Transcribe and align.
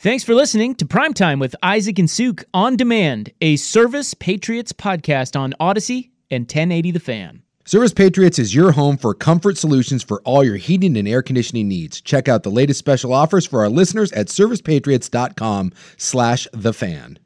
Thanks 0.00 0.22
for 0.22 0.32
listening 0.32 0.76
to 0.76 0.84
Primetime 0.84 1.40
with 1.40 1.56
Isaac 1.60 1.98
and 1.98 2.08
Suk 2.08 2.44
on 2.54 2.76
demand, 2.76 3.32
a 3.40 3.56
Service 3.56 4.14
Patriots 4.14 4.72
podcast 4.72 5.36
on 5.36 5.54
Odyssey 5.58 6.12
and 6.30 6.42
1080 6.42 6.92
The 6.92 7.00
Fan. 7.00 7.42
Service 7.64 7.92
Patriots 7.92 8.38
is 8.38 8.54
your 8.54 8.70
home 8.70 8.96
for 8.96 9.12
comfort 9.12 9.58
solutions 9.58 10.04
for 10.04 10.22
all 10.22 10.44
your 10.44 10.54
heating 10.54 10.96
and 10.96 11.08
air 11.08 11.20
conditioning 11.20 11.66
needs. 11.66 12.00
Check 12.00 12.28
out 12.28 12.44
the 12.44 12.48
latest 12.48 12.78
special 12.78 13.12
offers 13.12 13.44
for 13.44 13.58
our 13.60 13.68
listeners 13.68 14.12
at 14.12 14.28
servicepatriots.com 14.28 15.72
slash 15.96 16.46
the 16.52 16.72
fan. 16.72 17.18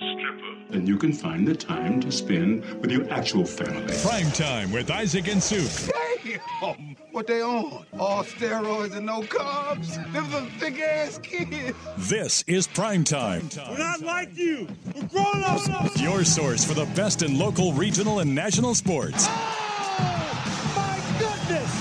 Stripper. 0.00 0.76
And 0.76 0.88
you 0.88 0.96
can 0.96 1.12
find 1.12 1.46
the 1.46 1.54
time 1.54 2.00
to 2.00 2.10
spend 2.10 2.64
with 2.80 2.90
your 2.90 3.10
actual 3.12 3.44
family. 3.44 3.94
Prime 4.02 4.30
time 4.32 4.72
with 4.72 4.90
Isaac 4.90 5.28
and 5.28 5.42
Suk. 5.42 5.94
Damn! 6.22 6.96
What 7.12 7.26
they 7.26 7.42
on? 7.42 7.84
All 7.98 8.22
steroids 8.22 8.96
and 8.96 9.06
no 9.06 9.22
carbs? 9.22 9.94
Them 10.12 10.30
some 10.30 10.48
thick 10.58 10.78
ass 10.80 11.18
kids. 11.18 11.76
This 11.98 12.44
is 12.46 12.68
Prime 12.68 13.02
Time. 13.02 13.48
We're 13.68 13.78
not 13.78 14.00
like 14.00 14.36
you. 14.36 14.68
We're 14.94 15.08
grown 15.08 15.42
ups. 15.42 16.00
Your 16.00 16.24
source 16.24 16.64
for 16.64 16.74
the 16.74 16.86
best 16.94 17.22
in 17.22 17.36
local, 17.38 17.72
regional, 17.72 18.20
and 18.20 18.32
national 18.34 18.74
sports. 18.76 19.26
Oh, 19.28 19.28
my 19.28 19.96
goodness. 19.98 20.29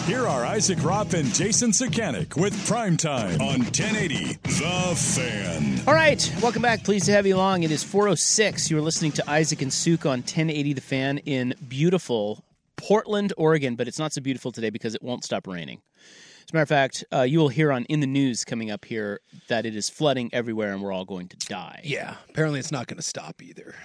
Here 0.09 0.27
are 0.27 0.43
Isaac 0.43 0.79
Ropp 0.79 1.13
and 1.13 1.31
Jason 1.35 1.69
Sakanik 1.69 2.35
with 2.35 2.65
Prime 2.65 2.97
Time 2.97 3.39
on 3.39 3.59
1080 3.59 4.39
The 4.41 4.95
Fan. 4.95 5.81
All 5.85 5.93
right, 5.93 6.33
welcome 6.41 6.63
back. 6.63 6.83
Pleased 6.83 7.05
to 7.05 7.11
have 7.11 7.27
you 7.27 7.35
along. 7.35 7.61
It 7.61 7.69
is 7.69 7.83
406. 7.83 8.71
You're 8.71 8.81
listening 8.81 9.11
to 9.11 9.29
Isaac 9.29 9.61
and 9.61 9.71
Suk 9.71 10.07
on 10.07 10.21
1080 10.21 10.73
The 10.73 10.81
Fan 10.81 11.19
in 11.19 11.53
beautiful 11.67 12.43
Portland, 12.75 13.33
Oregon, 13.38 13.75
but 13.75 13.88
it's 13.88 13.99
not 13.99 14.11
so 14.11 14.19
beautiful 14.19 14.51
today 14.51 14.71
because 14.71 14.95
it 14.95 15.03
won't 15.03 15.23
stop 15.23 15.45
raining. 15.45 15.79
As 16.39 16.53
a 16.53 16.55
matter 16.55 16.63
of 16.63 16.69
fact, 16.69 17.03
uh, 17.13 17.21
you 17.21 17.38
will 17.38 17.49
hear 17.49 17.71
on 17.71 17.83
In 17.83 17.99
the 17.99 18.07
News 18.07 18.44
coming 18.44 18.71
up 18.71 18.85
here 18.85 19.19
that 19.47 19.67
it 19.67 19.75
is 19.75 19.91
flooding 19.91 20.31
everywhere 20.33 20.73
and 20.73 20.81
we're 20.81 20.91
all 20.91 21.05
going 21.05 21.27
to 21.27 21.38
die. 21.38 21.81
Yeah, 21.84 22.16
apparently 22.29 22.59
it's 22.59 22.72
not 22.72 22.88
going 22.88 22.97
to 22.97 23.03
stop 23.03 23.44
either. 23.44 23.75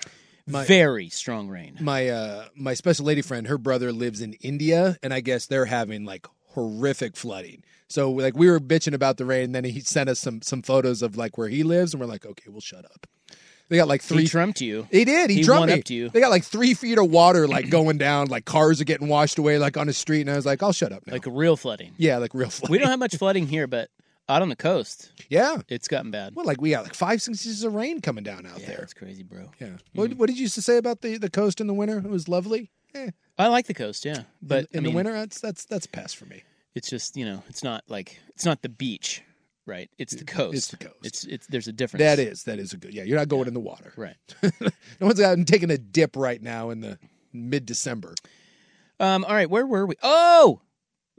My, 0.47 0.65
Very 0.65 1.09
strong 1.09 1.49
rain. 1.49 1.79
my 1.81 2.09
uh 2.09 2.45
my 2.55 2.75
special 2.75 3.07
lady 3.07 3.23
friend, 3.23 3.47
her 3.47 3.57
brother 3.59 3.93
lives 3.93 4.21
in 4.21 4.35
India, 4.35 4.99
and 5.03 5.15
I 5.15 5.21
guess 5.21 5.47
they're 5.47 5.65
having 5.65 6.05
like 6.05 6.27
horrific 6.49 7.17
flooding. 7.17 7.63
So 7.89 8.11
like 8.11 8.37
we 8.37 8.51
were 8.51 8.61
bitching 8.61 8.93
about 8.95 9.17
the 9.17 9.25
rain, 9.25 9.45
and 9.45 9.55
then 9.55 9.65
he 9.65 9.81
sent 9.81 10.09
us 10.11 10.21
some 10.21 10.43
some 10.43 10.61
photos 10.63 11.01
of 11.03 11.17
like 11.17 11.39
where 11.39 11.49
he 11.49 11.63
lives, 11.63 11.95
and 11.95 12.01
we're 12.01 12.07
like, 12.07 12.27
okay, 12.27 12.45
we'll 12.49 12.61
shut 12.61 12.85
up. 12.85 13.07
They 13.71 13.77
got 13.77 13.89
like 13.89 14.03
three. 14.03 14.23
He 14.25 14.29
trumped 14.29 14.61
you. 14.61 14.87
He 14.91 15.07
did. 15.07 15.31
He, 15.31 15.37
He 15.37 15.43
drummed 15.43 15.61
won 15.61 15.69
me. 15.71 15.79
up 15.79 15.85
to 15.85 15.95
you. 15.95 16.11
They 16.11 16.21
got 16.21 16.31
like 16.31 16.45
three 16.45 16.75
feet 16.75 16.99
of 16.99 17.11
water 17.11 17.49
like 17.49 17.71
going 17.71 17.97
down, 17.97 18.27
like 18.29 18.45
cars 18.45 18.79
are 18.83 18.85
getting 18.85 19.09
washed 19.09 19.39
away 19.39 19.57
like 19.59 19.79
on 19.79 19.87
the 19.87 19.95
street, 19.95 20.21
and 20.21 20.31
I 20.31 20.37
was 20.37 20.45
like, 20.45 20.63
I'll 20.63 20.73
shut 20.73 20.93
up 20.93 21.07
now. 21.07 21.15
Like 21.15 21.25
real 21.27 21.57
flooding. 21.57 21.93
yeah, 21.97 22.19
like 22.19 22.35
real 22.35 22.51
flooding. 22.51 22.73
We 22.73 22.79
don't 22.79 22.91
have 22.91 22.99
much 22.99 23.17
flooding 23.17 23.47
here, 23.47 23.67
but 23.67 23.89
out 24.29 24.43
on 24.43 24.49
the 24.49 24.57
coast, 24.57 25.13
yeah. 25.29 25.59
it's 25.69 25.87
gotten 25.89 26.11
bad. 26.11 26.35
Well, 26.35 26.47
like 26.47 26.61
we 26.61 26.71
got 26.71 26.85
like 26.85 26.95
five, 26.95 27.21
six 27.21 27.45
inches 27.45 27.63
of 27.65 27.75
rain 27.75 28.01
coming 28.01 28.25
down 28.25 28.47
out 28.47 28.61
Yeah, 28.61 28.69
there. 28.69 28.81
it's 28.83 28.95
crazy, 28.95 29.23
bro. 29.23 29.51
Yeah. 29.61 29.77
What, 29.95 30.15
what 30.15 30.27
did 30.29 30.37
you 30.37 30.43
used 30.43 30.55
to 30.55 30.63
say 30.63 30.77
about 30.79 31.01
the, 31.03 31.19
the 31.19 31.31
coast 31.31 31.61
in 31.61 31.67
the 31.67 31.75
winter? 31.75 31.99
It 31.99 32.09
was 32.09 32.29
lovely. 32.29 32.71
Eh, 32.95 33.11
I 33.39 33.49
like 33.49 33.67
the 33.67 33.75
coast, 33.75 34.05
yeah, 34.05 34.23
but 34.41 34.67
in, 34.71 34.79
in 34.79 34.83
mean, 34.85 34.93
the 34.93 34.97
winter, 34.97 35.13
that's 35.13 35.41
that's 35.41 35.65
that's 35.65 35.87
a 35.87 35.89
pass 35.89 36.13
for 36.13 36.27
me. 36.27 36.43
it's 36.77 36.89
just 36.89 37.17
you 37.17 37.25
know, 37.25 37.43
it's 37.49 37.65
not 37.65 37.83
like 37.89 38.19
it's 38.29 38.45
not 38.45 38.63
the 38.63 38.69
beach, 38.69 39.21
right? 39.67 39.91
It's 39.99 40.15
the 40.15 40.25
coast. 40.25 40.57
It's 40.57 40.69
the 40.69 40.77
coast. 40.77 40.97
It's 41.03 41.25
it's 41.25 41.47
there's 41.49 41.67
a 41.67 41.73
difference. 41.73 42.03
That 42.05 42.21
is 42.21 42.45
that 42.45 42.61
is 42.61 42.73
a 42.73 42.77
good. 42.77 42.95
Yeah, 42.95 43.03
you're 43.03 43.19
not 43.19 43.27
going 43.29 43.49
in 43.49 43.55
the 43.55 43.59
water. 43.61 43.93
right. 43.97 44.15
no 44.61 45.07
one's 45.09 45.21
out 45.21 45.37
and 45.37 45.45
taking 45.47 45.71
a 45.73 45.77
dip 45.79 46.15
right 46.15 46.41
now 46.41 46.71
in 46.71 46.81
the 46.81 46.99
mid 47.33 47.67
December. 47.67 48.15
Um. 49.01 49.25
All 49.25 49.35
right. 49.35 49.51
Where 49.51 49.67
were 49.67 49.87
we? 49.87 49.97
Oh, 50.03 50.61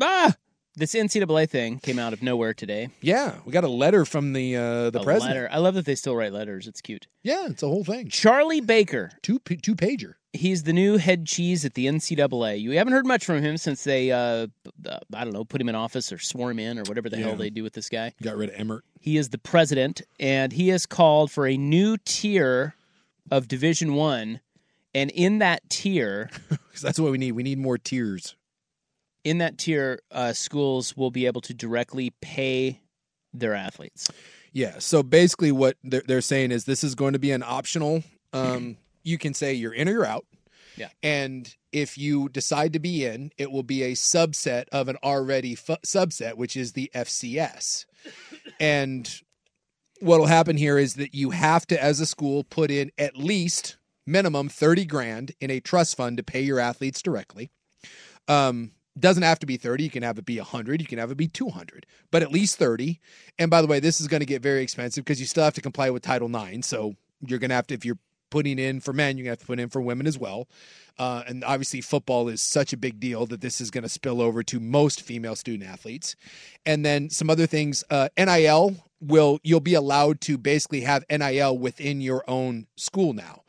ah. 0.02 0.34
This 0.78 0.94
NCAA 0.94 1.50
thing 1.50 1.80
came 1.80 1.98
out 2.00 2.12
of 2.12 2.22
nowhere 2.22 2.54
today. 2.54 2.90
Yeah, 3.02 3.36
we 3.46 3.52
got 3.54 3.64
a 3.64 3.70
letter 3.70 4.04
from 4.04 4.34
the 4.34 4.58
uh, 4.58 4.90
the 4.90 5.00
A 5.00 5.04
president. 5.04 5.36
letter. 5.36 5.50
I 5.52 5.60
love 5.60 5.76
that 5.76 5.86
they 5.86 5.96
still 5.96 6.16
write 6.16 6.34
letters. 6.34 6.68
It's 6.68 6.82
cute. 6.82 7.08
Yeah, 7.24 7.48
it's 7.48 7.64
a 7.64 7.68
whole 7.68 7.86
thing. 7.86 8.10
Charlie 8.10 8.60
Baker. 8.62 9.12
Two 9.22 9.40
p- 9.40 9.56
two 9.56 9.76
pager. 9.76 10.16
He's 10.34 10.64
the 10.64 10.74
new 10.74 10.98
head 10.98 11.26
cheese 11.28 11.64
at 11.64 11.76
the 11.76 11.86
NCAA. 11.86 12.60
You 12.60 12.72
haven't 12.72 12.92
heard 12.92 13.06
much 13.08 13.24
from 13.24 13.42
him 13.42 13.56
since 13.56 13.86
they, 13.86 14.12
uh, 14.12 14.48
uh, 14.86 15.00
I 15.14 15.24
don't 15.24 15.32
know, 15.32 15.46
put 15.46 15.62
him 15.62 15.70
in 15.70 15.76
office 15.76 16.12
or 16.12 16.20
swore 16.20 16.52
him 16.52 16.60
in 16.60 16.78
or 16.78 16.84
whatever 16.84 17.10
the 17.10 17.18
Yeah. 17.18 17.28
hell 17.28 17.36
they 17.38 17.50
do 17.50 17.64
with 17.64 17.72
this 17.72 17.88
guy. 17.88 18.14
Got 18.22 18.36
rid 18.36 18.50
of 18.50 18.56
Emmert. 18.60 18.84
He 19.00 19.16
is 19.16 19.30
the 19.30 19.38
president, 19.38 20.02
and 20.20 20.52
he 20.52 20.68
has 20.70 20.86
called 20.86 21.32
for 21.32 21.48
a 21.48 21.56
new 21.56 21.96
tier 22.04 22.76
of 23.32 23.48
Division 23.48 23.94
One. 23.94 24.42
And 24.94 25.10
in 25.12 25.40
that 25.40 25.70
tier, 25.70 26.30
Because 26.50 26.82
that's 26.82 27.00
what 27.00 27.14
we 27.14 27.18
need. 27.18 27.32
We 27.32 27.44
need 27.44 27.58
more 27.58 27.78
tiers. 27.78 28.36
In 29.26 29.40
that 29.40 29.58
tier, 29.58 30.00
uh, 30.12 30.32
schools 30.32 30.96
will 30.96 31.12
be 31.12 31.26
able 31.26 31.42
to 31.42 31.54
directly 31.54 32.14
pay 32.22 32.80
their 33.34 33.54
athletes. 33.54 34.10
Yeah. 34.54 34.80
So 34.80 35.04
basically, 35.04 35.52
what 35.52 35.76
they're, 35.84 36.04
they're 36.08 36.22
saying 36.22 36.52
is 36.52 36.64
this 36.64 36.84
is 36.84 36.96
going 36.96 37.14
to 37.14 37.20
be 37.20 37.32
an 37.32 37.44
optional. 37.44 38.04
Um, 38.32 38.78
you 39.04 39.18
can 39.18 39.34
say 39.34 39.54
you're 39.54 39.74
in 39.74 39.90
or 39.90 39.92
you're 39.92 40.06
out. 40.06 40.26
Yeah. 40.78 40.90
And 41.04 41.54
if 41.72 41.98
you 41.98 42.30
decide 42.30 42.74
to 42.74 42.80
be 42.80 43.06
in, 43.06 43.32
it 43.38 43.52
will 43.52 43.64
be 43.64 43.84
a 43.84 43.94
subset 43.94 44.66
of 44.72 44.88
an 44.88 44.98
already 45.04 45.56
fu- 45.56 45.76
subset, 45.86 46.36
which 46.36 46.56
is 46.56 46.74
the 46.74 46.92
FCS. 46.94 47.86
and 48.60 49.22
what 50.02 50.20
will 50.20 50.28
happen 50.28 50.58
here 50.58 50.78
is 50.78 50.96
that 50.96 51.16
you 51.16 51.32
have 51.32 51.66
to, 51.68 51.82
as 51.82 52.00
a 52.00 52.06
school, 52.06 52.44
put 52.44 52.70
in 52.70 52.92
at 52.98 53.18
least 53.18 53.78
minimum 54.06 54.50
30 54.50 54.86
grand 54.86 55.32
in 55.40 55.50
a 55.50 55.60
trust 55.60 55.96
fund 55.98 56.18
to 56.18 56.24
pay 56.24 56.42
your 56.42 56.60
athletes 56.60 57.02
directly. 57.02 57.50
Um, 58.28 58.72
doesn't 59.00 59.24
have 59.24 59.40
to 59.40 59.46
be 59.46 59.58
30. 59.58 59.84
You 59.84 59.90
can 59.90 60.04
have 60.04 60.18
it 60.18 60.26
be 60.26 60.38
100. 60.38 60.82
You 60.82 60.88
can 60.88 61.00
have 61.00 61.12
it 61.12 61.18
be 61.18 61.28
200, 61.28 61.86
but 62.12 62.22
at 62.22 62.32
least 62.32 62.58
30. 62.58 63.00
And 63.38 63.52
by 63.52 63.62
the 63.62 63.68
way, 63.68 63.80
this 63.80 64.00
is 64.00 64.08
going 64.08 64.22
to 64.22 64.26
get 64.26 64.42
very 64.42 64.62
expensive 64.62 65.04
because 65.04 65.20
you 65.20 65.26
still 65.26 65.44
have 65.44 65.54
to 65.56 65.62
comply 65.62 65.90
with 65.90 66.02
Title 66.04 66.34
IX. 66.34 66.66
So 66.66 66.96
you're 67.26 67.40
going 67.40 67.50
to 67.50 67.56
have 67.56 67.68
to, 67.68 67.74
if 67.74 67.86
you're 67.86 68.00
putting 68.30 68.60
in 68.60 68.80
for 68.80 68.94
men, 68.94 69.18
you're 69.18 69.26
going 69.26 69.36
to 69.36 69.40
have 69.40 69.40
to 69.40 69.46
put 69.46 69.60
in 69.60 69.70
for 69.70 69.82
women 69.82 70.08
as 70.08 70.18
well. 70.18 70.48
Uh, 70.98 71.24
and 71.28 71.44
obviously, 71.44 71.82
football 71.82 72.30
is 72.30 72.42
such 72.42 72.72
a 72.72 72.78
big 72.78 73.00
deal 73.00 73.26
that 73.26 73.42
this 73.42 73.60
is 73.60 73.70
going 73.70 73.84
to 73.84 73.90
spill 73.90 74.22
over 74.22 74.44
to 74.44 74.60
most 74.60 75.02
female 75.02 75.36
student 75.36 75.70
athletes. 75.70 76.16
And 76.66 76.86
then 76.86 77.10
some 77.10 77.30
other 77.30 77.48
things 77.48 77.84
uh, 77.90 78.10
NIL 78.18 78.76
will, 79.02 79.40
you'll 79.44 79.60
be 79.60 79.74
allowed 79.74 80.22
to 80.22 80.38
basically 80.38 80.82
have 80.82 81.04
NIL 81.10 81.58
within 81.58 82.02
your 82.02 82.24
own 82.30 82.68
school 82.76 83.14
now. 83.14 83.44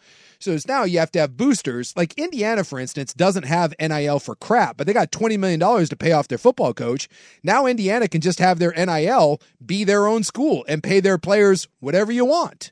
So 0.46 0.52
it's 0.52 0.69
now 0.69 0.84
you 0.84 1.00
have 1.00 1.10
to 1.10 1.19
have 1.19 1.37
boosters. 1.37 1.93
Like 1.96 2.14
Indiana, 2.16 2.62
for 2.62 2.78
instance, 2.78 3.12
doesn't 3.12 3.46
have 3.46 3.75
NIL 3.81 4.20
for 4.20 4.37
crap, 4.37 4.76
but 4.76 4.87
they 4.87 4.93
got 4.93 5.10
$20 5.10 5.37
million 5.40 5.58
to 5.58 5.96
pay 5.96 6.12
off 6.12 6.28
their 6.28 6.38
football 6.38 6.72
coach. 6.72 7.08
Now 7.43 7.66
Indiana 7.66 8.06
can 8.06 8.20
just 8.20 8.38
have 8.38 8.60
their 8.60 8.70
NIL 8.70 9.40
be 9.64 9.82
their 9.82 10.06
own 10.06 10.22
school 10.22 10.64
and 10.69 10.84
pay 10.84 11.00
their 11.00 11.19
players 11.19 11.66
whatever 11.81 12.12
you 12.12 12.25
want. 12.25 12.70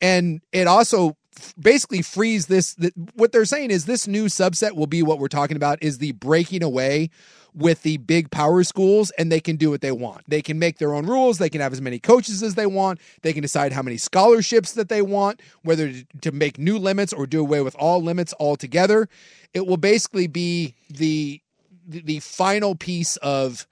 And 0.00 0.40
it 0.52 0.68
also 0.68 1.16
basically 1.58 2.00
frees 2.00 2.46
this. 2.46 2.76
What 3.14 3.32
they're 3.32 3.44
saying 3.44 3.72
is 3.72 3.86
this 3.86 4.06
new 4.06 4.26
subset 4.26 4.76
will 4.76 4.86
be 4.86 5.02
what 5.02 5.18
we're 5.18 5.26
talking 5.26 5.56
about 5.56 5.82
is 5.82 5.98
the 5.98 6.12
breaking 6.12 6.62
away 6.62 7.10
with 7.56 7.82
the 7.82 7.96
big 7.96 8.30
power 8.30 8.62
schools 8.62 9.10
and 9.12 9.32
they 9.32 9.40
can 9.40 9.56
do 9.56 9.70
what 9.70 9.80
they 9.80 9.90
want. 9.90 10.22
They 10.28 10.42
can 10.42 10.58
make 10.58 10.78
their 10.78 10.92
own 10.92 11.06
rules. 11.06 11.38
They 11.38 11.48
can 11.48 11.62
have 11.62 11.72
as 11.72 11.80
many 11.80 11.98
coaches 11.98 12.42
as 12.42 12.54
they 12.54 12.66
want. 12.66 13.00
They 13.22 13.32
can 13.32 13.40
decide 13.40 13.72
how 13.72 13.82
many 13.82 13.96
scholarships 13.96 14.72
that 14.72 14.90
they 14.90 15.00
want, 15.00 15.40
whether 15.62 15.92
to, 16.20 16.32
make 16.36 16.58
new 16.58 16.78
limits 16.78 17.14
or 17.14 17.26
do 17.26 17.40
away 17.40 17.62
with 17.62 17.74
all 17.76 18.02
limits 18.02 18.34
altogether. 18.38 19.08
It 19.54 19.66
will 19.66 19.78
basically 19.78 20.26
be 20.26 20.74
the 20.90 21.40
the, 21.88 22.02
the 22.02 22.20
final 22.20 22.74
piece 22.74 23.16
of 23.18 23.66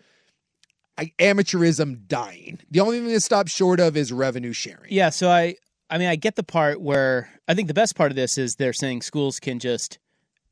amateurism 1.19 2.07
dying. 2.07 2.61
The 2.71 2.81
only 2.81 3.01
thing 3.01 3.09
that 3.09 3.21
stops 3.21 3.53
short 3.53 3.81
of 3.81 3.97
is 3.97 4.13
revenue 4.13 4.53
sharing. 4.53 4.91
Yeah, 4.91 5.11
so 5.11 5.29
I 5.29 5.57
I 5.91 5.99
mean 5.99 6.09
I 6.09 6.17
get 6.17 6.37
the 6.37 6.43
part 6.43 6.81
where 6.81 7.29
I 7.49 7.55
think 7.55 7.69
the 7.69 7.75
best 7.75 7.97
part 7.97 8.13
of 8.13 8.17
this 8.17 8.39
is 8.39 8.57
they're 8.57 8.73
saying 8.73 9.03
schools 9.03 9.41
can 9.41 9.59
just 9.59 9.99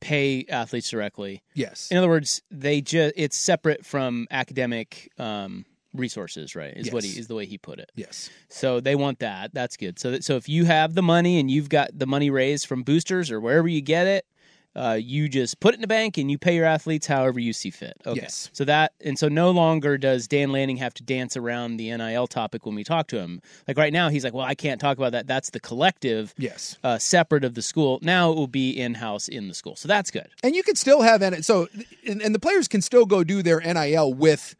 pay 0.02 0.44
athletes 0.49 0.90
directly. 0.90 1.43
Yes. 1.54 1.88
In 1.90 1.96
other 1.96 2.08
words, 2.08 2.43
they 2.50 2.81
just 2.81 3.14
it's 3.16 3.37
separate 3.37 3.87
from 3.87 4.26
academic 4.31 5.10
um, 5.19 5.64
resources, 5.94 6.56
right? 6.56 6.72
Is 6.76 6.93
what 6.93 7.04
he 7.04 7.19
is 7.19 7.28
the 7.28 7.34
way 7.34 7.46
he 7.46 7.56
put 7.56 7.78
it. 7.78 7.90
Yes. 7.94 8.28
So 8.49 8.81
they 8.81 8.96
want 8.96 9.20
that. 9.20 9.54
That's 9.54 9.76
good. 9.76 9.99
So 9.99 10.10
that, 10.10 10.25
so 10.25 10.37
if 10.37 10.49
you 10.49 10.64
have 10.64 10.94
the 10.94 11.02
money 11.02 11.38
and 11.38 11.50
you've 11.50 11.69
got 11.69 11.96
the 11.96 12.06
money 12.06 12.31
raised 12.31 12.66
from 12.66 12.82
boosters 12.82 13.31
or 13.31 13.40
wherever 13.40 13.69
you 13.69 13.81
get 13.81 14.06
it, 14.06 14.26
uh, 14.74 14.98
you 15.00 15.28
just 15.28 15.60
put 15.60 15.74
it 15.74 15.76
in 15.76 15.80
the 15.82 15.86
bank 15.86 16.16
and 16.16 16.30
you 16.30 16.38
pay 16.38 16.54
your 16.56 16.64
athletes 16.64 17.06
however 17.06 17.38
you 17.38 17.52
see 17.52 17.70
fit. 17.70 17.94
Okay. 18.06 18.20
Yes. 18.22 18.48
So 18.54 18.64
that 18.64 18.92
and 19.04 19.19
so 19.19 19.28
no 19.28 19.50
longer 19.50 19.98
does 19.98 20.26
Dan 20.26 20.50
Lanning 20.50 20.78
have 20.78 20.94
to 20.94 21.02
dance 21.02 21.36
around 21.36 21.76
the 21.76 21.94
NIL 21.96 22.26
topic 22.26 22.64
when 22.64 22.74
we 22.74 22.82
talk 22.84 23.06
to 23.08 23.19
him. 23.19 23.42
Like 23.69 23.76
right 23.76 23.92
now, 23.92 24.08
he's 24.08 24.24
like, 24.24 24.32
"Well, 24.32 24.46
I 24.46 24.54
can't 24.54 24.80
talk 24.80 24.96
about 24.96 25.12
that. 25.12 25.26
That's 25.26 25.50
the 25.50 25.60
collective, 25.60 26.32
Yes. 26.38 26.78
uh, 26.82 26.96
separate 26.98 27.44
of 27.44 27.54
the 27.54 27.62
school. 27.62 27.98
Now 28.02 28.30
it 28.32 28.36
will 28.36 28.46
be 28.46 28.70
in 28.70 28.94
house 28.94 29.28
in 29.28 29.48
the 29.48 29.54
school. 29.54 29.76
So 29.76 29.88
that's 29.88 30.10
good. 30.10 30.28
And 30.42 30.54
you 30.54 30.62
can 30.62 30.76
still 30.76 31.02
have 31.02 31.20
N- 31.22 31.42
so 31.42 31.69
and, 32.06 32.22
and 32.22 32.34
the 32.34 32.40
players 32.40 32.66
can 32.66 32.80
still 32.80 33.04
go 33.04 33.22
do 33.24 33.42
their 33.42 33.60
NIL 33.60 34.14
with 34.14 34.56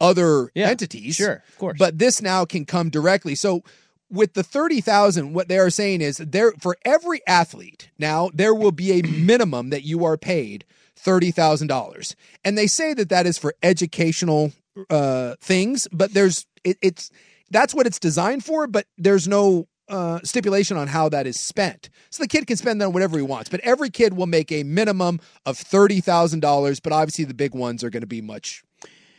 other 0.00 0.50
Yeah, 0.54 0.68
entities. 0.68 1.16
sure, 1.16 1.42
of 1.48 1.58
course. 1.58 1.76
But 1.78 1.98
this 1.98 2.22
now 2.22 2.44
can 2.44 2.64
come 2.64 2.90
directly. 2.90 3.34
So 3.34 3.64
with 4.10 4.34
the 4.34 4.42
30,000 4.42 5.34
what 5.34 5.48
they 5.48 5.58
are 5.58 5.70
saying 5.70 6.00
is 6.00 6.16
there 6.18 6.52
for 6.58 6.76
every 6.84 7.20
athlete 7.26 7.90
now 7.98 8.30
there 8.32 8.54
will 8.54 8.72
be 8.72 8.92
a 8.92 9.02
minimum 9.02 9.70
that 9.70 9.82
you 9.82 10.04
are 10.04 10.16
paid 10.16 10.64
$30,000. 10.98 12.14
And 12.44 12.58
they 12.58 12.66
say 12.66 12.94
that 12.94 13.08
that 13.08 13.26
is 13.26 13.38
for 13.38 13.54
educational 13.62 14.52
uh 14.90 15.34
things, 15.40 15.88
but 15.90 16.14
there's 16.14 16.46
it, 16.62 16.78
it's 16.82 17.10
that's 17.50 17.74
what 17.74 17.86
it's 17.86 17.98
designed 17.98 18.44
for, 18.44 18.66
but 18.66 18.86
there's 18.96 19.26
no 19.26 19.66
uh, 19.88 20.20
stipulation 20.22 20.76
on 20.76 20.86
how 20.86 21.08
that 21.08 21.26
is 21.26 21.40
spent. 21.40 21.88
So 22.10 22.22
the 22.22 22.28
kid 22.28 22.46
can 22.46 22.58
spend 22.58 22.80
that 22.80 22.86
on 22.86 22.92
whatever 22.92 23.16
he 23.16 23.22
wants, 23.22 23.48
but 23.48 23.60
every 23.60 23.88
kid 23.88 24.14
will 24.14 24.26
make 24.26 24.52
a 24.52 24.62
minimum 24.62 25.18
of 25.46 25.56
thirty 25.56 26.00
thousand 26.00 26.40
dollars. 26.40 26.78
But 26.78 26.92
obviously, 26.92 27.24
the 27.24 27.34
big 27.34 27.54
ones 27.54 27.82
are 27.82 27.90
going 27.90 28.02
to 28.02 28.06
be 28.06 28.20
much 28.20 28.62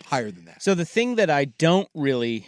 higher 0.06 0.30
than 0.30 0.45
that. 0.45 0.62
So 0.62 0.75
the 0.75 0.86
thing 0.86 1.15
that 1.15 1.30
I 1.30 1.45
don't 1.45 1.89
really 1.95 2.47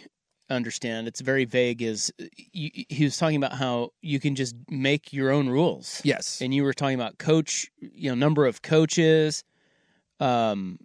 understand, 0.52 1.08
it's 1.08 1.20
very 1.20 1.44
vague, 1.44 1.82
is 1.82 2.12
uh, 2.20 2.24
you, 2.36 2.70
he 2.88 3.04
was 3.04 3.16
talking 3.16 3.36
about 3.36 3.52
how 3.52 3.90
you 4.00 4.20
can 4.20 4.34
just 4.34 4.54
make 4.68 5.12
your 5.12 5.30
own 5.30 5.48
rules. 5.48 6.00
Yes, 6.04 6.40
And 6.40 6.54
you 6.54 6.62
were 6.62 6.72
talking 6.72 6.94
about 6.94 7.18
coach, 7.18 7.70
you 7.80 8.10
know, 8.10 8.14
number 8.14 8.46
of 8.46 8.62
coaches, 8.62 9.44
um, 10.20 10.78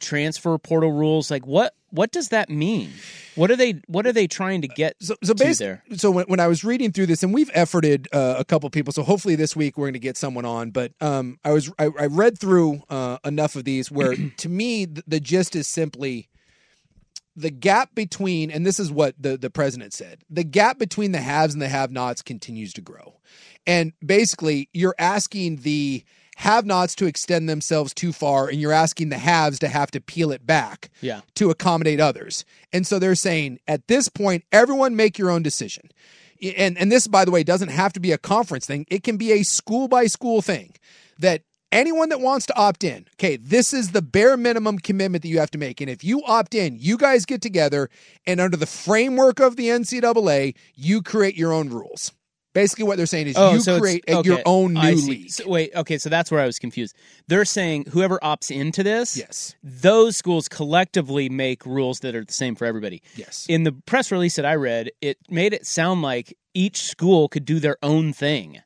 transfer 0.00 0.56
portal 0.58 0.92
rules. 0.92 1.30
Like 1.30 1.46
what? 1.46 1.74
What 1.90 2.12
does 2.12 2.28
that 2.28 2.50
mean? 2.50 2.90
What 3.36 3.50
are 3.50 3.56
they? 3.56 3.80
What 3.86 4.06
are 4.06 4.12
they 4.12 4.26
trying 4.26 4.60
to 4.62 4.68
get 4.68 4.96
so, 5.00 5.14
so 5.22 5.32
to 5.32 5.44
basi- 5.44 5.58
there? 5.58 5.82
So 5.94 6.10
when, 6.10 6.26
when 6.26 6.40
I 6.40 6.46
was 6.46 6.64
reading 6.64 6.92
through 6.92 7.06
this, 7.06 7.22
and 7.22 7.32
we've 7.32 7.50
efforted 7.52 8.06
uh, 8.12 8.34
a 8.38 8.44
couple 8.44 8.68
people, 8.70 8.92
so 8.92 9.02
hopefully 9.02 9.36
this 9.36 9.56
week 9.56 9.78
we're 9.78 9.86
going 9.86 9.94
to 9.94 9.98
get 9.98 10.16
someone 10.16 10.44
on. 10.44 10.70
But 10.70 10.92
um, 11.00 11.38
I 11.44 11.52
was 11.52 11.72
I, 11.78 11.84
I 11.98 12.06
read 12.06 12.38
through 12.38 12.82
uh, 12.90 13.18
enough 13.24 13.56
of 13.56 13.64
these 13.64 13.90
where, 13.90 14.14
to 14.36 14.48
me, 14.48 14.84
the, 14.84 15.04
the 15.06 15.20
gist 15.20 15.56
is 15.56 15.68
simply 15.68 16.28
the 17.36 17.50
gap 17.50 17.94
between, 17.94 18.50
and 18.50 18.64
this 18.64 18.80
is 18.80 18.90
what 18.90 19.14
the 19.18 19.36
the 19.36 19.50
president 19.50 19.92
said, 19.92 20.22
the 20.30 20.44
gap 20.44 20.78
between 20.78 21.12
the 21.12 21.20
haves 21.20 21.52
and 21.52 21.62
the 21.62 21.68
have-nots 21.68 22.22
continues 22.22 22.72
to 22.72 22.80
grow, 22.80 23.20
and 23.66 23.92
basically 24.04 24.68
you're 24.72 24.94
asking 24.98 25.56
the 25.56 26.02
have-nots 26.38 26.94
to 26.96 27.06
extend 27.06 27.48
themselves 27.48 27.94
too 27.94 28.12
far, 28.12 28.48
and 28.48 28.60
you're 28.60 28.72
asking 28.72 29.08
the 29.08 29.18
haves 29.18 29.58
to 29.58 29.68
have 29.68 29.90
to 29.90 30.00
peel 30.00 30.30
it 30.30 30.46
back 30.46 30.90
Yeah. 31.00 31.22
to 31.36 31.48
accommodate 31.48 31.98
others. 31.98 32.44
And 32.74 32.86
so 32.86 32.98
they're 32.98 33.14
saying 33.14 33.58
at 33.66 33.88
this 33.88 34.08
point, 34.08 34.44
everyone 34.52 34.96
make 34.96 35.18
your 35.18 35.30
own 35.30 35.42
decision. 35.42 35.90
And 36.58 36.76
and 36.76 36.92
this, 36.92 37.06
by 37.06 37.24
the 37.24 37.30
way, 37.30 37.42
doesn't 37.42 37.70
have 37.70 37.94
to 37.94 38.00
be 38.00 38.12
a 38.12 38.18
conference 38.18 38.66
thing. 38.66 38.84
It 38.88 39.02
can 39.02 39.16
be 39.16 39.32
a 39.32 39.42
school 39.44 39.88
by 39.88 40.06
school 40.06 40.42
thing 40.42 40.74
that 41.18 41.40
anyone 41.72 42.08
that 42.10 42.20
wants 42.20 42.46
to 42.46 42.56
opt 42.56 42.84
in, 42.84 43.06
okay, 43.14 43.36
this 43.36 43.72
is 43.72 43.92
the 43.92 44.02
bare 44.02 44.36
minimum 44.36 44.78
commitment 44.78 45.22
that 45.22 45.28
you 45.28 45.38
have 45.40 45.50
to 45.52 45.58
make. 45.58 45.80
And 45.80 45.90
if 45.90 46.02
you 46.04 46.22
opt 46.24 46.54
in, 46.54 46.76
you 46.78 46.96
guys 46.96 47.24
get 47.26 47.42
together 47.42 47.88
and 48.26 48.40
under 48.40 48.56
the 48.56 48.66
framework 48.66 49.40
of 49.40 49.56
the 49.56 49.68
NCAA, 49.68 50.54
you 50.74 51.02
create 51.02 51.36
your 51.36 51.52
own 51.52 51.68
rules. 51.70 52.12
Basically, 52.54 52.84
what 52.84 52.96
they're 52.96 53.04
saying 53.04 53.26
is 53.26 53.36
oh, 53.36 53.50
you 53.50 53.56
Oh, 53.56 53.60
so 53.60 53.78
create 53.78 54.04
a- 54.08 54.22
your 54.24 54.40
own 54.46 54.72
new 54.72 54.80
league. 54.94 55.30
So, 55.30 55.46
wait, 55.46 55.72
okay, 55.76 55.98
so 55.98 56.08
that's 56.08 56.30
where 56.30 56.40
I 56.40 56.46
was 56.46 56.58
confused. 56.58 56.96
They're 57.28 57.44
saying 57.44 57.84
whoever 57.90 58.18
opts 58.22 58.50
into 58.50 58.82
this, 58.82 59.14
Yes. 59.14 59.54
those 59.62 60.16
schools 60.16 60.48
collectively 60.48 61.28
make 61.28 61.66
rules 61.66 62.00
that 62.00 62.14
are 62.14 62.24
the 62.24 62.32
same 62.32 62.54
for 62.54 62.64
everybody. 62.64 63.02
Yes. 63.14 63.44
In 63.46 63.64
the 63.64 63.72
press 63.72 64.10
release 64.10 64.36
that 64.36 64.46
I 64.46 64.54
read, 64.54 64.90
it 65.02 65.18
made 65.28 65.52
it 65.52 65.66
sound 65.66 66.00
like 66.00 66.34
each 66.54 66.78
school 66.84 67.28
could 67.28 67.44
do 67.44 67.60
their 67.60 67.76
own 67.82 68.14
thing. 68.14 68.62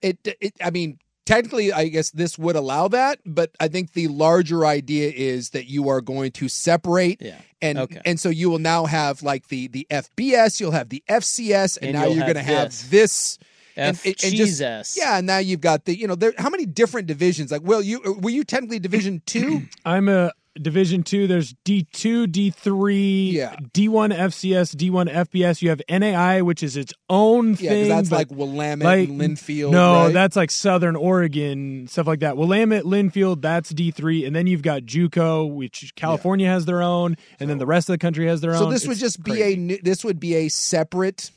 it, 0.00 0.16
it 0.40 0.52
i 0.62 0.70
mean 0.70 0.96
technically 1.28 1.72
i 1.72 1.86
guess 1.88 2.10
this 2.10 2.38
would 2.38 2.56
allow 2.56 2.88
that 2.88 3.18
but 3.26 3.50
i 3.60 3.68
think 3.68 3.92
the 3.92 4.08
larger 4.08 4.64
idea 4.64 5.10
is 5.14 5.50
that 5.50 5.66
you 5.66 5.88
are 5.88 6.00
going 6.00 6.30
to 6.32 6.48
separate 6.48 7.20
Yeah. 7.20 7.36
and 7.60 7.78
Okay. 7.78 8.00
and 8.06 8.18
so 8.18 8.28
you 8.30 8.48
will 8.50 8.58
now 8.58 8.86
have 8.86 9.22
like 9.22 9.48
the 9.48 9.68
the 9.68 9.86
fbs 9.90 10.58
you'll 10.60 10.72
have 10.72 10.88
the 10.88 11.02
fcs 11.08 11.76
and, 11.76 11.88
And 11.90 11.92
now 11.98 12.04
you'll 12.04 12.14
you're 12.16 12.24
going 12.24 12.34
to 12.36 12.42
have 12.42 12.68
this. 12.70 12.82
this 12.88 13.38
and, 13.76 13.94
F 13.96 14.04
and- 14.06 14.14
and 14.24 14.34
just- 14.34 14.58
Jesus. 14.58 14.96
yeah 14.98 15.18
and 15.18 15.26
now 15.26 15.38
you've 15.38 15.60
got 15.60 15.84
the 15.84 15.96
you 15.96 16.06
know 16.08 16.14
there 16.14 16.32
how 16.38 16.48
many 16.50 16.66
different 16.66 17.06
divisions 17.06 17.52
like 17.52 17.62
well 17.62 17.82
you 17.82 18.00
were 18.22 18.30
you 18.30 18.42
technically 18.44 18.78
division 18.78 19.22
two 19.26 19.62
I'm 19.84 20.08
a 20.08 20.32
Division 20.62 21.02
two. 21.02 21.26
There's 21.26 21.54
D 21.64 21.86
two, 21.92 22.26
D 22.26 22.50
three, 22.50 23.30
Yeah. 23.34 23.56
D 23.72 23.88
one 23.88 24.10
FCS, 24.10 24.76
D 24.76 24.90
one 24.90 25.06
FBS. 25.08 25.62
You 25.62 25.70
have 25.70 25.80
NAI, 25.88 26.42
which 26.42 26.62
is 26.62 26.76
its 26.76 26.92
own 27.10 27.50
yeah 27.54 27.70
thing. 27.70 27.88
that's 27.88 28.10
like 28.12 28.30
willamette 28.30 28.84
like 28.86 29.08
linfield 29.08 29.70
No, 29.70 30.04
right? 30.04 30.12
that's 30.14 30.36
like 30.36 30.50
Southern 30.50 30.96
Oregon 30.96 31.86
stuff 31.88 32.06
like 32.06 32.20
that. 32.20 32.36
Willamette, 32.36 32.84
Linfield, 32.84 33.42
that's 33.42 33.70
D 33.70 33.90
three, 33.90 34.24
and 34.24 34.34
then 34.34 34.46
you've 34.46 34.62
got 34.62 34.82
JUCO, 34.82 35.54
which 35.54 35.92
California 35.96 36.48
has 36.48 36.64
their 36.64 36.82
own, 36.82 37.16
and 37.40 37.48
then 37.48 37.58
the 37.58 37.66
rest 37.66 37.88
of 37.88 37.94
the 37.94 37.98
country 37.98 38.26
has 38.26 38.40
their 38.40 38.52
So 38.54 38.64
own. 38.64 38.64
So 38.66 38.70
this 38.70 38.82
would 38.86 38.92
It's 38.92 39.00
just 39.00 39.22
be 39.22 39.42
a 39.42 39.78
this 39.82 40.04
would 40.04 40.20
be 40.20 40.34
a 40.34 40.48
separate 40.48 41.30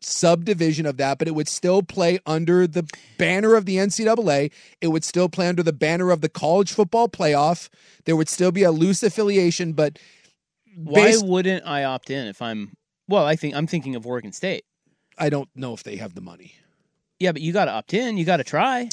subdivision 0.00 0.86
of 0.86 0.96
that, 0.96 1.18
but 1.18 1.28
it 1.28 1.34
would 1.34 1.48
still 1.48 1.82
play 1.82 2.18
under 2.26 2.66
the 2.66 2.88
banner 3.18 3.54
of 3.54 3.66
the 3.66 3.76
NCAA. 3.76 4.50
It 4.80 4.88
would 4.88 5.04
still 5.04 5.28
play 5.28 5.48
under 5.48 5.62
the 5.62 5.72
banner 5.72 6.10
of 6.10 6.20
the 6.20 6.28
college 6.28 6.72
football 6.72 7.08
playoff. 7.08 7.68
There 8.04 8.16
would 8.16 8.28
still 8.28 8.52
be 8.52 8.62
a 8.62 8.70
loose 8.72 9.02
affiliation, 9.02 9.72
but 9.72 9.98
Why 10.76 11.14
wouldn't 11.20 11.66
I 11.66 11.84
opt 11.84 12.10
in 12.10 12.26
if 12.26 12.40
I'm 12.40 12.72
well, 13.08 13.26
I 13.26 13.34
think 13.36 13.54
I'm 13.54 13.66
thinking 13.66 13.96
of 13.96 14.06
Oregon 14.06 14.32
State. 14.32 14.64
I 15.18 15.30
don't 15.30 15.48
know 15.54 15.74
if 15.74 15.82
they 15.82 15.96
have 15.96 16.14
the 16.14 16.20
money. 16.20 16.54
Yeah, 17.18 17.32
but 17.32 17.42
you 17.42 17.52
got 17.52 17.66
to 17.66 17.72
opt 17.72 17.92
in. 17.92 18.16
You 18.16 18.24
got 18.24 18.38
to 18.38 18.44
try, 18.44 18.88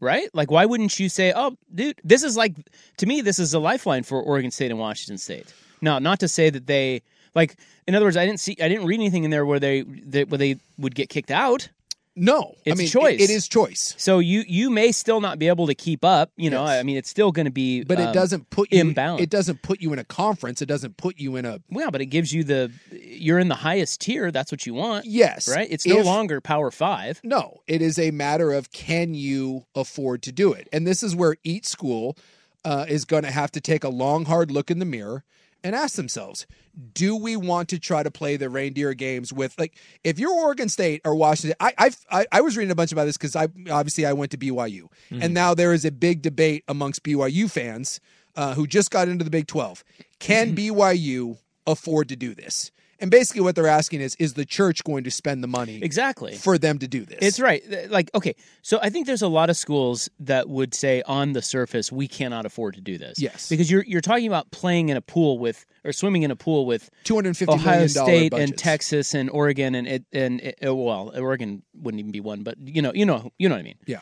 right? 0.00 0.28
Like, 0.32 0.50
why 0.50 0.64
wouldn't 0.64 0.98
you 0.98 1.08
say, 1.08 1.32
"Oh, 1.36 1.56
dude, 1.72 2.00
this 2.02 2.24
is 2.24 2.36
like 2.36 2.56
to 2.96 3.06
me, 3.06 3.20
this 3.20 3.38
is 3.38 3.54
a 3.54 3.60
lifeline 3.60 4.02
for 4.02 4.20
Oregon 4.20 4.50
State 4.50 4.70
and 4.70 4.80
Washington 4.80 5.18
State." 5.18 5.52
Now, 5.80 5.98
not 5.98 6.18
to 6.20 6.28
say 6.28 6.50
that 6.50 6.66
they 6.66 7.02
like. 7.34 7.56
In 7.86 7.94
other 7.94 8.04
words, 8.06 8.16
I 8.16 8.24
didn't 8.26 8.40
see, 8.40 8.56
I 8.62 8.68
didn't 8.68 8.86
read 8.86 9.00
anything 9.00 9.24
in 9.24 9.30
there 9.30 9.44
where 9.44 9.58
they 9.60 9.82
that 9.82 10.28
where 10.28 10.38
they 10.38 10.56
would 10.78 10.94
get 10.94 11.08
kicked 11.08 11.30
out. 11.30 11.68
No, 12.14 12.56
It's 12.66 12.76
I 12.76 12.78
mean, 12.78 12.88
choice. 12.88 13.20
It, 13.22 13.30
it 13.30 13.32
is 13.32 13.48
choice, 13.48 13.94
So 13.96 14.18
you 14.18 14.44
you 14.46 14.68
may 14.68 14.92
still 14.92 15.22
not 15.22 15.38
be 15.38 15.48
able 15.48 15.66
to 15.68 15.74
keep 15.74 16.04
up. 16.04 16.30
You 16.36 16.50
know, 16.50 16.66
Yes. 16.66 16.78
I 16.78 16.82
mean, 16.82 16.98
it's 16.98 17.08
still 17.08 17.32
going 17.32 17.46
to 17.46 17.50
be, 17.50 17.84
but 17.84 17.98
it 17.98 18.08
um, 18.08 18.12
doesn't 18.12 18.50
put 18.50 18.70
you 18.70 18.84
imbalanced. 18.84 19.20
It 19.22 19.30
doesn't 19.30 19.62
put 19.62 19.80
you 19.80 19.94
in 19.94 19.98
a 19.98 20.04
conference. 20.04 20.60
It 20.60 20.66
doesn't 20.66 20.98
put 20.98 21.18
you 21.18 21.36
in 21.36 21.46
a 21.46 21.60
Well, 21.70 21.90
but 21.90 22.02
it 22.02 22.06
gives 22.06 22.30
you 22.30 22.44
the 22.44 22.70
you're 22.90 23.38
in 23.38 23.48
the 23.48 23.54
highest 23.54 24.02
tier. 24.02 24.30
That's 24.30 24.52
what 24.52 24.66
you 24.66 24.74
want. 24.74 25.06
yes, 25.06 25.48
right. 25.48 25.66
It's 25.70 25.86
no 25.86 26.00
If- 26.00 26.04
longer 26.04 26.42
Power 26.42 26.70
Five. 26.70 27.18
No, 27.24 27.62
it 27.66 27.80
is 27.80 27.98
a 27.98 28.10
matter 28.10 28.52
of 28.52 28.70
can 28.72 29.14
you 29.14 29.64
afford 29.74 30.20
to 30.24 30.32
do 30.32 30.52
it? 30.52 30.68
And 30.70 30.86
this 30.86 31.02
is 31.02 31.16
where 31.16 31.36
each 31.44 31.64
school 31.64 32.18
uh, 32.62 32.84
is 32.90 33.06
going 33.06 33.22
to 33.24 33.30
have 33.30 33.50
to 33.52 33.60
take 33.62 33.84
a 33.84 33.88
long, 33.88 34.26
hard 34.26 34.50
look 34.50 34.70
in 34.70 34.80
the 34.80 34.84
mirror 34.84 35.24
and 35.64 35.74
ask 35.74 35.96
themselves 35.96 36.46
do 36.94 37.14
we 37.16 37.36
want 37.36 37.68
to 37.68 37.78
try 37.78 38.02
to 38.02 38.10
play 38.10 38.36
the 38.36 38.48
reindeer 38.48 38.94
games 38.94 39.32
with 39.32 39.58
like 39.58 39.76
if 40.04 40.18
you're 40.18 40.32
Oregon 40.32 40.68
State 40.68 41.02
or 41.04 41.14
Washington 41.14 41.54
I 41.60 41.74
I've, 41.78 41.96
I 42.10 42.26
I 42.32 42.40
was 42.40 42.56
reading 42.56 42.70
a 42.70 42.74
bunch 42.74 42.92
about 42.92 43.04
this 43.04 43.16
because 43.16 43.36
I 43.36 43.48
obviously 43.70 44.06
I 44.06 44.12
went 44.14 44.30
to 44.32 44.38
BYU 44.38 44.88
and 45.10 45.34
now 45.34 45.54
there 45.54 45.72
is 45.72 45.84
a 45.84 45.90
big 45.92 46.22
debate 46.22 46.64
amongst 46.68 47.02
BYU 47.02 47.50
fans 47.50 48.00
uh, 48.36 48.54
who 48.54 48.66
just 48.66 48.90
got 48.90 49.08
into 49.08 49.24
the 49.24 49.30
Big 49.30 49.46
Twelve. 49.46 49.84
Can 50.18 50.56
BYU 50.56 51.36
afford 51.66 52.08
to 52.08 52.16
do 52.16 52.34
this 52.34 52.72
and 53.02 53.10
basically 53.10 53.42
what 53.42 53.54
they're 53.54 53.66
asking 53.66 54.00
is 54.00 54.14
is 54.18 54.32
the 54.34 54.46
church 54.46 54.82
going 54.84 55.04
to 55.04 55.10
spend 55.10 55.42
the 55.42 55.48
money 55.48 55.80
Exactly. 55.82 56.34
for 56.36 56.56
them 56.56 56.78
to 56.78 56.88
do 56.88 57.04
this 57.04 57.18
It's 57.20 57.38
right. 57.40 57.62
Like, 57.90 58.10
okay, 58.14 58.34
so 58.62 58.78
I 58.80 58.88
think 58.88 59.06
there's 59.06 59.20
a 59.20 59.28
lot 59.28 59.50
of 59.50 59.56
schools 59.58 60.08
that 60.20 60.48
would 60.48 60.72
say 60.72 61.02
on 61.06 61.34
the 61.34 61.42
surface 61.42 61.92
we 61.92 62.08
cannot 62.08 62.46
afford 62.46 62.74
to 62.76 62.80
do 62.80 62.96
this. 62.96 63.20
Yes. 63.20 63.48
because 63.50 63.70
you're 63.70 63.84
you're 63.84 64.00
talking 64.00 64.26
about 64.26 64.50
playing 64.52 64.88
in 64.88 64.96
a 64.96 65.02
pool 65.02 65.38
with 65.38 65.66
or 65.84 65.92
swimming 65.92 66.22
in 66.22 66.30
a 66.30 66.36
pool 66.36 66.64
with 66.64 66.88
two 67.04 67.14
hundred 67.16 67.36
fifty 67.36 67.52
Ohio 67.54 67.86
State 67.88 68.30
budgets. 68.30 68.50
and 68.50 68.58
Texas 68.58 69.14
and 69.14 69.28
Oregon 69.30 69.74
and 69.74 69.86
it 69.88 70.04
and 70.12 70.40
it, 70.40 70.58
well, 70.62 71.12
Oregon 71.14 71.62
wouldn't 71.74 71.98
even 71.98 72.12
be 72.12 72.20
one, 72.20 72.42
but 72.44 72.56
you 72.58 72.80
know, 72.80 72.92
you 72.94 73.04
know, 73.04 73.30
you 73.38 73.48
know 73.48 73.56
what 73.56 73.60
I 73.60 73.64
mean. 73.64 73.78
Yeah. 73.86 73.98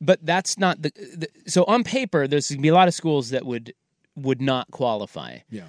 but 0.00 0.24
that's 0.24 0.58
not 0.58 0.80
the, 0.82 0.90
the 1.16 1.28
so 1.46 1.64
on 1.64 1.82
paper 1.82 2.28
there's 2.28 2.48
going 2.48 2.58
to 2.58 2.62
be 2.62 2.68
a 2.68 2.74
lot 2.74 2.86
of 2.88 2.94
schools 2.94 3.30
that 3.30 3.44
would 3.44 3.74
would 4.14 4.40
not 4.40 4.70
qualify. 4.70 5.38
Yeah. 5.50 5.64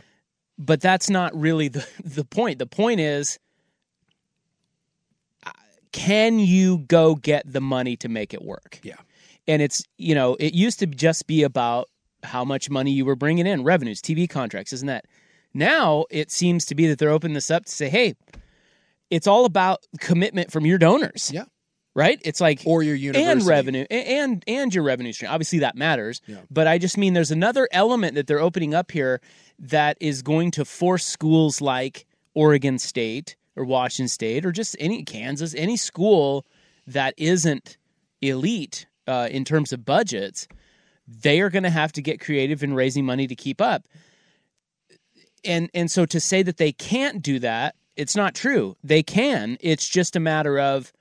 But 0.58 0.82
that's 0.82 1.10
not 1.10 1.36
really 1.36 1.68
the 1.68 1.88
the 2.04 2.26
point. 2.26 2.60
The 2.60 2.66
point 2.66 3.00
is 3.00 3.40
uh, 5.46 5.52
can 5.92 6.40
you 6.40 6.80
go 6.80 7.16
get 7.16 7.52
the 7.52 7.62
money 7.62 7.96
to 7.98 8.10
make 8.10 8.34
it 8.34 8.42
work? 8.42 8.80
Yeah. 8.84 8.96
And 9.48 9.62
it's, 9.62 9.84
you 9.98 10.14
know, 10.14 10.36
it 10.40 10.54
used 10.54 10.80
to 10.80 10.88
just 10.88 11.26
be 11.26 11.44
about 11.44 11.90
how 12.24 12.44
much 12.44 12.70
money 12.70 12.92
you 12.92 13.06
were 13.06 13.16
bringing 13.16 13.48
in, 13.48 13.64
revenues, 13.64 14.02
TV 14.02 14.30
contracts, 14.30 14.74
isn't 14.74 14.88
that? 14.88 15.06
Now 15.54 16.06
it 16.10 16.32
seems 16.32 16.66
to 16.66 16.76
be 16.76 16.88
that 16.88 17.00
they're 17.00 17.10
opening 17.10 17.34
this 17.34 17.50
up 17.50 17.66
to 17.66 17.72
say, 17.72 17.90
hey, 17.90 18.16
it's 19.10 19.28
all 19.28 19.46
about 19.46 19.80
commitment 20.00 20.52
from 20.52 20.66
your 20.66 20.78
donors. 20.78 21.32
Yeah. 21.34 21.46
Right? 21.98 22.22
It's 22.24 22.40
like 22.40 22.62
or 22.64 22.84
your 22.84 22.94
university 22.94 23.32
and 23.32 23.44
revenue 23.48 23.86
and 23.90 24.44
and 24.48 24.74
your 24.74 24.84
revenue 24.84 25.12
stream. 25.12 25.32
Obviously 25.32 25.60
that 25.60 25.76
matters. 25.76 26.22
Yeah. 26.28 26.38
But 26.52 26.68
I 26.68 26.78
just 26.78 26.96
mean 26.96 27.16
there's 27.16 27.32
another 27.32 27.68
element 27.72 28.14
that 28.14 28.28
they're 28.28 28.40
opening 28.40 28.76
up 28.76 28.92
here 28.92 29.20
that 29.58 29.98
is 30.00 30.22
going 30.22 30.52
to 30.52 30.64
force 30.64 31.08
schools 31.08 31.60
like 31.60 32.06
Oregon 32.36 32.78
State 32.78 33.36
or 33.56 33.66
Washington 33.66 34.10
State 34.10 34.46
or 34.46 34.52
just 34.52 34.76
any 34.80 35.04
Kansas, 35.04 35.56
any 35.56 35.76
school 35.76 36.46
that 36.86 37.16
isn't 37.18 37.78
elite 38.22 38.86
uh, 39.08 39.28
in 39.32 39.44
terms 39.44 39.74
of 39.74 39.84
budgets, 39.84 40.48
they 41.08 41.42
are 41.42 41.50
going 41.50 41.64
to 41.64 41.72
have 41.72 41.92
to 41.94 42.02
get 42.04 42.20
creative 42.20 42.62
in 42.62 42.76
raising 42.76 43.06
money 43.06 43.26
to 43.26 43.36
keep 43.36 43.60
up. 43.60 43.88
And 45.44 45.70
and 45.74 45.90
so 45.90 46.06
to 46.06 46.20
say 46.20 46.44
that 46.44 46.58
they 46.58 46.72
can't 46.72 47.24
do 47.24 47.40
that, 47.40 47.76
it's 47.96 48.16
not 48.16 48.36
true. 48.36 48.76
They 48.84 49.02
can. 49.02 49.58
It's 49.62 49.90
just 49.90 50.16
a 50.16 50.20
matter 50.20 50.60
of 50.60 50.94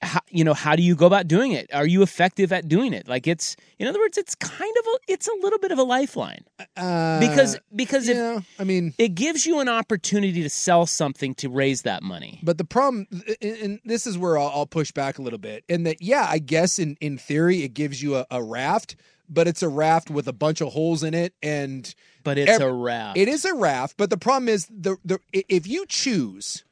how, 0.00 0.20
you 0.30 0.44
know 0.44 0.54
how 0.54 0.76
do 0.76 0.82
you 0.82 0.94
go 0.94 1.06
about 1.06 1.26
doing 1.26 1.52
it? 1.52 1.72
Are 1.74 1.86
you 1.86 2.02
effective 2.02 2.52
at 2.52 2.68
doing 2.68 2.92
it? 2.92 3.08
Like 3.08 3.26
it's 3.26 3.56
in 3.78 3.88
other 3.88 3.98
words 3.98 4.16
it's 4.16 4.34
kind 4.34 4.74
of 4.78 4.86
a 4.86 5.12
it's 5.12 5.26
a 5.26 5.32
little 5.42 5.58
bit 5.58 5.72
of 5.72 5.78
a 5.78 5.82
lifeline. 5.82 6.44
Uh, 6.76 7.18
because 7.18 7.58
because 7.74 8.08
yeah, 8.08 8.38
if 8.38 8.60
I 8.60 8.64
mean 8.64 8.94
it 8.98 9.14
gives 9.14 9.44
you 9.44 9.58
an 9.60 9.68
opportunity 9.68 10.42
to 10.42 10.50
sell 10.50 10.86
something 10.86 11.34
to 11.36 11.48
raise 11.48 11.82
that 11.82 12.02
money. 12.02 12.38
But 12.42 12.58
the 12.58 12.64
problem, 12.64 13.06
and 13.42 13.56
and 13.56 13.80
this 13.84 14.06
is 14.06 14.16
where 14.16 14.38
I'll, 14.38 14.48
I'll 14.48 14.66
push 14.66 14.92
back 14.92 15.18
a 15.18 15.22
little 15.22 15.38
bit, 15.38 15.64
in 15.68 15.82
that, 15.84 16.00
yeah, 16.00 16.26
I 16.28 16.38
guess 16.38 16.78
in, 16.78 16.96
in 17.00 17.18
theory 17.18 17.64
it 17.64 17.74
gives 17.74 18.02
you 18.02 18.16
a, 18.16 18.26
a 18.30 18.42
raft, 18.42 18.94
but 19.28 19.48
it's 19.48 19.62
a 19.62 19.68
raft 19.68 20.10
with 20.10 20.28
a 20.28 20.32
bunch 20.32 20.60
of 20.60 20.72
holes 20.72 21.02
in 21.02 21.14
it, 21.14 21.34
and 21.42 21.92
but 22.22 22.38
it's 22.38 22.52
ev- 22.52 22.60
a 22.60 22.72
raft. 22.72 23.18
It 23.18 23.26
is 23.26 23.44
a 23.44 23.54
raft, 23.54 23.96
but 23.96 24.10
the 24.10 24.16
problem 24.16 24.48
is 24.48 24.68
the 24.70 24.96
the 25.04 25.18
if 25.32 25.66
you 25.66 25.86
choose 25.86 26.64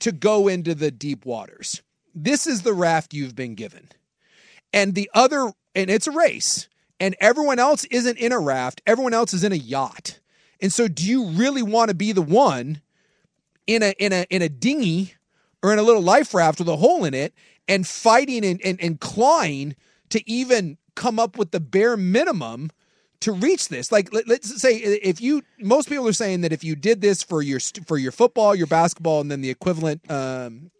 to 0.00 0.10
go 0.10 0.48
into 0.48 0.74
the 0.74 0.90
deep 0.90 1.24
waters, 1.24 1.82
this 2.14 2.46
is 2.46 2.62
the 2.62 2.72
raft 2.72 3.14
you've 3.14 3.36
been 3.36 3.54
given, 3.54 3.88
and 4.72 4.94
the 4.94 5.10
other, 5.14 5.52
and 5.74 5.90
it's 5.90 6.06
a 6.06 6.12
race, 6.12 6.68
and 6.98 7.16
everyone 7.20 7.58
else 7.58 7.84
isn't 7.86 8.18
in 8.18 8.32
a 8.32 8.38
raft, 8.38 8.82
everyone 8.86 9.14
else 9.14 9.32
is 9.34 9.44
in 9.44 9.52
a 9.52 9.56
yacht, 9.56 10.20
and 10.60 10.72
so 10.72 10.88
do 10.88 11.04
you 11.06 11.26
really 11.26 11.62
want 11.62 11.88
to 11.88 11.94
be 11.94 12.12
the 12.12 12.22
one? 12.22 12.80
in 13.70 13.84
a 13.84 13.94
in 13.98 14.12
a 14.12 14.26
in 14.30 14.42
a 14.42 14.48
dinghy 14.48 15.14
or 15.62 15.72
in 15.72 15.78
a 15.78 15.82
little 15.82 16.02
life 16.02 16.34
raft 16.34 16.58
with 16.58 16.68
a 16.68 16.76
hole 16.76 17.04
in 17.04 17.14
it 17.14 17.34
and 17.68 17.86
fighting 17.86 18.44
and, 18.44 18.60
and, 18.64 18.80
and 18.80 18.98
clawing 19.00 19.76
to 20.08 20.28
even 20.28 20.76
come 20.96 21.18
up 21.18 21.38
with 21.38 21.52
the 21.52 21.60
bare 21.60 21.96
minimum 21.96 22.70
to 23.20 23.30
reach 23.30 23.68
this? 23.68 23.92
Like 23.92 24.12
let, 24.12 24.28
us 24.28 24.60
say 24.60 24.76
if 24.76 25.20
you 25.20 25.42
most 25.60 25.88
people 25.88 26.08
are 26.08 26.12
saying 26.12 26.40
that 26.40 26.52
if 26.52 26.64
you 26.64 26.74
did 26.74 27.00
this 27.00 27.22
for 27.22 27.42
your 27.42 27.60
for 27.86 27.96
your 27.96 28.12
football 28.12 28.54
your 28.54 28.66
basketball 28.66 29.20
and 29.20 29.30
then 29.30 29.40
the 29.40 29.50
equivalent 29.50 30.10
um, 30.10 30.70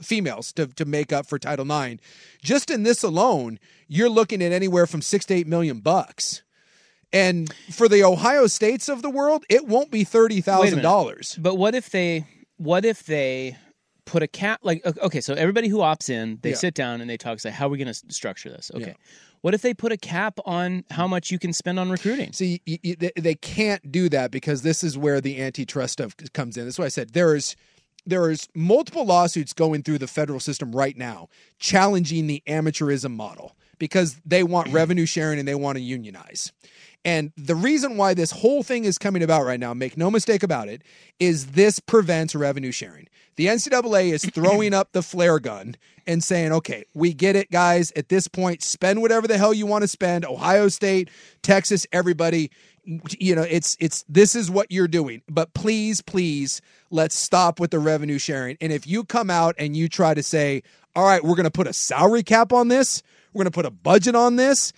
females 0.00 0.52
to, 0.52 0.66
to 0.66 0.84
make 0.84 1.12
up 1.12 1.26
for 1.26 1.38
title 1.38 1.70
ix 1.72 2.02
just 2.42 2.70
in 2.70 2.82
this 2.82 3.02
alone 3.02 3.58
you're 3.88 4.08
looking 4.10 4.42
at 4.42 4.52
anywhere 4.52 4.86
from 4.86 5.00
six 5.02 5.24
to 5.26 5.34
eight 5.34 5.46
million 5.46 5.78
bucks. 5.80 6.42
And 7.12 7.52
for 7.70 7.88
the 7.88 8.02
ohio 8.02 8.46
states 8.46 8.88
of 8.88 9.02
the 9.02 9.10
world 9.10 9.44
it 9.48 9.66
won't 9.66 9.90
be 9.90 10.04
$30000 10.04 11.42
but 11.42 11.56
what 11.56 11.74
if 11.74 11.90
they 11.90 12.26
what 12.56 12.84
if 12.84 13.04
they 13.04 13.56
put 14.04 14.22
a 14.22 14.28
cap 14.28 14.60
like 14.62 14.84
okay 14.98 15.20
so 15.20 15.34
everybody 15.34 15.68
who 15.68 15.78
opts 15.78 16.08
in 16.10 16.38
they 16.42 16.50
Yeah. 16.50 16.56
sit 16.56 16.74
down 16.74 17.00
and 17.00 17.10
they 17.10 17.16
talk 17.16 17.40
say 17.40 17.50
how 17.50 17.66
are 17.66 17.70
we 17.70 17.78
going 17.78 17.92
to 17.92 18.00
structure 18.12 18.48
this? 18.50 18.70
Okay. 18.74 18.86
Yeah. 18.88 18.92
what 19.40 19.52
if 19.54 19.62
they 19.62 19.74
put 19.74 19.92
a 19.92 19.96
cap 19.96 20.38
on 20.44 20.84
how 20.90 21.06
much 21.08 21.30
you 21.30 21.38
can 21.38 21.52
spend 21.52 21.78
on 21.78 21.90
recruiting? 21.90 22.32
See, 22.32 22.60
y 22.66 22.78
y 22.84 22.96
they, 22.98 23.12
they 23.16 23.34
can't 23.34 23.90
do 23.90 24.08
that 24.10 24.30
because 24.30 24.62
this 24.62 24.84
is 24.84 24.96
where 24.96 25.20
the 25.20 25.40
antitrust 25.42 25.94
stuff 25.94 26.14
comes 26.32 26.56
in. 26.56 26.64
That's 26.64 26.78
why 26.78 26.84
I 26.86 26.88
said 26.88 27.12
there 27.14 27.34
is 27.34 27.56
there 28.06 28.30
is 28.30 28.48
multiple 28.54 29.04
lawsuits 29.04 29.52
going 29.52 29.82
through 29.82 29.98
the 29.98 30.06
federal 30.06 30.40
system 30.40 30.74
right 30.74 30.96
now 30.96 31.28
challenging 31.58 32.26
the 32.26 32.42
amateurism 32.46 33.14
model 33.14 33.56
because 33.78 34.20
they 34.24 34.42
want 34.42 34.68
mm. 34.68 34.74
revenue 34.74 35.06
sharing 35.06 35.38
and 35.38 35.46
they 35.46 35.54
want 35.54 35.76
to 35.76 35.82
unionize. 35.82 36.52
And 37.04 37.32
the 37.36 37.54
reason 37.54 37.96
why 37.96 38.14
this 38.14 38.32
whole 38.32 38.64
thing 38.64 38.84
is 38.84 38.98
coming 38.98 39.22
about 39.22 39.44
right 39.44 39.60
now, 39.60 39.72
make 39.72 39.96
no 39.96 40.10
mistake 40.10 40.42
about 40.42 40.68
it, 40.68 40.82
is 41.20 41.48
this 41.48 41.78
prevents 41.78 42.34
revenue 42.34 42.72
sharing. 42.72 43.06
The 43.36 43.46
NCAA 43.46 44.12
is 44.12 44.24
throwing 44.34 44.74
up 44.74 44.90
the 44.90 45.02
flare 45.02 45.38
gun 45.38 45.76
and 46.06 46.24
saying, 46.24 46.50
okay, 46.52 46.84
we 46.94 47.12
get 47.12 47.36
it, 47.36 47.50
guys. 47.50 47.92
At 47.94 48.08
this 48.08 48.26
point, 48.26 48.62
spend 48.62 49.02
whatever 49.02 49.28
the 49.28 49.38
hell 49.38 49.54
you 49.54 49.66
want 49.66 49.82
to 49.82 49.88
spend. 49.88 50.24
Ohio 50.24 50.66
State, 50.66 51.10
Texas, 51.42 51.86
everybody. 51.92 52.50
You 52.86 53.34
know, 53.34 53.42
it's 53.42 53.76
it's 53.80 54.04
this 54.08 54.34
is 54.34 54.50
what 54.50 54.70
you're 54.70 54.88
doing. 54.88 55.22
But 55.28 55.52
please, 55.54 56.00
please, 56.00 56.60
let's 56.90 57.16
stop 57.16 57.58
with 57.58 57.72
the 57.72 57.78
revenue 57.78 58.18
sharing. 58.18 58.56
And 58.60 58.72
if 58.72 58.86
you 58.86 59.04
come 59.04 59.28
out 59.30 59.56
and 59.58 59.76
you 59.76 59.88
try 59.88 60.14
to 60.14 60.22
say, 60.22 60.62
all 60.94 61.04
right, 61.04 61.22
we're 61.22 61.34
gonna 61.34 61.50
put 61.50 61.66
a 61.66 61.72
salary 61.72 62.22
cap 62.22 62.52
on 62.52 62.68
this, 62.68 63.02
we're 63.32 63.40
gonna 63.40 63.50
put 63.50 63.66
a 63.66 63.70
budget 63.70 64.14
on 64.14 64.36
this, 64.36 64.72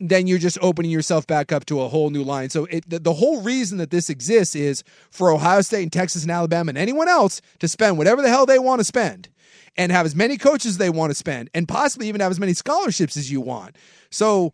then 0.00 0.26
you're 0.26 0.38
just 0.38 0.58
opening 0.60 0.90
yourself 0.90 1.26
back 1.26 1.52
up 1.52 1.64
to 1.66 1.80
a 1.80 1.88
whole 1.88 2.10
new 2.10 2.24
line. 2.24 2.50
So 2.50 2.64
it, 2.66 2.88
the, 2.88 2.98
the 2.98 3.12
whole 3.12 3.40
reason 3.42 3.78
that 3.78 3.90
this 3.90 4.10
exists 4.10 4.56
is 4.56 4.82
for 5.10 5.30
Ohio 5.30 5.60
State 5.60 5.82
and 5.82 5.92
Texas 5.92 6.22
and 6.22 6.30
Alabama 6.32 6.70
and 6.70 6.78
anyone 6.78 7.08
else 7.08 7.40
to 7.60 7.68
spend 7.68 7.98
whatever 7.98 8.20
the 8.20 8.28
hell 8.28 8.46
they 8.46 8.58
want 8.58 8.80
to 8.80 8.84
spend 8.84 9.28
and 9.76 9.92
have 9.92 10.06
as 10.06 10.14
many 10.14 10.36
coaches 10.36 10.72
as 10.72 10.78
they 10.78 10.90
want 10.90 11.10
to 11.10 11.14
spend 11.14 11.50
and 11.54 11.68
possibly 11.68 12.08
even 12.08 12.20
have 12.20 12.30
as 12.30 12.40
many 12.40 12.54
scholarships 12.54 13.16
as 13.16 13.30
you 13.30 13.40
want. 13.40 13.76
So 14.10 14.52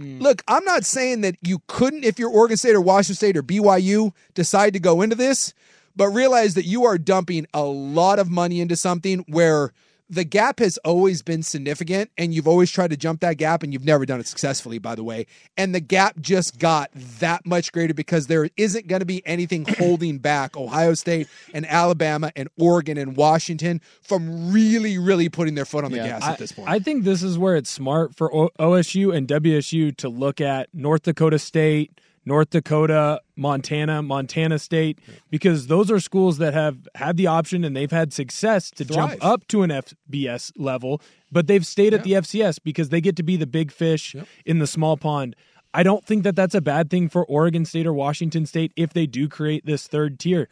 Mm. 0.00 0.20
look, 0.20 0.42
I'm 0.48 0.64
not 0.64 0.84
saying 0.84 1.20
that 1.20 1.36
you 1.42 1.60
couldn't 1.66 2.04
if 2.04 2.18
you're 2.18 2.30
Oregon 2.30 2.56
State 2.56 2.74
or 2.74 2.80
Washington 2.80 3.16
State 3.16 3.36
or 3.36 3.42
BYU 3.42 4.12
decide 4.34 4.72
to 4.72 4.80
go 4.80 5.02
into 5.02 5.14
this, 5.14 5.52
but 5.94 6.08
realize 6.08 6.54
that 6.54 6.64
you 6.64 6.84
are 6.84 6.96
dumping 6.96 7.46
a 7.52 7.62
lot 7.62 8.18
of 8.18 8.30
money 8.30 8.60
into 8.60 8.76
something 8.76 9.24
where 9.28 9.72
the 10.10 10.24
gap 10.24 10.58
has 10.58 10.76
always 10.78 11.22
been 11.22 11.42
significant 11.42 12.10
and 12.18 12.34
you've 12.34 12.48
always 12.48 12.70
tried 12.70 12.90
to 12.90 12.96
jump 12.96 13.20
that 13.20 13.38
gap 13.38 13.62
and 13.62 13.72
you've 13.72 13.84
never 13.84 14.04
done 14.04 14.20
it 14.20 14.26
successfully 14.26 14.78
by 14.78 14.94
the 14.94 15.04
way. 15.04 15.26
And 15.56 15.74
the 15.74 15.80
gap 15.80 16.20
just 16.20 16.58
got 16.58 16.90
that 17.20 17.46
much 17.46 17.72
greater 17.72 17.94
because 17.94 18.26
there 18.26 18.50
isn't 18.56 18.88
going 18.88 19.00
to 19.00 19.06
be 19.06 19.24
anything 19.26 19.64
holding 19.78 20.18
back 20.18 20.56
ohio 20.56 20.94
state 20.94 21.28
and 21.54 21.64
alabama 21.66 22.32
and 22.34 22.48
oregon 22.58 22.98
and 22.98 23.16
washington 23.16 23.80
from 24.02 24.52
really 24.52 24.98
really 24.98 25.28
putting 25.28 25.54
their 25.54 25.64
foot 25.64 25.84
on 25.84 25.92
the 25.92 25.98
gas 25.98 26.22
I, 26.22 26.32
at 26.32 26.38
this 26.38 26.52
point. 26.52 26.68
I 26.68 26.78
think 26.80 27.04
this 27.04 27.22
is 27.22 27.38
where 27.38 27.56
it's 27.56 27.70
smart 27.70 28.14
for 28.14 28.34
o- 28.34 28.50
OSU 28.58 29.14
and 29.14 29.28
WSU 29.28 29.96
to 29.98 30.08
look 30.08 30.40
at 30.40 30.68
North 30.74 31.02
Dakota 31.02 31.38
State, 31.38 32.00
North 32.24 32.50
Dakota, 32.50 33.20
Montana, 33.36 34.02
Montana 34.02 34.58
State, 34.58 34.98
because 35.30 35.68
those 35.68 35.90
are 35.90 36.00
schools 36.00 36.38
that 36.38 36.54
have 36.54 36.86
had 36.94 37.16
the 37.16 37.26
option 37.26 37.64
and 37.64 37.74
they've 37.74 37.90
had 37.90 38.12
success 38.12 38.70
to 38.72 38.84
Thrive. 38.84 39.10
jump 39.10 39.24
up 39.24 39.46
to 39.48 39.62
an 39.62 39.70
FBS 39.70 40.52
level, 40.56 41.00
but 41.32 41.46
they've 41.46 41.66
stayed 41.66 41.94
at 41.94 42.04
the 42.04 42.12
FCS 42.12 42.58
because 42.62 42.90
they 42.90 43.00
get 43.00 43.16
to 43.16 43.22
be 43.22 43.36
the 43.36 43.46
big 43.46 43.72
fish 43.72 44.14
in 44.44 44.58
the 44.58 44.66
small 44.66 44.96
pond. 44.96 45.34
I 45.72 45.82
don't 45.82 46.04
think 46.04 46.24
that 46.24 46.34
that's 46.34 46.54
a 46.54 46.60
bad 46.60 46.90
thing 46.90 47.08
for 47.08 47.24
Oregon 47.24 47.64
State 47.64 47.86
or 47.86 47.92
Washington 47.92 48.44
State 48.44 48.72
if 48.74 48.92
they 48.92 49.06
do 49.06 49.28
create 49.28 49.66
this 49.66 49.86
third 49.86 50.18
tier. 50.18 50.48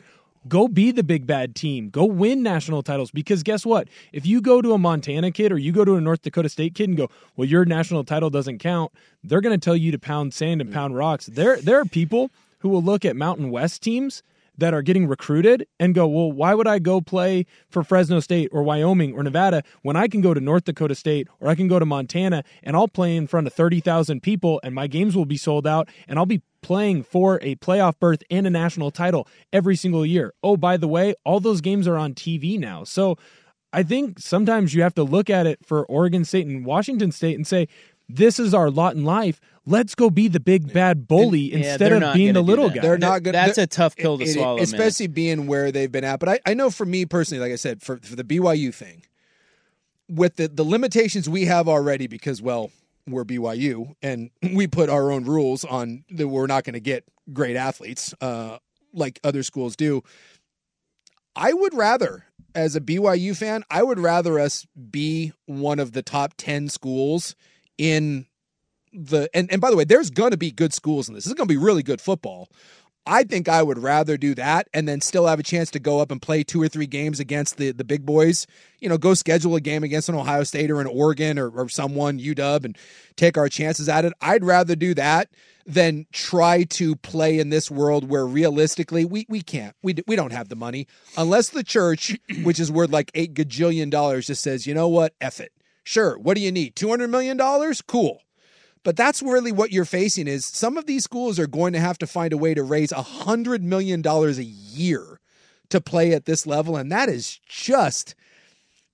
Go 0.46 0.68
be 0.68 0.90
the 0.90 1.02
big 1.02 1.26
bad 1.26 1.54
team. 1.54 1.90
Go 1.90 2.04
win 2.04 2.42
national 2.42 2.82
titles 2.82 3.10
because 3.10 3.42
guess 3.42 3.66
what? 3.66 3.88
If 4.12 4.26
you 4.26 4.40
go 4.40 4.62
to 4.62 4.72
a 4.72 4.78
Montana 4.78 5.30
kid 5.30 5.52
or 5.52 5.58
you 5.58 5.72
go 5.72 5.84
to 5.84 5.96
a 5.96 6.00
North 6.00 6.22
Dakota 6.22 6.48
State 6.48 6.74
kid 6.74 6.88
and 6.88 6.96
go, 6.96 7.08
"Well, 7.36 7.48
your 7.48 7.64
national 7.64 8.04
title 8.04 8.30
doesn't 8.30 8.58
count," 8.58 8.92
they're 9.24 9.40
going 9.40 9.58
to 9.58 9.64
tell 9.64 9.76
you 9.76 9.90
to 9.90 9.98
pound 9.98 10.34
sand 10.34 10.60
and 10.60 10.70
mm. 10.70 10.74
pound 10.74 10.96
rocks. 10.96 11.26
There 11.26 11.60
there 11.60 11.80
are 11.80 11.84
people 11.84 12.30
who 12.60 12.68
will 12.68 12.82
look 12.82 13.04
at 13.04 13.16
Mountain 13.16 13.50
West 13.50 13.82
teams 13.82 14.22
that 14.58 14.74
are 14.74 14.82
getting 14.82 15.06
recruited 15.06 15.66
and 15.78 15.94
go, 15.94 16.06
well, 16.06 16.30
why 16.30 16.52
would 16.52 16.66
I 16.66 16.80
go 16.80 17.00
play 17.00 17.46
for 17.70 17.84
Fresno 17.84 18.20
State 18.20 18.48
or 18.52 18.62
Wyoming 18.64 19.14
or 19.14 19.22
Nevada 19.22 19.62
when 19.82 19.96
I 19.96 20.08
can 20.08 20.20
go 20.20 20.34
to 20.34 20.40
North 20.40 20.64
Dakota 20.64 20.96
State 20.96 21.28
or 21.40 21.48
I 21.48 21.54
can 21.54 21.68
go 21.68 21.78
to 21.78 21.86
Montana 21.86 22.42
and 22.64 22.76
I'll 22.76 22.88
play 22.88 23.16
in 23.16 23.28
front 23.28 23.46
of 23.46 23.52
30,000 23.54 24.20
people 24.20 24.60
and 24.64 24.74
my 24.74 24.88
games 24.88 25.16
will 25.16 25.24
be 25.24 25.36
sold 25.36 25.66
out 25.66 25.88
and 26.08 26.18
I'll 26.18 26.26
be 26.26 26.42
playing 26.62 27.02
for 27.02 27.38
a 27.42 27.54
playoff 27.56 27.98
berth 27.98 28.22
and 28.30 28.46
a 28.46 28.50
national 28.50 28.90
title 28.90 29.26
every 29.52 29.76
single 29.76 30.04
year. 30.04 30.32
Oh, 30.42 30.56
by 30.56 30.76
the 30.76 30.88
way, 30.88 31.14
all 31.24 31.40
those 31.40 31.60
games 31.60 31.86
are 31.86 31.96
on 31.96 32.14
TV 32.14 32.58
now. 32.58 32.84
So 32.84 33.16
I 33.72 33.82
think 33.82 34.18
sometimes 34.18 34.74
you 34.74 34.82
have 34.82 34.94
to 34.94 35.02
look 35.02 35.30
at 35.30 35.46
it 35.46 35.64
for 35.64 35.84
Oregon 35.86 36.24
State 36.24 36.46
and 36.46 36.64
Washington 36.64 37.12
State 37.12 37.36
and 37.36 37.46
say, 37.46 37.68
this 38.08 38.38
is 38.38 38.54
our 38.54 38.70
lot 38.70 38.94
in 38.94 39.04
life. 39.04 39.38
Let's 39.66 39.94
go 39.94 40.08
be 40.08 40.28
the 40.28 40.40
big 40.40 40.72
bad 40.72 41.06
bully 41.06 41.40
Yeah, 41.52 41.58
instead 41.58 41.92
they're 41.92 42.02
of 42.02 42.14
being 42.14 42.32
the 42.32 42.42
little 42.42 42.70
guy. 42.70 42.80
They're 42.80 42.96
not 42.96 43.22
good. 43.22 43.34
That's 43.34 43.58
a 43.58 43.66
tough 43.66 43.94
pill 43.96 44.16
to 44.16 44.24
it- 44.24 44.28
it- 44.30 44.32
swallow, 44.32 44.56
man. 44.56 44.64
especially 44.64 45.08
being 45.08 45.46
where 45.46 45.70
they've 45.70 45.92
been 45.92 46.04
at. 46.04 46.18
But 46.18 46.28
I, 46.30 46.40
I 46.46 46.54
know 46.54 46.70
for 46.70 46.86
me 46.86 47.04
personally, 47.04 47.42
like 47.42 47.52
I 47.52 47.56
said, 47.56 47.82
for, 47.82 47.98
for 47.98 48.16
the 48.16 48.24
BYU 48.24 48.72
thing, 48.74 49.02
with 50.08 50.36
the 50.36 50.48
the 50.48 50.64
limitations 50.64 51.28
we 51.28 51.44
have 51.44 51.68
already 51.68 52.06
because 52.06 52.40
well 52.40 52.70
we're 53.10 53.24
BYU 53.24 53.94
and 54.02 54.30
we 54.54 54.66
put 54.66 54.88
our 54.88 55.10
own 55.10 55.24
rules 55.24 55.64
on 55.64 56.04
that 56.10 56.28
we're 56.28 56.46
not 56.46 56.64
going 56.64 56.74
to 56.74 56.80
get 56.80 57.04
great 57.32 57.56
athletes 57.56 58.14
uh, 58.20 58.58
like 58.92 59.20
other 59.24 59.42
schools 59.42 59.76
do. 59.76 60.02
I 61.36 61.52
would 61.52 61.74
rather, 61.74 62.24
as 62.54 62.74
a 62.74 62.80
BYU 62.80 63.36
fan, 63.36 63.62
I 63.70 63.82
would 63.82 63.98
rather 64.00 64.38
us 64.40 64.66
be 64.90 65.32
one 65.46 65.78
of 65.78 65.92
the 65.92 66.02
top 66.02 66.34
10 66.36 66.68
schools 66.68 67.36
in 67.76 68.26
the. 68.92 69.30
And, 69.32 69.50
and 69.52 69.60
by 69.60 69.70
the 69.70 69.76
way, 69.76 69.84
there's 69.84 70.10
going 70.10 70.32
to 70.32 70.36
be 70.36 70.50
good 70.50 70.74
schools 70.74 71.08
in 71.08 71.14
this. 71.14 71.24
This 71.24 71.30
is 71.30 71.34
going 71.34 71.46
to 71.46 71.54
be 71.54 71.58
really 71.58 71.84
good 71.84 72.00
football. 72.00 72.48
I 73.06 73.24
think 73.24 73.48
I 73.48 73.62
would 73.62 73.78
rather 73.78 74.16
do 74.18 74.34
that 74.34 74.68
and 74.74 74.86
then 74.86 75.00
still 75.00 75.26
have 75.26 75.40
a 75.40 75.42
chance 75.42 75.70
to 75.70 75.78
go 75.78 76.00
up 76.00 76.10
and 76.10 76.20
play 76.20 76.42
two 76.42 76.60
or 76.60 76.68
three 76.68 76.86
games 76.86 77.20
against 77.20 77.56
the 77.56 77.72
the 77.72 77.84
big 77.84 78.04
boys. 78.04 78.46
You 78.80 78.88
know, 78.88 78.98
go 78.98 79.14
schedule 79.14 79.56
a 79.56 79.60
game 79.60 79.82
against 79.82 80.08
an 80.08 80.14
Ohio 80.14 80.44
State 80.44 80.70
or 80.70 80.80
an 80.80 80.86
Oregon 80.86 81.38
or, 81.38 81.48
or 81.48 81.68
someone 81.68 82.18
UW 82.18 82.64
and 82.64 82.78
take 83.16 83.38
our 83.38 83.48
chances 83.48 83.88
at 83.88 84.04
it. 84.04 84.12
I'd 84.20 84.44
rather 84.44 84.76
do 84.76 84.94
that 84.94 85.30
than 85.64 86.06
try 86.12 86.64
to 86.64 86.96
play 86.96 87.38
in 87.38 87.50
this 87.50 87.70
world 87.70 88.08
where 88.08 88.26
realistically 88.26 89.04
we 89.04 89.26
we 89.28 89.42
can't. 89.42 89.74
We 89.82 89.94
we 90.06 90.16
don't 90.16 90.32
have 90.32 90.48
the 90.48 90.56
money 90.56 90.86
unless 91.16 91.50
the 91.50 91.64
church, 91.64 92.16
which 92.42 92.60
is 92.60 92.70
worth 92.70 92.90
like 92.90 93.10
eight 93.14 93.34
gajillion 93.34 93.90
dollars, 93.90 94.26
just 94.26 94.42
says, 94.42 94.66
you 94.66 94.74
know 94.74 94.88
what, 94.88 95.14
F 95.20 95.40
it. 95.40 95.52
Sure, 95.82 96.18
what 96.18 96.36
do 96.36 96.42
you 96.42 96.52
need? 96.52 96.76
Two 96.76 96.90
hundred 96.90 97.08
million 97.08 97.36
dollars? 97.36 97.80
Cool. 97.80 98.20
But 98.84 98.96
that's 98.96 99.22
really 99.22 99.52
what 99.52 99.72
you're 99.72 99.84
facing 99.84 100.28
is 100.28 100.46
some 100.46 100.76
of 100.76 100.86
these 100.86 101.04
schools 101.04 101.38
are 101.38 101.46
going 101.46 101.72
to 101.72 101.80
have 101.80 101.98
to 101.98 102.06
find 102.06 102.32
a 102.32 102.38
way 102.38 102.54
to 102.54 102.62
raise 102.62 102.92
a 102.92 103.02
hundred 103.02 103.62
million 103.62 104.02
dollars 104.02 104.38
a 104.38 104.44
year 104.44 105.20
to 105.70 105.80
play 105.80 106.12
at 106.12 106.24
this 106.24 106.46
level. 106.46 106.76
And 106.76 106.90
that 106.92 107.08
is 107.08 107.40
just, 107.46 108.14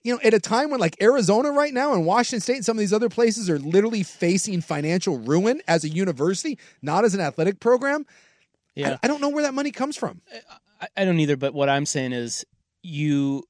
you 0.03 0.13
know, 0.13 0.21
at 0.25 0.35
a 0.35 0.41
time 0.41 0.71
when 0.71 0.81
like 0.81 1.01
Arizona 1.01 1.51
right 1.53 1.73
now 1.73 1.93
and 1.93 2.05
Washington 2.07 2.41
State 2.41 2.57
and 2.57 2.65
some 2.65 2.77
of 2.77 2.81
these 2.81 2.93
other 2.93 3.09
places 3.09 3.49
are 3.49 3.59
literally 3.59 4.03
facing 4.03 4.61
financial 4.61 5.19
ruin 5.19 5.63
as 5.69 5.85
a 5.85 5.89
university, 5.89 6.59
not 6.83 7.05
as 7.05 7.15
an 7.15 7.21
athletic 7.21 7.61
program. 7.61 8.07
Yeah. 8.75 8.95
I, 8.95 8.99
I 9.05 9.09
don't 9.09 9.21
know 9.21 9.29
where 9.29 9.45
that 9.45 9.55
money 9.55 9.71
comes 9.71 9.97
from. 9.97 10.21
I, 10.81 10.89
I 10.97 11.05
don't 11.05 11.21
either. 11.21 11.37
But 11.37 11.55
what 11.55 11.69
I'm 11.69 11.87
saying 11.87 12.13
is, 12.13 12.45
you, 12.83 13.45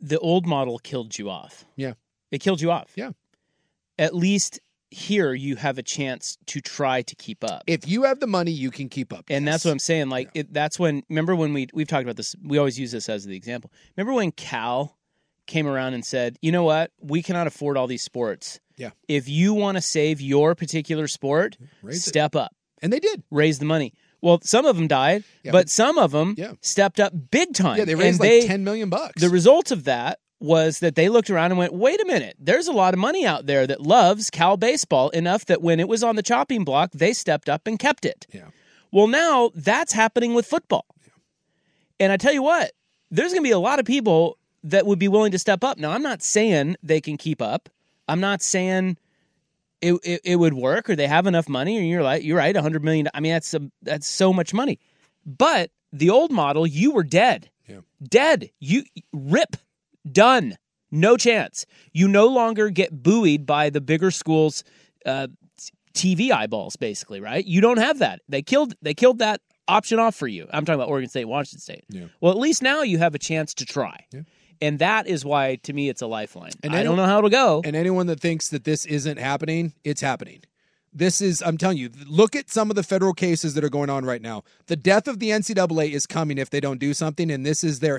the 0.00 0.18
old 0.18 0.46
model 0.46 0.78
killed 0.78 1.18
you 1.18 1.28
off. 1.30 1.64
Yeah. 1.76 1.92
It 2.30 2.40
killed 2.40 2.60
you 2.60 2.70
off. 2.70 2.92
Yeah. 2.96 3.10
At 3.98 4.14
least 4.14 4.60
here 4.90 5.34
you 5.34 5.56
have 5.56 5.78
a 5.78 5.82
chance 5.82 6.38
to 6.46 6.60
try 6.60 7.02
to 7.02 7.14
keep 7.14 7.44
up. 7.44 7.62
If 7.66 7.86
you 7.86 8.04
have 8.04 8.20
the 8.20 8.26
money, 8.26 8.50
you 8.52 8.70
can 8.70 8.88
keep 8.88 9.12
up. 9.12 9.26
And 9.28 9.46
that's 9.46 9.64
what 9.64 9.70
I'm 9.72 9.78
saying. 9.78 10.08
Like 10.08 10.30
it, 10.34 10.52
that's 10.52 10.78
when. 10.78 11.02
Remember 11.08 11.34
when 11.36 11.52
we 11.52 11.68
we've 11.74 11.88
talked 11.88 12.04
about 12.04 12.16
this. 12.16 12.34
We 12.42 12.58
always 12.58 12.78
use 12.78 12.92
this 12.92 13.08
as 13.08 13.24
the 13.24 13.36
example. 13.36 13.70
Remember 13.96 14.14
when 14.14 14.32
Cal 14.32 14.96
came 15.46 15.66
around 15.66 15.94
and 15.94 16.04
said, 16.04 16.36
"You 16.42 16.52
know 16.52 16.64
what? 16.64 16.90
We 17.00 17.22
cannot 17.22 17.46
afford 17.46 17.76
all 17.76 17.86
these 17.86 18.02
sports. 18.02 18.60
Yeah. 18.76 18.90
If 19.08 19.28
you 19.28 19.54
want 19.54 19.76
to 19.76 19.80
save 19.82 20.20
your 20.20 20.54
particular 20.54 21.08
sport, 21.08 21.56
Raise 21.82 21.96
it. 22.06 22.08
step 22.08 22.36
up, 22.36 22.54
And 22.80 22.92
they 22.92 23.00
did. 23.00 23.22
raise 23.30 23.58
the 23.58 23.64
money." 23.66 23.92
Well, 24.20 24.40
some 24.42 24.66
of 24.66 24.76
them 24.76 24.88
died, 24.88 25.22
Yeah, 25.44 25.52
but, 25.52 25.58
but- 25.66 25.70
some 25.70 25.96
of 25.96 26.10
them 26.10 26.34
Yeah. 26.36 26.52
stepped 26.60 26.98
up 26.98 27.12
big 27.30 27.54
time. 27.54 27.78
Yeah, 27.78 27.84
they 27.84 27.92
And 27.92 28.00
raised 28.00 28.20
like 28.20 28.28
they- 28.30 28.46
10 28.48 28.64
million 28.64 28.88
bucks. 28.88 29.20
The 29.20 29.28
result 29.30 29.70
of 29.70 29.84
that 29.84 30.18
was 30.40 30.80
that 30.80 30.94
they 30.94 31.08
looked 31.08 31.30
around 31.30 31.50
and 31.50 31.58
went, 31.58 31.72
wait 31.72 32.00
a 32.00 32.06
minute, 32.06 32.36
there's 32.38 32.68
a 32.68 32.72
lot 32.72 32.94
of 32.94 33.00
money 33.00 33.26
out 33.26 33.46
there 33.46 33.66
that 33.66 33.80
loves 33.80 34.30
Cal 34.30 34.56
baseball 34.56 35.08
enough 35.10 35.46
that 35.46 35.62
when 35.62 35.80
it 35.80 35.88
was 35.88 36.04
on 36.04 36.16
the 36.16 36.22
chopping 36.22 36.64
block, 36.64 36.92
they 36.92 37.12
stepped 37.12 37.48
up 37.48 37.66
and 37.66 37.78
kept 37.78 38.04
it. 38.04 38.26
Yeah. 38.32 38.46
Well, 38.92 39.08
now 39.08 39.50
that's 39.54 39.92
happening 39.92 40.34
with 40.34 40.46
football. 40.46 40.86
Yeah. 41.04 41.12
And 42.00 42.12
I 42.12 42.16
tell 42.16 42.32
you 42.32 42.42
what, 42.42 42.72
there's 43.10 43.32
going 43.32 43.42
to 43.42 43.48
be 43.48 43.52
a 43.52 43.58
lot 43.58 43.80
of 43.80 43.84
people 43.84 44.38
that 44.64 44.86
would 44.86 44.98
be 44.98 45.08
willing 45.08 45.32
to 45.32 45.38
step 45.38 45.64
up. 45.64 45.78
Now, 45.78 45.90
I'm 45.90 46.02
not 46.02 46.22
saying 46.22 46.76
they 46.82 47.00
can 47.00 47.16
keep 47.16 47.42
up. 47.42 47.68
I'm 48.06 48.20
not 48.20 48.40
saying 48.42 48.96
it, 49.80 49.94
it, 50.04 50.20
it 50.24 50.36
would 50.36 50.54
work 50.54 50.88
or 50.88 50.96
they 50.96 51.06
have 51.06 51.26
enough 51.26 51.48
money 51.48 51.78
or 51.78 51.82
you're 51.82 52.02
like, 52.02 52.22
you're 52.22 52.38
right, 52.38 52.54
a 52.54 52.60
100 52.60 52.82
million. 52.82 53.08
I 53.12 53.20
mean, 53.20 53.32
that's, 53.32 53.54
a, 53.54 53.70
that's 53.82 54.06
so 54.06 54.32
much 54.32 54.54
money. 54.54 54.78
But 55.26 55.70
the 55.92 56.10
old 56.10 56.30
model, 56.30 56.66
you 56.66 56.92
were 56.92 57.04
dead. 57.04 57.50
Yeah. 57.66 57.80
Dead. 58.02 58.50
You 58.60 58.84
rip. 59.12 59.56
Done. 60.12 60.56
No 60.90 61.16
chance. 61.16 61.66
You 61.92 62.08
no 62.08 62.26
longer 62.26 62.70
get 62.70 63.02
buoyed 63.02 63.44
by 63.46 63.70
the 63.70 63.80
bigger 63.80 64.10
schools' 64.10 64.64
uh, 65.04 65.28
TV 65.94 66.30
eyeballs, 66.30 66.76
basically, 66.76 67.20
right? 67.20 67.44
You 67.44 67.60
don't 67.60 67.78
have 67.78 67.98
that. 67.98 68.20
They 68.28 68.42
killed. 68.42 68.74
They 68.82 68.94
killed 68.94 69.18
that 69.18 69.40
option 69.66 69.98
off 69.98 70.14
for 70.14 70.26
you. 70.28 70.46
I'm 70.52 70.64
talking 70.64 70.80
about 70.80 70.88
Oregon 70.88 71.10
State, 71.10 71.26
Washington 71.26 71.60
State. 71.60 71.84
Yeah. 71.90 72.06
Well, 72.20 72.32
at 72.32 72.38
least 72.38 72.62
now 72.62 72.82
you 72.82 72.98
have 72.98 73.14
a 73.14 73.18
chance 73.18 73.52
to 73.54 73.66
try, 73.66 74.06
Yeah. 74.12 74.20
and 74.62 74.78
that 74.78 75.06
is 75.06 75.24
why, 75.26 75.56
to 75.64 75.72
me, 75.74 75.90
it's 75.90 76.00
a 76.00 76.06
lifeline. 76.06 76.52
And 76.62 76.72
I 76.74 76.78
any- 76.78 76.84
don't 76.84 76.96
know 76.96 77.04
how 77.04 77.18
it'll 77.18 77.28
go. 77.28 77.60
And 77.64 77.76
anyone 77.76 78.06
that 78.06 78.18
thinks 78.20 78.48
that 78.48 78.64
this 78.64 78.86
isn't 78.86 79.18
happening, 79.18 79.74
it's 79.84 80.00
happening. 80.00 80.40
This 80.94 81.20
is, 81.20 81.42
I'm 81.44 81.58
telling 81.58 81.76
you, 81.76 81.90
look 82.06 82.34
at 82.34 82.48
some 82.50 82.70
of 82.70 82.76
the 82.76 82.82
federal 82.82 83.12
cases 83.12 83.52
that 83.54 83.62
are 83.62 83.68
going 83.68 83.90
on 83.90 84.06
right 84.06 84.22
now. 84.22 84.42
The 84.68 84.76
death 84.76 85.06
of 85.06 85.18
the 85.18 85.28
NCAA 85.30 85.90
is 85.92 86.06
coming 86.06 86.38
if 86.38 86.48
they 86.48 86.60
don't 86.60 86.80
do 86.80 86.94
something, 86.94 87.30
and 87.30 87.44
this 87.44 87.62
is 87.62 87.80
their. 87.80 87.98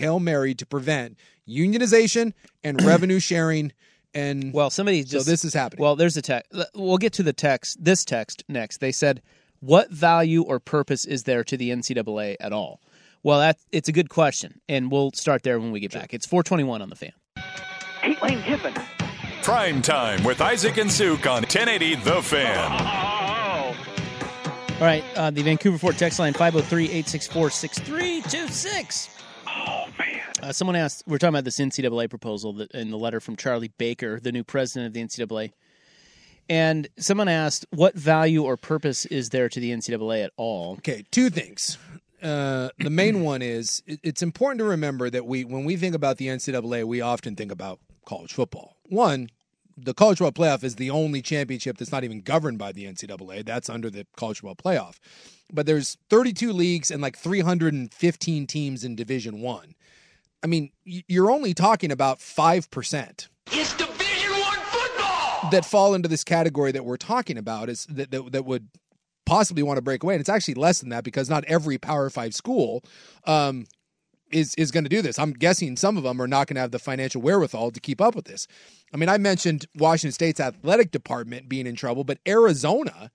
Hail 0.00 0.20
Mary 0.20 0.54
to 0.54 0.66
prevent 0.66 1.16
unionization 1.48 2.32
and 2.64 2.82
revenue 2.84 3.20
sharing. 3.20 3.72
And 4.12 4.52
well, 4.52 4.70
somebody 4.70 5.04
just 5.04 5.26
so 5.26 5.30
this 5.30 5.44
is 5.44 5.54
happening. 5.54 5.82
Well, 5.82 5.94
there's 5.94 6.16
a 6.16 6.22
text. 6.22 6.52
We'll 6.74 6.98
get 6.98 7.12
to 7.14 7.22
the 7.22 7.32
text. 7.32 7.82
This 7.82 8.04
text 8.04 8.42
next. 8.48 8.78
They 8.78 8.90
said, 8.90 9.22
"What 9.60 9.88
value 9.90 10.42
or 10.42 10.58
purpose 10.58 11.04
is 11.04 11.22
there 11.24 11.44
to 11.44 11.56
the 11.56 11.70
NCAA 11.70 12.34
at 12.40 12.52
all?" 12.52 12.80
Well, 13.22 13.38
that 13.38 13.58
it's 13.70 13.88
a 13.88 13.92
good 13.92 14.08
question, 14.08 14.60
and 14.68 14.90
we'll 14.90 15.12
start 15.12 15.44
there 15.44 15.60
when 15.60 15.70
we 15.70 15.78
get 15.78 15.92
back. 15.92 16.12
It's 16.12 16.26
421 16.26 16.82
on 16.82 16.88
the 16.88 16.96
fan. 16.96 17.12
Eight 18.02 18.20
Lane 18.22 18.42
Kiffin. 18.42 18.74
Prime 19.42 19.80
time 19.80 20.24
with 20.24 20.40
Isaac 20.40 20.76
and 20.78 20.90
Suk 20.90 21.24
on 21.26 21.42
1080 21.42 21.94
The 21.96 22.22
Fan. 22.22 23.76
All 24.80 24.86
right, 24.86 25.04
uh, 25.16 25.30
the 25.30 25.42
Vancouver 25.42 25.76
Fort 25.78 25.98
text 25.98 26.18
line 26.18 26.32
503-864-6326. 26.32 29.08
Oh 29.08 29.12
man. 29.12 29.19
Uh, 30.42 30.52
someone 30.52 30.76
asked, 30.76 31.02
we're 31.06 31.18
talking 31.18 31.34
about 31.34 31.44
this 31.44 31.58
NCAA 31.58 32.08
proposal 32.08 32.52
that, 32.54 32.70
in 32.72 32.90
the 32.90 32.98
letter 32.98 33.20
from 33.20 33.36
Charlie 33.36 33.72
Baker, 33.78 34.18
the 34.20 34.32
new 34.32 34.44
president 34.44 34.86
of 34.88 34.92
the 34.94 35.02
NCAA. 35.02 35.52
And 36.48 36.88
someone 36.98 37.28
asked, 37.28 37.66
what 37.70 37.94
value 37.94 38.42
or 38.42 38.56
purpose 38.56 39.06
is 39.06 39.28
there 39.30 39.48
to 39.48 39.60
the 39.60 39.70
NCAA 39.70 40.24
at 40.24 40.32
all? 40.36 40.74
Okay, 40.78 41.04
two 41.10 41.30
things. 41.30 41.78
Uh, 42.22 42.70
the 42.78 42.90
main 42.90 43.22
one 43.24 43.42
is 43.42 43.82
it- 43.86 44.00
it's 44.02 44.22
important 44.22 44.58
to 44.58 44.64
remember 44.64 45.10
that 45.10 45.26
we, 45.26 45.44
when 45.44 45.64
we 45.64 45.76
think 45.76 45.94
about 45.94 46.16
the 46.16 46.26
NCAA, 46.28 46.84
we 46.84 47.00
often 47.00 47.36
think 47.36 47.52
about 47.52 47.78
college 48.06 48.32
football. 48.32 48.76
One, 48.84 49.28
the 49.76 49.94
college 49.94 50.18
football 50.18 50.44
playoff 50.44 50.64
is 50.64 50.76
the 50.76 50.90
only 50.90 51.22
championship 51.22 51.78
that's 51.78 51.92
not 51.92 52.02
even 52.04 52.20
governed 52.22 52.58
by 52.58 52.72
the 52.72 52.84
NCAA. 52.86 53.44
That's 53.44 53.70
under 53.70 53.88
the 53.90 54.06
college 54.16 54.40
football 54.40 54.56
playoff. 54.56 54.98
But 55.52 55.66
there's 55.66 55.96
32 56.10 56.52
leagues 56.52 56.90
and 56.90 57.00
like 57.02 57.16
315 57.16 58.46
teams 58.46 58.84
in 58.84 58.96
Division 58.96 59.40
One. 59.40 59.74
I 60.42 60.46
mean, 60.46 60.70
you're 60.84 61.30
only 61.30 61.54
talking 61.54 61.92
about 61.92 62.20
five 62.20 62.70
percent 62.70 63.28
It's 63.52 63.76
Division 63.76 64.30
One 64.32 64.58
football. 64.58 65.50
that 65.50 65.64
fall 65.64 65.94
into 65.94 66.08
this 66.08 66.24
category 66.24 66.72
that 66.72 66.84
we're 66.84 66.96
talking 66.96 67.36
about 67.38 67.68
is 67.68 67.86
that, 67.90 68.10
that 68.10 68.32
that 68.32 68.44
would 68.44 68.68
possibly 69.26 69.62
want 69.62 69.76
to 69.76 69.82
break 69.82 70.02
away 70.02 70.14
and 70.14 70.20
it's 70.20 70.28
actually 70.28 70.54
less 70.54 70.80
than 70.80 70.88
that 70.88 71.04
because 71.04 71.30
not 71.30 71.44
every 71.44 71.78
power 71.78 72.10
5 72.10 72.34
school 72.34 72.82
um 73.26 73.66
is 74.32 74.54
is 74.56 74.70
going 74.70 74.84
to 74.84 74.90
do 74.90 75.02
this. 75.02 75.18
I'm 75.18 75.32
guessing 75.32 75.76
some 75.76 75.96
of 75.96 76.04
them 76.04 76.20
are 76.22 76.28
not 76.28 76.46
going 76.46 76.54
to 76.54 76.60
have 76.60 76.70
the 76.70 76.78
financial 76.78 77.20
wherewithal 77.20 77.72
to 77.72 77.80
keep 77.80 78.00
up 78.00 78.14
with 78.14 78.26
this. 78.26 78.46
I 78.94 78.96
mean, 78.96 79.08
I 79.08 79.18
mentioned 79.18 79.66
Washington 79.76 80.12
State's 80.12 80.38
athletic 80.40 80.92
department 80.92 81.48
being 81.48 81.66
in 81.66 81.74
trouble, 81.74 82.04
but 82.04 82.18
Arizona 82.28 83.10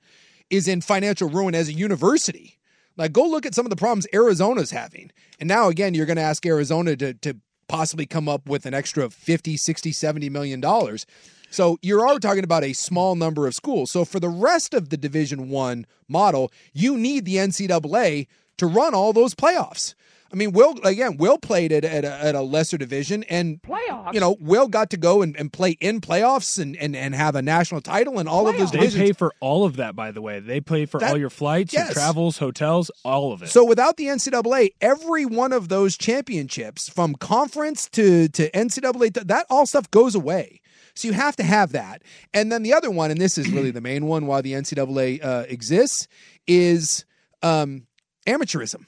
is 0.49 0.67
in 0.67 0.81
financial 0.81 1.29
ruin 1.29 1.55
as 1.55 1.69
a 1.69 1.73
university. 1.73 2.57
Like 2.97 3.13
go 3.13 3.27
look 3.27 3.45
at 3.45 3.55
some 3.55 3.65
of 3.65 3.69
the 3.69 3.75
problems 3.75 4.07
Arizona's 4.13 4.71
having. 4.71 5.11
And 5.39 5.47
now 5.47 5.69
again, 5.69 5.93
you're 5.93 6.05
going 6.05 6.17
to 6.17 6.23
ask 6.23 6.45
Arizona 6.45 6.95
to 6.95 7.13
to 7.13 7.37
possibly 7.67 8.05
come 8.05 8.29
up 8.29 8.47
with 8.47 8.65
an 8.65 8.73
extra 8.73 9.09
50, 9.09 9.57
60, 9.57 9.91
70 9.91 10.29
million 10.29 10.61
dollars. 10.61 11.05
So 11.49 11.77
you're 11.81 12.01
already 12.01 12.19
talking 12.19 12.43
about 12.43 12.63
a 12.63 12.73
small 12.73 13.15
number 13.15 13.47
of 13.47 13.55
schools. 13.55 13.91
So 13.91 14.03
for 14.03 14.19
the 14.19 14.29
rest 14.29 14.73
of 14.73 14.89
the 14.89 14.97
Division 14.97 15.49
1 15.49 15.85
model, 16.07 16.51
you 16.73 16.97
need 16.97 17.25
the 17.25 17.37
NCAA 17.37 18.27
to 18.57 18.65
run 18.65 18.93
all 18.93 19.13
those 19.13 19.35
playoffs. 19.35 19.95
I 20.35 20.37
I 20.37 20.39
mean, 20.39 20.51
Will 20.51 20.75
again. 20.83 21.15
Will 21.15 21.37
played 21.37 21.71
at 21.71 21.85
at 21.85 22.03
a, 22.03 22.11
at 22.11 22.35
a 22.35 22.41
lesser 22.41 22.77
division, 22.77 23.23
and 23.23 23.61
Playoffs? 23.61 24.13
You 24.13 24.19
know, 24.19 24.35
Will 24.41 24.67
got 24.67 24.89
to 24.89 24.97
go 24.97 25.21
and, 25.21 25.33
and 25.37 25.51
play 25.51 25.71
in 25.79 26.01
playoffs 26.01 26.59
and, 26.59 26.75
and 26.75 26.93
and 26.93 27.15
have 27.15 27.35
a 27.35 27.41
national 27.41 27.79
title 27.79 28.19
and 28.19 28.27
all 28.27 28.49
of 28.49 28.57
those 28.57 28.71
They 28.71 28.89
pay 28.89 29.13
for 29.13 29.33
all 29.39 29.63
of 29.63 29.77
that, 29.77 29.95
by 29.95 30.11
the 30.11 30.21
way. 30.21 30.41
They 30.41 30.59
pay 30.59 30.85
for 30.87 30.99
That- 30.99 31.11
all 31.11 31.17
your 31.17 31.29
flights, 31.29 31.71
yes. 31.73 31.87
your 31.87 31.93
travels, 31.93 32.37
hotels, 32.39 32.91
all 33.05 33.31
of 33.31 33.43
it. 33.43 33.47
So 33.49 33.63
without 33.63 33.95
the 33.95 34.07
NCAA, 34.07 34.71
every 34.81 35.25
one 35.25 35.53
of 35.53 35.69
those 35.69 35.97
championships, 35.97 36.89
from 36.89 37.15
conference 37.15 37.87
to 37.91 38.27
to 38.27 38.51
NCAA, 38.51 39.13
that 39.27 39.45
all 39.49 39.65
stuff 39.65 39.89
goes 39.89 40.15
away. 40.15 40.59
So 40.95 41.07
you 41.07 41.13
have 41.13 41.37
to 41.37 41.43
have 41.43 41.71
that. 41.71 42.01
And 42.33 42.51
then 42.51 42.63
the 42.63 42.73
other 42.73 42.91
one, 42.91 43.09
and 43.09 43.21
this 43.21 43.37
is 43.37 43.49
really 43.49 43.71
the 43.71 43.81
main 43.81 44.05
one, 44.05 44.27
why 44.27 44.41
the 44.41 44.53
NCAA 44.53 45.23
uh, 45.23 45.45
exists, 45.47 46.07
is 46.45 47.05
um, 47.41 47.87
amateurism. 48.27 48.85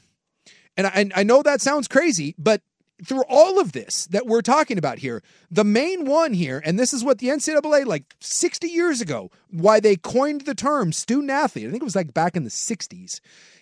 And 0.77 0.87
I, 0.87 0.91
and 0.91 1.13
I 1.15 1.23
know 1.23 1.41
that 1.41 1.59
sounds 1.59 1.87
crazy, 1.87 2.35
but 2.37 2.61
through 3.03 3.23
all 3.27 3.59
of 3.59 3.73
this 3.73 4.05
that 4.07 4.25
we're 4.25 4.41
talking 4.41 4.77
about 4.77 4.99
here, 4.99 5.21
the 5.51 5.63
main 5.63 6.05
one 6.05 6.33
here, 6.33 6.61
and 6.63 6.79
this 6.79 6.93
is 6.93 7.03
what 7.03 7.19
the 7.19 7.27
NCAA, 7.27 7.85
like 7.85 8.15
60 8.19 8.67
years 8.67 9.01
ago, 9.01 9.31
why 9.51 9.79
they 9.79 9.95
coined 9.95 10.41
the 10.41 10.55
term 10.55 10.91
student 10.91 11.31
athlete, 11.31 11.67
I 11.67 11.71
think 11.71 11.81
it 11.81 11.85
was 11.85 11.95
like 11.95 12.13
back 12.13 12.35
in 12.35 12.43
the 12.43 12.49
60s, 12.49 13.19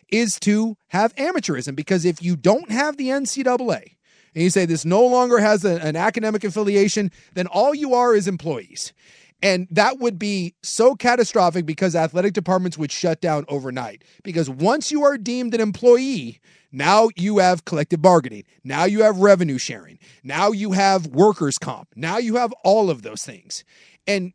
is 0.09 0.39
to 0.41 0.77
have 0.89 1.15
amateurism. 1.15 1.75
Because 1.75 2.05
if 2.05 2.21
you 2.21 2.35
don't 2.35 2.71
have 2.71 2.97
the 2.97 3.09
NCAA, 3.09 3.95
and 4.33 4.43
you 4.43 4.49
say 4.49 4.65
this 4.65 4.85
no 4.85 5.05
longer 5.05 5.39
has 5.39 5.63
a- 5.65 5.81
an 5.81 5.95
academic 5.95 6.43
affiliation, 6.43 7.11
then 7.33 7.47
all 7.47 7.73
you 7.73 7.93
are 7.93 8.13
is 8.13 8.27
employees. 8.27 8.93
And 9.41 9.67
that 9.69 9.99
would 9.99 10.17
be 10.17 10.55
so 10.63 10.95
catastrophic 10.95 11.65
because 11.65 11.95
athletic 11.95 12.33
departments 12.33 12.77
would 12.77 12.91
shut 12.91 13.21
down 13.21 13.45
overnight. 13.47 14.03
Because 14.23 14.49
once 14.49 14.91
you 14.91 15.03
are 15.03 15.17
deemed 15.17 15.53
an 15.53 15.61
employee, 15.61 16.39
now 16.75 17.09
you 17.15 17.37
have 17.37 17.65
collective 17.65 18.01
bargaining. 18.01 18.43
Now 18.63 18.85
you 18.85 19.03
have 19.03 19.17
revenue 19.17 19.57
sharing. 19.57 19.97
Now 20.23 20.51
you 20.51 20.73
have 20.73 21.07
workers' 21.07 21.57
comp. 21.57 21.89
Now 21.95 22.17
you 22.17 22.35
have 22.35 22.53
all 22.63 22.89
of 22.89 23.01
those 23.01 23.23
things. 23.23 23.63
And 24.05 24.33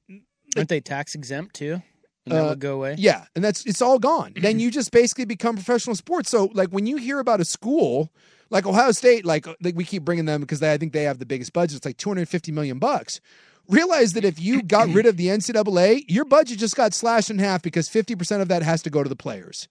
Aren't 0.56 0.68
they 0.68 0.80
tax 0.80 1.14
exempt 1.14 1.54
too? 1.54 1.82
And 2.26 2.34
that 2.34 2.44
uh, 2.44 2.48
would 2.50 2.60
go 2.60 2.74
away. 2.74 2.96
Yeah, 2.98 3.24
and 3.34 3.44
that's 3.44 3.64
it's 3.66 3.80
all 3.80 3.98
gone. 3.98 4.32
then 4.36 4.58
you 4.60 4.70
just 4.70 4.90
basically 4.90 5.24
become 5.24 5.54
professional 5.54 5.96
sports. 5.96 6.30
So 6.30 6.50
like 6.54 6.70
when 6.70 6.86
you 6.86 6.96
hear 6.96 7.18
about 7.18 7.40
a 7.40 7.44
school 7.44 8.10
like 8.50 8.66
Ohio 8.66 8.92
State, 8.92 9.24
like, 9.24 9.46
like 9.62 9.76
we 9.76 9.84
keep 9.84 10.04
bringing 10.04 10.24
them 10.24 10.40
because 10.40 10.60
they, 10.60 10.72
I 10.72 10.76
think 10.76 10.92
they 10.92 11.04
have 11.04 11.18
the 11.18 11.26
biggest 11.26 11.52
budget. 11.52 11.76
It's 11.76 11.86
like 11.86 11.96
250 11.96 12.52
million 12.52 12.78
bucks. 12.78 13.20
Realize 13.68 14.12
that 14.14 14.24
if 14.24 14.40
you 14.40 14.62
got 14.66 14.88
rid 14.88 15.06
of 15.06 15.16
the 15.16 15.28
NCAA, 15.28 16.04
your 16.08 16.24
budget 16.24 16.58
just 16.58 16.76
got 16.76 16.92
slashed 16.92 17.30
in 17.30 17.38
half 17.38 17.62
because 17.62 17.88
50% 17.88 18.42
of 18.42 18.48
that 18.48 18.62
has 18.62 18.82
to 18.82 18.90
go 18.90 19.02
to 19.02 19.08
the 19.08 19.16
players. 19.16 19.68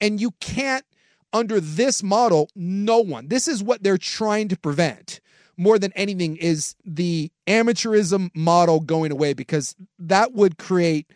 And 0.00 0.20
you 0.20 0.32
can't, 0.40 0.84
under 1.32 1.60
this 1.60 2.02
model, 2.02 2.48
no 2.54 2.98
one. 3.00 3.28
This 3.28 3.48
is 3.48 3.62
what 3.62 3.82
they're 3.82 3.98
trying 3.98 4.48
to 4.48 4.56
prevent 4.56 5.20
more 5.56 5.78
than 5.78 5.92
anything 5.94 6.36
is 6.36 6.74
the 6.84 7.30
amateurism 7.46 8.30
model 8.34 8.80
going 8.80 9.10
away 9.10 9.32
because 9.32 9.74
that 9.98 10.32
would 10.32 10.58
create 10.58 11.06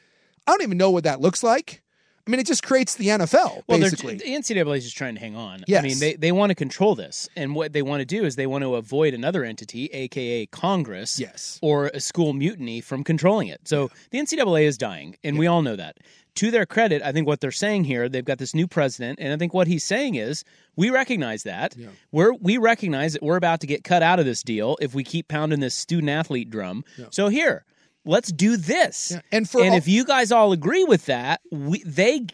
I 0.46 0.53
don't 0.53 0.62
even 0.62 0.79
know 0.79 0.90
what 0.90 1.05
that 1.05 1.20
looks 1.20 1.42
like. 1.42 1.83
I 2.26 2.30
mean, 2.30 2.40
it 2.40 2.46
just 2.46 2.62
creates 2.62 2.94
the 2.96 3.06
NFL 3.09 3.62
Well, 3.66 3.78
basically. 3.80 4.16
the 4.16 4.24
NCAA 4.24 4.78
is 4.78 4.85
just 4.85 4.96
trying 4.96 5.14
to 5.14 5.20
hang 5.20 5.37
on. 5.37 5.64
I 5.80 5.83
mean, 5.83 5.98
they, 5.98 6.14
they 6.14 6.33
want 6.33 6.50
to 6.50 6.54
control 6.54 6.94
this. 6.94 7.28
And 7.37 7.54
what 7.54 7.72
they 7.72 7.83
want 7.83 8.00
to 8.00 8.04
do 8.04 8.24
is 8.24 8.37
they 8.37 8.46
want 8.46 8.62
to 8.62 8.74
avoid 8.76 9.14
another 9.14 9.42
entity, 9.44 9.87
aka 9.87 10.46
Congress, 10.46 11.18
yes. 11.18 11.59
or 11.62 11.87
a 11.88 12.00
school 12.00 12.33
mutiny 12.33 12.80
from 12.80 13.04
controlling 13.04 13.48
it. 13.48 13.66
So 13.66 13.90
the 14.11 14.18
NCAA 14.18 14.64
is 14.64 14.78
dying, 14.78 15.16
and 15.24 15.38
we 15.38 15.46
all 15.46 15.62
know 15.62 15.76
that. 15.76 15.98
To 16.37 16.50
their 16.52 16.64
credit, 16.64 17.02
I 17.02 17.11
think 17.11 17.26
what 17.26 17.40
they're 17.40 17.50
saying 17.50 17.85
here, 17.85 18.09
they've 18.09 18.24
got 18.24 18.38
this 18.38 18.54
new 18.54 18.68
president, 18.68 19.18
and 19.20 19.33
I 19.33 19.37
think 19.37 19.52
what 19.52 19.66
he's 19.66 19.83
saying 19.83 20.14
is 20.14 20.44
we 20.76 20.88
recognize 20.90 21.42
that. 21.42 21.74
We're 22.12 22.35
we 22.35 22.56
recognize 22.56 23.14
that 23.14 23.22
we're 23.22 23.37
about 23.37 23.61
to 23.62 23.66
get 23.66 23.83
cut 23.83 24.02
out 24.02 24.20
of 24.20 24.26
this 24.26 24.42
deal 24.42 24.76
if 24.80 24.94
we 24.94 25.02
keep 25.02 25.26
pounding 25.26 25.59
this 25.61 25.74
student 25.74 26.09
athlete 26.11 26.48
drum. 26.48 26.85
So 27.11 27.28
here, 27.28 27.64
let's 28.04 28.32
do 28.32 28.56
this. 28.56 29.16
And 29.32 29.48
for 29.48 29.60
and 29.60 29.70
all- 29.70 29.76
if 29.76 29.88
you 29.88 30.04
guys 30.04 30.32
all 30.32 30.52
agree 30.52 30.84
with 30.84 31.06
that, 31.06 31.40
we 31.50 31.82
they 31.84 32.26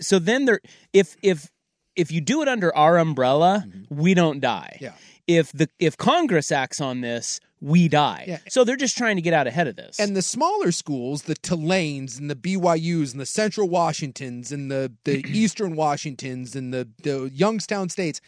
so 0.00 0.18
then 0.18 0.44
they're 0.44 0.60
if 0.92 1.16
if 1.22 1.50
if 1.96 2.10
you 2.10 2.20
do 2.20 2.42
it 2.42 2.48
under 2.48 2.74
our 2.74 2.98
umbrella, 2.98 3.64
mm-hmm. 3.66 4.00
we 4.00 4.14
don't 4.14 4.40
die. 4.40 4.78
Yeah. 4.80 4.92
If 5.26 5.52
the 5.52 5.68
if 5.78 5.96
Congress 5.96 6.52
acts 6.52 6.80
on 6.80 7.00
this, 7.00 7.40
we 7.64 7.88
die. 7.88 8.24
Yeah. 8.28 8.38
So 8.48 8.62
they're 8.62 8.76
just 8.76 8.98
trying 8.98 9.16
to 9.16 9.22
get 9.22 9.32
out 9.32 9.46
ahead 9.46 9.66
of 9.66 9.76
this. 9.76 9.98
And 9.98 10.14
the 10.14 10.20
smaller 10.20 10.70
schools, 10.70 11.22
the 11.22 11.34
Tulanes 11.34 12.18
and 12.18 12.30
the 12.30 12.36
BYUs 12.36 13.12
and 13.12 13.20
the 13.20 13.26
Central 13.26 13.68
Washingtons 13.70 14.52
and 14.52 14.70
the, 14.70 14.92
the 15.04 15.24
Eastern 15.28 15.74
Washingtons 15.74 16.54
and 16.54 16.74
the, 16.74 16.86
the 17.02 17.30
Youngstown 17.32 17.88
states, 17.88 18.20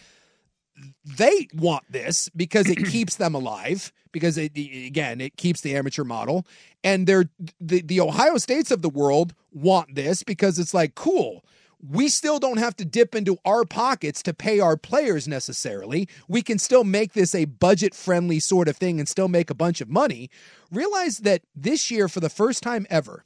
they 1.04 1.48
want 1.54 1.84
this 1.90 2.30
because 2.34 2.70
it 2.70 2.76
keeps 2.86 3.16
them 3.16 3.34
alive. 3.34 3.92
Because 4.10 4.38
it 4.38 4.56
again, 4.56 5.20
it 5.20 5.36
keeps 5.36 5.60
the 5.60 5.76
amateur 5.76 6.02
model, 6.02 6.46
and 6.86 7.08
they're 7.08 7.28
the 7.60 7.82
the 7.82 8.00
Ohio 8.00 8.38
states 8.38 8.70
of 8.70 8.80
the 8.80 8.88
world 8.88 9.34
want 9.52 9.96
this 9.96 10.22
because 10.22 10.58
it's 10.60 10.72
like 10.72 10.94
cool. 10.94 11.44
We 11.86 12.08
still 12.08 12.38
don't 12.38 12.58
have 12.58 12.76
to 12.76 12.84
dip 12.84 13.14
into 13.14 13.36
our 13.44 13.64
pockets 13.64 14.22
to 14.22 14.32
pay 14.32 14.60
our 14.60 14.76
players 14.76 15.28
necessarily. 15.28 16.08
We 16.28 16.42
can 16.42 16.58
still 16.58 16.84
make 16.84 17.12
this 17.12 17.34
a 17.34 17.44
budget 17.44 17.94
friendly 17.94 18.38
sort 18.38 18.68
of 18.68 18.76
thing 18.76 18.98
and 18.98 19.08
still 19.08 19.28
make 19.28 19.50
a 19.50 19.54
bunch 19.54 19.80
of 19.80 19.88
money. 19.90 20.30
Realize 20.70 21.18
that 21.18 21.42
this 21.54 21.90
year, 21.90 22.08
for 22.08 22.20
the 22.20 22.30
first 22.30 22.62
time 22.62 22.86
ever, 22.88 23.24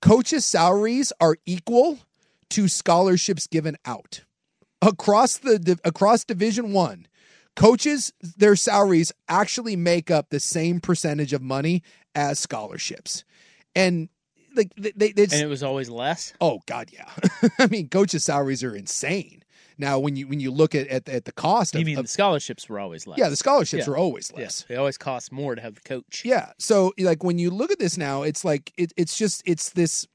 coaches' 0.00 0.44
salaries 0.44 1.10
are 1.20 1.36
equal 1.46 2.00
to 2.50 2.68
scholarships 2.68 3.46
given 3.46 3.76
out 3.86 4.24
across 4.82 5.38
the 5.38 5.78
across 5.84 6.24
Division 6.24 6.74
One. 6.74 7.06
Coaches, 7.56 8.12
their 8.20 8.56
salaries 8.56 9.12
actually 9.28 9.76
make 9.76 10.10
up 10.10 10.30
the 10.30 10.40
same 10.40 10.80
percentage 10.80 11.32
of 11.32 11.40
money 11.42 11.82
as 12.14 12.38
scholarships, 12.40 13.24
and 13.76 14.08
like 14.56 14.72
they, 14.76 15.12
they 15.12 15.22
and 15.24 15.32
it 15.34 15.46
was 15.48 15.62
always 15.62 15.88
less. 15.88 16.32
Oh 16.40 16.60
God, 16.66 16.90
yeah. 16.92 17.08
I 17.58 17.66
mean, 17.68 17.88
coaches' 17.88 18.24
salaries 18.24 18.64
are 18.64 18.74
insane. 18.74 19.42
Now, 19.78 19.98
when 19.98 20.14
you 20.16 20.26
when 20.28 20.38
you 20.40 20.50
look 20.52 20.74
at 20.74 20.86
at, 20.88 21.08
at 21.08 21.24
the 21.24 21.32
cost 21.32 21.74
of, 21.74 21.84
mean 21.84 21.98
of- 21.98 22.04
the 22.04 22.08
scholarships 22.08 22.68
were 22.68 22.78
always 22.80 23.06
less? 23.06 23.18
yeah, 23.18 23.28
the 23.28 23.36
scholarships 23.36 23.86
Yeah. 23.86 23.92
are 23.92 23.96
always 23.96 24.32
Yeah. 24.34 24.42
less. 24.42 24.64
They 24.68 24.76
always 24.76 24.98
cost 24.98 25.30
more 25.32 25.54
to 25.54 25.60
have 25.62 25.74
the 25.76 25.80
coach. 25.80 26.22
Yeah. 26.24 26.52
So 26.58 26.92
like 26.98 27.22
when 27.24 27.38
you 27.38 27.50
look 27.50 27.70
at 27.72 27.78
this 27.78 27.96
now, 27.96 28.22
it's 28.22 28.44
like 28.44 28.72
it, 28.76 28.92
it's 28.96 29.16
just 29.16 29.42
it's 29.46 29.70
this 29.70 30.06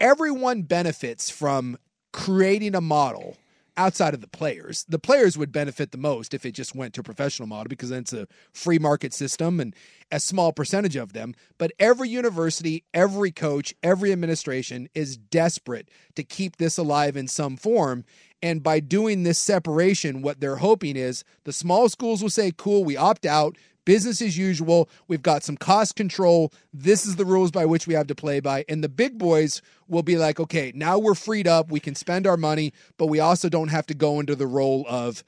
everyone 0.00 0.62
benefits 0.62 1.30
from 1.30 1.76
creating 2.12 2.74
a 2.74 2.80
model 2.80 3.36
outside 3.76 4.14
of 4.14 4.20
the 4.20 4.28
players. 4.28 4.84
The 4.88 4.98
players 4.98 5.36
would 5.36 5.52
benefit 5.52 5.92
the 5.92 5.98
most 5.98 6.34
if 6.34 6.46
it 6.46 6.52
just 6.52 6.74
went 6.74 6.94
to 6.94 7.00
a 7.00 7.04
professional 7.04 7.48
model 7.48 7.68
because 7.68 7.90
then 7.90 8.00
it's 8.00 8.12
a 8.12 8.28
free 8.52 8.78
market 8.78 9.12
system 9.12 9.60
and 9.60 9.74
a 10.10 10.20
small 10.20 10.52
percentage 10.52 10.96
of 10.96 11.12
them. 11.12 11.34
But 11.58 11.72
every 11.78 12.08
university, 12.08 12.84
every 12.92 13.32
coach, 13.32 13.74
every 13.82 14.12
administration 14.12 14.88
is 14.94 15.16
desperate 15.16 15.88
to 16.14 16.22
keep 16.22 16.56
this 16.56 16.78
alive 16.78 17.16
in 17.16 17.28
some 17.28 17.56
form. 17.56 18.04
And 18.42 18.62
by 18.62 18.80
doing 18.80 19.22
this 19.22 19.38
separation, 19.38 20.22
what 20.22 20.40
they're 20.40 20.56
hoping 20.56 20.96
is 20.96 21.24
the 21.44 21.52
small 21.52 21.88
schools 21.88 22.22
will 22.22 22.30
say, 22.30 22.52
cool, 22.56 22.84
we 22.84 22.96
opt 22.96 23.24
out. 23.24 23.56
Business 23.84 24.22
as 24.22 24.36
usual. 24.38 24.88
We've 25.08 25.22
got 25.22 25.42
some 25.42 25.56
cost 25.56 25.96
control. 25.96 26.52
This 26.72 27.06
is 27.06 27.16
the 27.16 27.24
rules 27.24 27.50
by 27.50 27.66
which 27.66 27.86
we 27.86 27.94
have 27.94 28.06
to 28.06 28.14
play 28.14 28.40
by. 28.40 28.64
And 28.68 28.82
the 28.82 28.88
big 28.88 29.18
boys 29.18 29.60
will 29.88 30.02
be 30.02 30.16
like, 30.16 30.40
okay, 30.40 30.72
now 30.74 30.98
we're 30.98 31.14
freed 31.14 31.46
up. 31.46 31.70
We 31.70 31.80
can 31.80 31.94
spend 31.94 32.26
our 32.26 32.36
money, 32.36 32.72
but 32.96 33.06
we 33.06 33.20
also 33.20 33.48
don't 33.48 33.68
have 33.68 33.86
to 33.86 33.94
go 33.94 34.20
into 34.20 34.34
the 34.34 34.46
role 34.46 34.86
of 34.88 35.22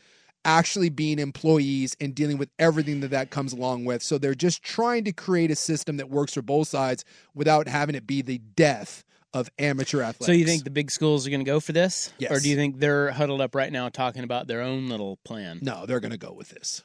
actually 0.45 0.89
being 0.89 1.19
employees 1.19 1.97
and 2.01 2.15
dealing 2.15 2.39
with 2.39 2.49
everything 2.59 3.01
that 3.01 3.11
that 3.11 3.31
comes 3.31 3.53
along 3.53 3.85
with. 3.85 4.03
So 4.03 4.17
they're 4.17 4.35
just 4.35 4.63
trying 4.63 5.05
to 5.05 5.13
create 5.13 5.51
a 5.51 5.57
system 5.57 5.97
that 5.97 6.09
works 6.09 6.35
for 6.35 6.43
both 6.43 6.69
sides 6.69 7.05
without 7.35 7.67
having 7.67 7.97
it 7.97 8.07
be 8.07 8.23
the 8.23 8.39
death 8.39 9.05
of 9.35 9.51
amateur 9.59 10.01
athletics. 10.01 10.27
So 10.27 10.33
you 10.33 10.47
think 10.47 10.65
the 10.65 10.71
big 10.71 10.91
schools 10.91 11.27
are 11.27 11.31
going 11.31 11.45
to 11.45 11.51
go 11.51 11.61
for 11.61 11.73
this? 11.73 12.13
Yes. 12.19 12.31
Or 12.31 12.41
do 12.41 12.49
you 12.49 12.57
think 12.57 12.79
they're 12.79 13.11
huddled 13.11 13.41
up 13.41 13.55
right 13.55 13.71
now 13.71 13.89
talking 13.89 14.25
about 14.25 14.47
their 14.47 14.63
own 14.63 14.89
little 14.89 15.19
plan? 15.25 15.59
No, 15.61 15.85
they're 15.85 16.01
going 16.01 16.13
to 16.13 16.19
go 16.19 16.33
with 16.33 16.51
this. 16.51 16.85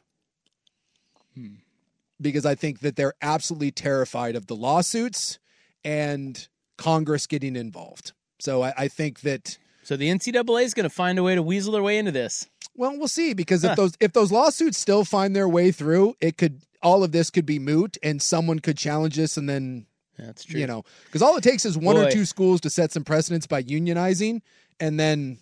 Because 2.19 2.45
I 2.45 2.55
think 2.55 2.79
that 2.81 2.95
they're 2.95 3.13
absolutely 3.21 3.71
terrified 3.71 4.35
of 4.35 4.47
the 4.47 4.55
lawsuits 4.55 5.39
and 5.83 6.47
Congress 6.77 7.25
getting 7.27 7.55
involved. 7.55 8.11
So 8.39 8.61
I, 8.63 8.73
I 8.77 8.87
think 8.87 9.21
that 9.21 9.57
So 9.83 9.95
the 9.97 10.09
NCAA 10.09 10.63
is 10.63 10.73
going 10.73 10.83
to 10.83 10.89
find 10.89 11.17
a 11.17 11.23
way 11.23 11.33
to 11.35 11.41
weasel 11.41 11.73
their 11.73 11.81
way 11.83 11.97
into 11.97 12.11
this. 12.11 12.47
well, 12.75 12.95
we'll 12.97 13.07
see. 13.07 13.33
Because 13.33 13.63
Huh. 13.63 13.71
if 13.71 13.75
those 13.77 13.93
if 13.99 14.13
those 14.13 14.31
lawsuits 14.31 14.77
still 14.77 15.03
find 15.03 15.35
their 15.35 15.49
way 15.49 15.71
through, 15.71 16.15
it 16.21 16.37
could 16.37 16.61
all 16.83 17.03
of 17.03 17.11
this 17.11 17.29
could 17.29 17.45
be 17.45 17.59
moot, 17.59 17.97
and 18.01 18.19
someone 18.21 18.57
could 18.59 18.75
challenge 18.77 19.15
this, 19.15 19.37
and 19.37 19.47
then 19.47 19.85
That's 20.17 20.43
true. 20.43 20.59
you 20.59 20.65
know, 20.67 20.83
because 21.05 21.21
all 21.21 21.37
it 21.37 21.43
takes 21.43 21.63
is 21.65 21.77
one 21.77 21.95
or 21.97 22.09
two 22.09 22.25
schools 22.25 22.61
to 22.61 22.69
set 22.71 22.91
some 22.91 23.03
precedents 23.03 23.45
by 23.45 23.61
unionizing, 23.61 24.41
and 24.79 24.99
then 24.99 25.37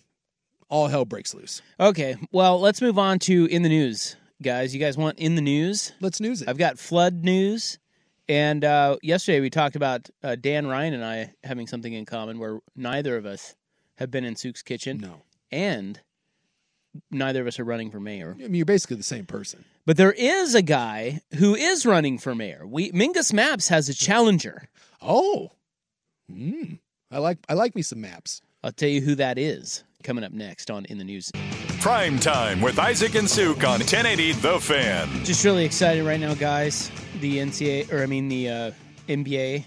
all 0.68 0.88
hell 0.88 1.06
breaks 1.06 1.32
loose. 1.34 1.62
Okay, 1.78 2.16
well, 2.30 2.60
let's 2.60 2.82
move 2.82 2.98
on 2.98 3.18
to 3.20 3.46
in 3.46 3.62
the 3.62 3.70
news, 3.70 4.16
guys. 4.42 4.74
You 4.74 4.80
guys 4.80 4.96
want 4.96 5.18
in 5.18 5.34
the 5.34 5.42
news? 5.42 5.92
Let's 6.00 6.20
news 6.20 6.42
it. 6.42 6.48
I've 6.48 6.58
got 6.58 6.78
flood 6.78 7.24
news, 7.24 7.78
and 8.28 8.64
uh, 8.64 8.96
yesterday 9.02 9.40
we 9.40 9.50
talked 9.50 9.76
about 9.76 10.08
uh, 10.22 10.36
Dan 10.36 10.66
Ryan 10.66 10.94
and 10.94 11.04
I 11.04 11.34
having 11.44 11.66
something 11.66 11.92
in 11.92 12.04
common 12.06 12.38
where 12.38 12.60
neither 12.76 13.16
of 13.16 13.26
us 13.26 13.54
have 13.98 14.10
been 14.10 14.24
in 14.24 14.36
Suk's 14.36 14.62
kitchen. 14.62 14.98
No. 14.98 15.22
and 15.52 16.00
neither 17.10 17.40
of 17.40 17.46
us 17.46 17.58
are 17.60 17.64
running 17.64 17.90
for 17.90 18.00
mayor. 18.00 18.34
I 18.38 18.42
mean, 18.42 18.54
you're 18.54 18.64
basically 18.64 18.96
the 18.96 19.02
same 19.02 19.26
person. 19.26 19.64
But 19.86 19.96
there 19.96 20.12
is 20.12 20.54
a 20.54 20.62
guy 20.62 21.20
who 21.36 21.54
is 21.54 21.86
running 21.86 22.18
for 22.18 22.34
mayor. 22.34 22.66
We 22.66 22.92
Mingus 22.92 23.32
Mapps 23.32 23.68
has 23.68 23.88
a 23.88 23.94
challenger. 23.94 24.68
Oh, 25.00 25.50
mm. 26.30 26.78
I 27.10 27.18
like 27.18 27.38
I 27.48 27.54
like 27.54 27.74
me 27.74 27.82
some 27.82 28.02
Mapps. 28.02 28.40
I'll 28.62 28.72
tell 28.72 28.88
you 28.88 29.00
who 29.00 29.14
that 29.16 29.38
is 29.38 29.84
coming 30.02 30.24
up 30.24 30.32
next 30.32 30.70
on 30.70 30.84
In 30.86 30.98
the 30.98 31.04
News. 31.04 31.30
Prime 31.80 32.18
time 32.18 32.60
with 32.60 32.78
Isaac 32.78 33.14
and 33.14 33.28
Suk 33.28 33.58
on 33.64 33.80
1080 33.80 34.32
The 34.32 34.58
Fan. 34.60 35.24
Just 35.24 35.44
really 35.44 35.64
excited 35.64 36.04
right 36.04 36.20
now, 36.20 36.34
guys. 36.34 36.90
The 37.20 37.38
NCAA, 37.38 37.92
or 37.92 38.02
I 38.02 38.06
mean 38.06 38.28
the 38.28 38.48
uh, 38.48 38.70
NBA 39.08 39.64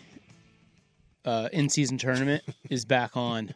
uh, 1.25 1.49
in-season 1.53 1.97
tournament 1.97 2.43
is 2.69 2.85
back 2.85 3.15
on. 3.17 3.53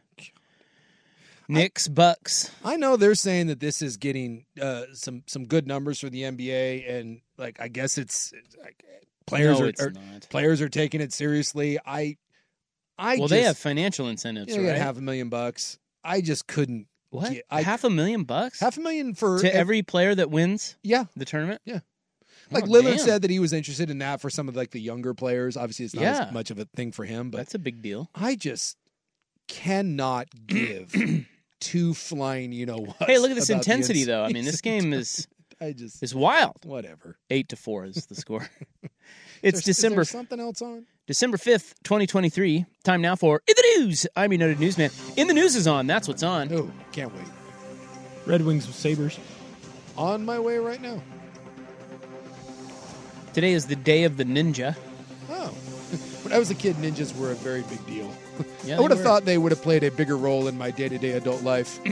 Knicks, 1.49 1.87
Bucks. 1.87 2.51
I 2.65 2.75
know 2.75 2.97
they're 2.97 3.15
saying 3.15 3.47
that 3.47 3.59
this 3.61 3.81
is 3.81 3.95
getting 3.97 4.45
uh, 4.61 4.83
some 4.93 5.23
some 5.27 5.45
good 5.45 5.65
numbers 5.65 5.99
for 5.99 6.09
the 6.09 6.23
NBA, 6.23 6.89
and 6.91 7.21
like 7.37 7.61
I 7.61 7.69
guess 7.69 7.97
it's, 7.97 8.33
it's 8.33 8.55
like 8.57 8.83
players 9.27 9.57
No, 9.59 9.65
are, 9.65 9.69
it's 9.69 9.81
are- 9.81 9.91
not. 9.91 10.27
players 10.29 10.61
are 10.61 10.67
taking 10.67 10.99
it 10.99 11.13
seriously. 11.13 11.79
I 11.85 12.17
I 12.97 13.11
well, 13.17 13.27
just, 13.27 13.29
they 13.29 13.43
have 13.43 13.57
financial 13.57 14.07
incentives, 14.09 14.51
you 14.51 14.57
know, 14.57 14.63
they 14.67 14.73
right? 14.73 14.77
half 14.81 14.97
a 14.97 15.01
million 15.01 15.29
bucks. 15.29 15.77
I 16.03 16.21
just 16.21 16.47
couldn't. 16.47 16.87
what? 17.09 17.31
get- 17.31 17.45
I, 17.49 17.61
half 17.61 17.83
a 17.83 17.89
million 17.89 18.23
bucks 18.23 18.59
half 18.59 18.77
a 18.77 18.81
million 18.81 19.13
for 19.13 19.39
to 19.39 19.47
ev- 19.47 19.55
every 19.55 19.81
player 19.81 20.13
that 20.15 20.29
wins 20.31 20.75
yeah. 20.83 21.05
the 21.15 21.25
tournament? 21.25 21.61
Yeah. 21.65 21.79
Oh, 21.79 22.55
like 22.55 22.63
Oh, 22.63 22.67
Lillard 22.67 22.97
damn. 22.97 22.99
said 22.99 23.21
that 23.23 23.31
he 23.31 23.39
was 23.39 23.51
interested 23.53 23.89
in 23.89 23.97
that 23.99 24.21
for 24.21 24.29
some 24.29 24.47
of 24.47 24.55
like 24.55 24.71
the 24.71 24.79
younger 24.79 25.13
players. 25.13 25.57
Obviously, 25.57 25.85
it's 25.85 25.93
not 25.95 26.01
Yeah. 26.01 26.25
as 26.27 26.33
much 26.33 26.51
of 26.51 26.59
a 26.59 26.65
thing 26.75 26.91
for 26.91 27.03
him, 27.05 27.29
but 27.29 27.37
That's 27.39 27.55
a 27.55 27.59
big 27.59 27.81
deal. 27.81 28.09
I 28.15 28.35
just 28.35 28.77
cannot 29.47 30.27
give 30.47 30.93
two 31.59 31.93
flying. 31.93 32.51
You 32.53 32.65
know 32.67 32.77
what? 32.77 32.95
Hey, 33.03 33.17
look 33.17 33.31
at 33.31 33.35
this 33.35 33.49
intensity, 33.49 34.03
though. 34.05 34.23
I 34.23 34.31
mean, 34.31 34.45
this 34.45 34.61
game 34.61 34.93
is 34.93 35.27
I 35.59 35.71
just 35.73 36.01
is 36.03 36.13
wild. 36.15 36.57
whatever. 36.63 37.17
Eight 37.29 37.49
to 37.49 37.55
four 37.55 37.85
is 37.85 38.05
the 38.05 38.15
score. 38.15 38.47
It's 39.43 39.59
there- 39.61 39.73
December 39.73 40.03
something 40.05 40.39
else 40.39 40.61
on? 40.61 40.85
December 41.07 41.37
fifth, 41.37 41.75
twenty 41.83 42.05
twenty 42.05 42.29
three. 42.29 42.65
Time 42.83 43.01
now 43.01 43.15
for 43.15 43.41
in 43.47 43.53
the 43.55 43.79
news. 43.79 44.05
I'm 44.15 44.31
your 44.31 44.39
noted 44.39 44.59
newsman. 44.59 44.91
In 45.15 45.27
the 45.27 45.33
news 45.33 45.55
is 45.55 45.65
on. 45.67 45.87
That's 45.87 46.07
what's 46.07 46.23
on. 46.23 46.51
Oh, 46.51 46.69
can't 46.91 47.13
wait. 47.15 47.23
Red 48.25 48.41
Wings 48.43 48.67
with 48.67 48.75
Sabres. 48.75 49.17
On 49.97 50.25
my 50.25 50.37
way 50.39 50.57
right 50.57 50.81
now. 50.81 51.01
Today 53.33 53.53
is 53.53 53.67
the 53.67 53.75
day 53.75 54.03
of 54.03 54.17
the 54.17 54.25
ninja. 54.25 54.75
Oh, 55.29 55.47
when 56.23 56.33
I 56.33 56.39
was 56.39 56.49
a 56.49 56.55
kid, 56.55 56.75
ninjas 56.77 57.15
were 57.17 57.31
a 57.31 57.35
very 57.35 57.61
big 57.63 57.85
deal. 57.85 58.11
Yeah, 58.65 58.77
I 58.77 58.79
would 58.81 58.91
have 58.91 59.01
thought 59.01 59.25
they 59.25 59.37
would 59.37 59.51
have 59.51 59.61
played 59.61 59.83
a 59.83 59.91
bigger 59.91 60.17
role 60.17 60.47
in 60.47 60.57
my 60.57 60.71
day 60.71 60.89
to 60.89 60.97
day 60.97 61.11
adult 61.11 61.43
life. 61.43 61.79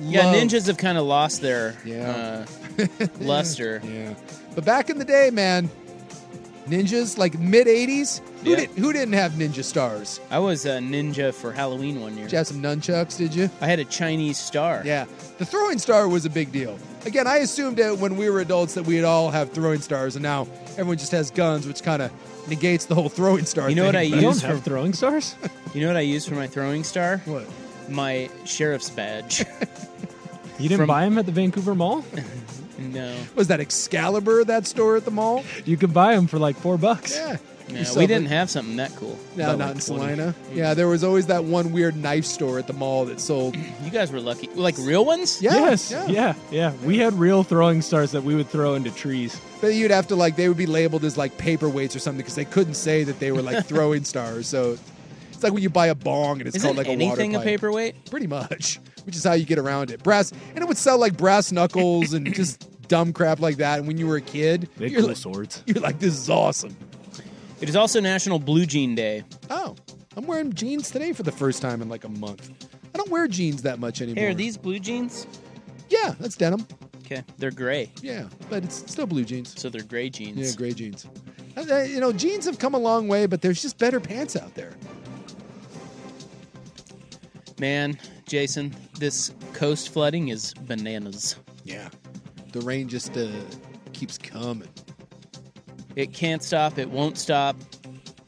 Yeah, 0.00 0.32
ninjas 0.34 0.66
have 0.68 0.78
kind 0.78 0.96
of 0.96 1.04
lost 1.04 1.42
their 1.42 1.76
Yeah. 1.84 2.46
uh, 2.78 3.06
luster. 3.20 3.80
Yeah, 3.84 4.14
but 4.54 4.64
back 4.64 4.90
in 4.90 4.98
the 4.98 5.04
day, 5.04 5.30
man, 5.30 5.68
ninjas 6.68 7.18
like 7.18 7.38
mid 7.38 7.66
'80s. 7.66 8.20
Who 8.44 8.50
Yeah. 8.50 8.56
did 8.56 8.70
who 8.70 8.92
didn't 8.92 9.14
have 9.14 9.32
ninja 9.32 9.64
stars? 9.64 10.20
I 10.30 10.38
was 10.38 10.64
a 10.66 10.78
ninja 10.78 11.34
for 11.34 11.52
Halloween 11.52 12.00
one 12.00 12.14
year. 12.16 12.24
Did 12.24 12.32
you 12.32 12.38
have 12.38 12.46
some 12.46 12.62
nunchucks? 12.62 13.16
Did 13.18 13.34
you? 13.34 13.50
I 13.60 13.66
had 13.66 13.78
a 13.78 13.84
Chinese 13.84 14.38
star. 14.38 14.82
Yeah, 14.84 15.06
the 15.38 15.44
throwing 15.44 15.78
star 15.78 16.08
was 16.08 16.24
a 16.24 16.30
big 16.30 16.52
deal. 16.52 16.78
Again, 17.06 17.26
I 17.26 17.36
assumed 17.38 17.76
that 17.78 17.98
when 17.98 18.16
we 18.16 18.28
were 18.30 18.40
adults 18.40 18.74
that 18.74 18.84
we'd 18.84 19.04
all 19.04 19.30
have 19.30 19.52
throwing 19.52 19.80
stars, 19.80 20.16
and 20.16 20.22
now 20.22 20.46
everyone 20.72 20.98
just 20.98 21.12
has 21.12 21.30
guns, 21.30 21.66
which 21.66 21.82
kind 21.82 22.02
of 22.02 22.10
negates 22.48 22.84
the 22.86 22.94
whole 22.94 23.08
throwing 23.08 23.44
star. 23.44 23.68
You 23.68 23.76
know 23.76 23.84
what 23.86 23.94
thing, 23.94 24.12
I 24.14 24.16
You 24.16 24.28
use 24.28 24.40
don't 24.42 24.50
have 24.50 24.58
for 24.58 24.64
throwing 24.70 24.92
stars? 24.92 25.34
you 25.74 25.80
know 25.80 25.86
what 25.88 25.96
I 25.96 26.00
used 26.00 26.28
for 26.28 26.34
my 26.34 26.46
throwing 26.46 26.84
star? 26.84 27.22
What? 27.24 27.46
My 27.88 28.28
sheriff's 28.44 28.90
badge. 28.90 29.44
You 30.58 30.68
didn't 30.68 30.78
From- 30.78 30.86
buy 30.88 31.04
them 31.04 31.16
at 31.18 31.24
the 31.26 31.32
Vancouver 31.32 31.74
Mall? 31.74 32.04
no, 32.78 33.16
Was 33.34 33.48
that 33.48 33.60
Excalibur? 33.60 34.44
That 34.44 34.66
store 34.66 34.96
at 34.96 35.04
the 35.04 35.10
mall? 35.10 35.44
You 35.64 35.76
could 35.76 35.92
buy 35.92 36.14
them 36.14 36.26
for 36.26 36.38
like 36.38 36.56
four 36.56 36.78
bucks. 36.78 37.16
Yeah. 37.16 37.36
no 37.70 37.84
we 37.96 38.06
didn't 38.06 38.28
have 38.28 38.48
something 38.48 38.76
that 38.76 38.94
cool. 38.96 39.18
No, 39.36 39.56
not 39.56 39.58
like 39.58 39.60
in 39.60 39.80
20. 39.80 39.80
Salina. 39.80 40.34
Yeah, 40.52 40.74
there 40.74 40.88
was 40.88 41.04
always 41.04 41.26
that 41.26 41.44
one 41.44 41.72
weird 41.72 41.96
knife 41.96 42.24
store 42.24 42.58
at 42.58 42.66
the 42.66 42.72
mall 42.72 43.04
that 43.06 43.20
sold. 43.20 43.56
You 43.84 43.90
guys 43.90 44.12
were 44.12 44.20
lucky. 44.20 44.48
Like 44.48 44.76
real 44.78 45.04
ones? 45.06 45.40
Yeah, 45.40 45.54
yes. 45.54 45.90
yeah. 45.90 46.06
Yeah. 46.08 46.34
yeah. 46.50 46.72
We 46.84 46.98
had 46.98 47.14
real 47.14 47.42
throwing 47.42 47.80
stars 47.80 48.12
that 48.12 48.22
we 48.22 48.34
would 48.34 48.48
throw 48.48 48.74
into 48.74 48.90
trees. 48.90 49.40
But 49.62 49.68
you'd 49.68 49.90
have 49.90 50.08
to 50.08 50.14
like 50.16 50.36
they 50.36 50.46
would 50.48 50.58
be 50.58 50.66
labeled 50.66 51.04
as 51.04 51.16
like 51.16 51.36
paperweights 51.38 51.96
or 51.96 52.00
something 52.00 52.18
because 52.18 52.34
they 52.34 52.44
couldn't 52.44 52.74
say 52.74 53.02
that 53.04 53.18
they 53.18 53.32
were 53.32 53.40
like 53.40 53.64
throwing 53.72 54.04
stars. 54.04 54.46
So 54.46 54.76
it's 55.32 55.42
like 55.42 55.52
when 55.52 55.62
you 55.62 55.70
buy 55.70 55.86
a 55.86 55.94
bong 55.94 56.40
and 56.40 56.48
it's 56.48 56.56
Isn't 56.56 56.66
called 56.66 56.76
like 56.76 56.86
a 56.86 56.90
water 56.90 57.02
anything 57.02 57.36
a 57.36 57.40
paperweight? 57.40 58.10
Pretty 58.10 58.26
much, 58.26 58.80
which 59.08 59.16
is 59.16 59.24
how 59.24 59.32
you 59.32 59.46
get 59.46 59.58
around 59.58 59.90
it. 59.90 60.02
Brass, 60.02 60.32
and 60.54 60.58
it 60.58 60.68
would 60.68 60.76
sell 60.76 60.98
like 60.98 61.16
brass 61.16 61.50
knuckles 61.50 62.12
and 62.12 62.30
just 62.34 62.68
dumb 62.88 63.14
crap 63.14 63.40
like 63.40 63.56
that. 63.56 63.78
And 63.78 63.88
when 63.88 63.96
you 63.96 64.06
were 64.06 64.16
a 64.16 64.20
kid, 64.20 64.68
They 64.76 64.88
you're 64.88 65.00
cool 65.00 65.08
like, 65.08 65.16
swords. 65.16 65.62
you're 65.66 65.80
like, 65.80 65.98
this 65.98 66.12
is 66.12 66.28
awesome. 66.28 66.76
It 67.62 67.70
is 67.70 67.74
also 67.74 68.00
National 68.00 68.38
Blue 68.38 68.66
Jean 68.66 68.94
Day. 68.94 69.24
Oh, 69.48 69.74
I'm 70.14 70.26
wearing 70.26 70.52
jeans 70.52 70.90
today 70.90 71.14
for 71.14 71.22
the 71.22 71.32
first 71.32 71.62
time 71.62 71.80
in 71.80 71.88
like 71.88 72.04
a 72.04 72.10
month. 72.10 72.50
I 72.94 72.98
don't 72.98 73.08
wear 73.10 73.26
jeans 73.28 73.62
that 73.62 73.78
much 73.78 74.02
anymore. 74.02 74.22
Hey, 74.24 74.30
are 74.30 74.34
these 74.34 74.58
blue 74.58 74.78
jeans? 74.78 75.26
Yeah, 75.88 76.14
that's 76.20 76.36
denim. 76.36 76.66
Okay, 77.06 77.22
they're 77.38 77.50
gray, 77.50 77.90
Yeah, 78.02 78.28
but 78.50 78.62
it's 78.62 78.76
still 78.92 79.06
blue 79.06 79.24
jeans. 79.24 79.58
so 79.58 79.70
they're 79.70 79.80
gray 79.82 80.10
jeans. 80.10 80.36
Yeah, 80.36 80.54
gray 80.54 80.72
jeans. 80.74 81.06
Uh, 81.56 81.64
uh, 81.70 81.78
You 81.84 82.00
know, 82.00 82.12
jeans 82.12 82.44
have 82.44 82.58
come 82.58 82.74
a 82.74 82.78
long 82.78 83.08
way, 83.08 83.24
but 83.24 83.40
there's 83.40 83.62
just 83.62 83.78
better 83.78 83.98
pants 84.00 84.36
out 84.36 84.54
there. 84.54 84.74
Man, 87.58 87.98
Jason, 88.28 88.74
this 88.98 89.32
coast 89.54 89.88
flooding 89.88 90.28
is 90.28 90.54
bananas. 90.54 91.36
Yeah. 91.64 91.88
The 92.52 92.60
rain 92.60 92.88
just 92.88 93.16
uh, 93.16 93.28
keeps 93.92 94.18
coming. 94.18 94.68
It 95.96 96.12
can't 96.12 96.42
stop. 96.42 96.78
It 96.78 96.90
won't 96.90 97.18
stop. 97.18 97.56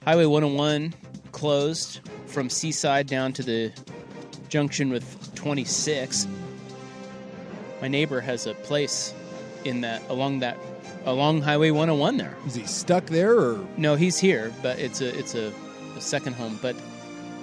Highway 0.04 0.24
101 0.24 0.94
closed 1.32 2.00
from 2.26 2.48
Seaside 2.48 3.06
down 3.06 3.32
to 3.34 3.42
the 3.42 3.72
junction 4.48 4.90
with 4.90 5.34
26. 5.34 6.26
My 7.80 7.88
neighbor 7.88 8.20
has 8.20 8.46
a 8.46 8.54
place 8.54 9.14
in 9.64 9.82
that 9.82 10.02
along 10.08 10.40
that 10.40 10.56
along 11.04 11.42
Highway 11.42 11.70
101 11.70 12.16
there. 12.16 12.36
Is 12.46 12.54
he 12.54 12.64
stuck 12.64 13.06
there 13.06 13.38
or? 13.38 13.66
No, 13.76 13.94
he's 13.94 14.18
here, 14.18 14.52
but 14.62 14.78
it's 14.78 15.00
a 15.00 15.16
it's 15.18 15.34
a, 15.34 15.52
a 15.96 16.00
second 16.00 16.34
home. 16.34 16.58
But 16.60 16.76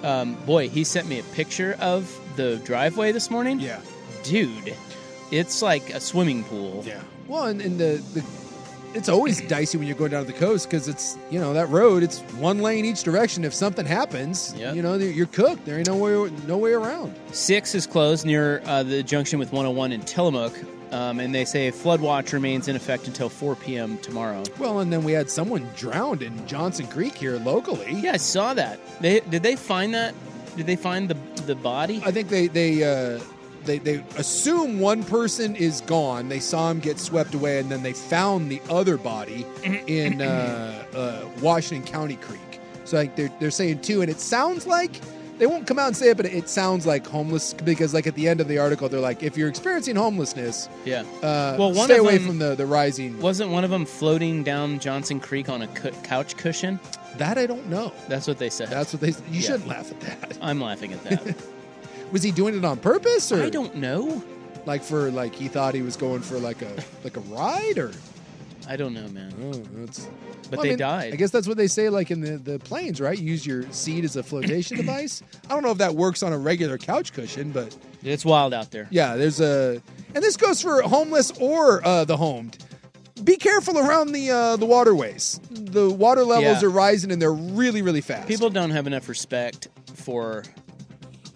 um, 0.02 0.34
boy, 0.46 0.68
he 0.68 0.84
sent 0.84 1.08
me 1.08 1.18
a 1.18 1.24
picture 1.24 1.76
of 1.80 2.08
the 2.38 2.56
driveway 2.64 3.12
this 3.12 3.30
morning. 3.30 3.60
Yeah. 3.60 3.80
dude, 4.22 4.74
it's 5.30 5.60
like 5.60 5.90
a 5.90 6.00
swimming 6.00 6.44
pool. 6.44 6.82
Yeah. 6.86 7.02
Well, 7.26 7.44
and, 7.44 7.60
and 7.60 7.78
the, 7.78 8.02
the 8.14 8.24
it's 8.94 9.10
always 9.10 9.42
dicey 9.42 9.76
when 9.76 9.86
you're 9.86 9.96
going 9.98 10.12
down 10.12 10.24
to 10.24 10.32
the 10.32 10.38
coast 10.38 10.66
because 10.70 10.88
it's 10.88 11.18
you 11.30 11.38
know 11.38 11.52
that 11.52 11.68
road 11.68 12.02
it's 12.02 12.20
one 12.40 12.60
lane 12.60 12.86
each 12.86 13.02
direction. 13.02 13.44
If 13.44 13.52
something 13.52 13.84
happens, 13.84 14.54
Yep. 14.56 14.74
you 14.76 14.80
know 14.82 14.94
you're 14.96 15.26
cooked. 15.26 15.66
There 15.66 15.76
ain't 15.76 15.88
no 15.88 15.96
way 15.96 16.32
no 16.46 16.56
way 16.56 16.72
around. 16.72 17.14
Six 17.32 17.74
is 17.74 17.86
closed 17.86 18.24
near 18.24 18.62
uh, 18.64 18.82
the 18.82 19.02
junction 19.02 19.38
with 19.38 19.52
101 19.52 19.92
in 19.92 20.00
Tillamook, 20.00 20.54
um, 20.90 21.20
and 21.20 21.34
they 21.34 21.44
say 21.44 21.70
flood 21.70 22.00
watch 22.00 22.32
remains 22.32 22.66
in 22.66 22.76
effect 22.76 23.06
until 23.06 23.28
4 23.28 23.56
p.m. 23.56 23.98
tomorrow. 23.98 24.42
Well, 24.58 24.80
and 24.80 24.90
then 24.90 25.04
we 25.04 25.12
had 25.12 25.28
someone 25.28 25.68
drowned 25.76 26.22
in 26.22 26.46
Johnson 26.46 26.86
Creek 26.86 27.14
here 27.14 27.36
locally. 27.40 27.92
Yeah, 27.92 28.12
I 28.12 28.16
saw 28.16 28.54
that. 28.54 28.80
They 29.02 29.20
did 29.20 29.42
they 29.42 29.54
find 29.56 29.92
that? 29.92 30.14
Did 30.56 30.66
they 30.66 30.76
find 30.76 31.10
the 31.10 31.14
the 31.48 31.56
body? 31.56 32.00
I 32.06 32.12
think 32.12 32.28
they 32.28 32.46
they 32.46 32.84
uh, 32.84 33.20
they 33.64 33.78
they 33.78 34.04
assume 34.16 34.78
one 34.78 35.02
person 35.02 35.56
is 35.56 35.80
gone. 35.82 36.28
They 36.28 36.38
saw 36.40 36.70
him 36.70 36.78
get 36.78 36.98
swept 37.00 37.34
away, 37.34 37.58
and 37.58 37.68
then 37.68 37.82
they 37.82 37.92
found 37.92 38.50
the 38.50 38.62
other 38.70 38.96
body 38.96 39.44
in 39.88 40.22
uh, 40.22 40.84
uh, 40.94 41.28
Washington 41.42 41.90
County 41.90 42.16
Creek. 42.16 42.60
So 42.84 42.96
like 42.96 43.16
they're 43.16 43.32
they're 43.40 43.50
saying 43.50 43.80
two, 43.80 44.00
and 44.02 44.10
it 44.10 44.20
sounds 44.20 44.66
like 44.66 45.00
they 45.38 45.46
won't 45.46 45.66
come 45.68 45.78
out 45.78 45.86
and 45.88 45.96
say 45.96 46.10
it, 46.10 46.16
but 46.16 46.26
it 46.26 46.48
sounds 46.48 46.84
like 46.84 47.06
homeless 47.06 47.54
because 47.54 47.94
like 47.94 48.06
at 48.08 48.14
the 48.16 48.26
end 48.28 48.40
of 48.40 48.48
the 48.48 48.58
article, 48.58 48.88
they're 48.88 48.98
like, 48.98 49.22
if 49.22 49.36
you're 49.36 49.48
experiencing 49.48 49.94
homelessness, 49.94 50.68
Yeah. 50.84 51.02
uh, 51.22 51.54
Well, 51.58 51.72
one 51.72 51.86
stay 51.86 51.98
away 51.98 52.18
from 52.18 52.38
the 52.38 52.54
the 52.56 52.66
rising. 52.66 53.20
Wasn't 53.20 53.50
one 53.50 53.62
of 53.62 53.70
them 53.70 53.84
floating 53.86 54.42
down 54.42 54.78
Johnson 54.80 55.20
Creek 55.20 55.48
on 55.48 55.62
a 55.62 55.68
cu- 55.68 55.92
couch 56.02 56.36
cushion? 56.36 56.80
That 57.16 57.38
I 57.38 57.46
don't 57.46 57.66
know. 57.68 57.92
That's 58.08 58.26
what 58.28 58.38
they 58.38 58.50
said. 58.50 58.68
That's 58.68 58.92
what 58.92 59.00
they. 59.00 59.12
said. 59.12 59.24
You 59.30 59.40
Yeah. 59.40 59.46
shouldn't 59.46 59.68
laugh 59.68 59.90
at 59.90 60.00
that. 60.00 60.38
I'm 60.42 60.60
laughing 60.60 60.92
at 60.92 61.02
that. 61.04 61.36
Was 62.12 62.22
he 62.22 62.30
doing 62.30 62.56
it 62.56 62.64
on 62.64 62.78
purpose, 62.78 63.32
or 63.32 63.42
I 63.42 63.50
don't 63.50 63.76
know. 63.76 64.22
like 64.66 64.82
for 64.82 65.10
like 65.10 65.34
he 65.34 65.48
thought 65.48 65.74
he 65.74 65.82
was 65.82 65.96
going 65.96 66.20
for 66.20 66.38
like 66.38 66.62
a 66.62 66.84
like 67.04 67.16
a 67.16 67.20
ride, 67.20 67.78
or 67.78 67.92
I 68.68 68.76
don't 68.76 68.94
know, 68.94 69.08
man. 69.08 69.32
oh, 69.42 69.52
that's. 69.80 70.06
But 70.50 70.50
Well, 70.50 70.60
I 70.60 70.62
they 70.62 70.68
mean, 70.70 70.78
died. 70.78 71.12
I 71.12 71.16
guess 71.16 71.30
that's 71.30 71.46
what 71.46 71.58
they 71.58 71.66
say, 71.66 71.90
like 71.90 72.10
in 72.10 72.22
the, 72.22 72.38
the 72.38 72.58
planes, 72.58 73.00
right? 73.02 73.18
You 73.18 73.26
use 73.30 73.44
your 73.46 73.70
seat 73.70 74.04
as 74.04 74.16
a 74.16 74.22
flotation 74.22 74.76
device. 74.82 75.22
I 75.44 75.48
don't 75.54 75.62
know 75.62 75.70
if 75.72 75.78
that 75.78 75.94
works 75.94 76.22
on 76.22 76.32
a 76.32 76.38
regular 76.38 76.78
couch 76.78 77.12
cushion, 77.12 77.50
but 77.50 77.76
It's 78.02 78.24
wild 78.24 78.54
out 78.54 78.70
there. 78.70 78.86
yeah, 78.90 79.16
there's 79.16 79.40
a, 79.42 79.82
and 80.14 80.24
this 80.24 80.38
goes 80.38 80.62
for 80.62 80.80
homeless 80.80 81.32
or 81.38 81.86
uh, 81.86 82.04
the 82.06 82.16
homed. 82.16 82.56
Be 83.28 83.36
careful 83.36 83.78
around 83.78 84.12
the 84.12 84.30
uh, 84.30 84.56
the 84.56 84.64
waterways. 84.64 85.38
The 85.50 85.90
water 85.90 86.24
levels 86.24 86.62
Yeah. 86.62 86.66
are 86.68 86.70
rising, 86.70 87.12
and 87.12 87.20
they're 87.20 87.32
really, 87.32 87.82
really 87.82 88.00
fast. 88.00 88.26
People 88.26 88.48
don't 88.48 88.70
have 88.70 88.86
enough 88.86 89.06
respect 89.08 89.68
for 89.94 90.44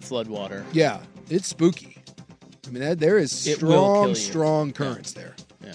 floodwater. 0.01 0.63
yeah, 0.73 1.01
it's 1.29 1.47
spooky. 1.47 1.97
I 2.65 2.71
mean, 2.71 2.81
that, 2.81 2.99
there 2.99 3.17
is 3.19 3.45
It 3.45 3.61
will 3.61 3.69
kill 3.69 3.83
strong, 3.83 4.09
you. 4.09 4.15
strong 4.15 4.71
currents 4.73 5.13
there. 5.13 5.35
Yeah. 5.63 5.73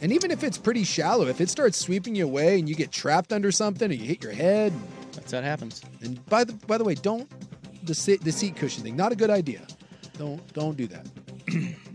And 0.00 0.12
even 0.12 0.30
if 0.30 0.44
it's 0.44 0.58
pretty 0.58 0.84
shallow, 0.84 1.26
if 1.26 1.40
it 1.40 1.48
starts 1.48 1.76
sweeping 1.76 2.14
you 2.14 2.24
away 2.24 2.58
and 2.60 2.68
you 2.68 2.76
get 2.76 2.92
trapped 2.92 3.32
under 3.32 3.50
something 3.50 3.90
or 3.90 3.94
you 3.94 4.04
hit 4.06 4.22
your 4.22 4.32
head, 4.32 4.72
That's 5.12 5.32
how 5.32 5.38
it 5.38 5.44
happens. 5.44 5.82
and 6.02 6.24
by 6.26 6.44
the 6.44 6.52
by 6.68 6.78
the 6.78 6.84
way, 6.84 6.94
don't 6.94 7.28
the 7.84 7.94
seat, 7.94 8.22
the 8.22 8.30
seat 8.32 8.54
cushion 8.54 8.84
thing. 8.84 8.94
Not 8.94 9.10
a 9.10 9.16
good 9.16 9.30
idea. 9.30 9.62
Don't 10.18 10.40
don't 10.52 10.76
do 10.76 10.86
that. 10.86 11.06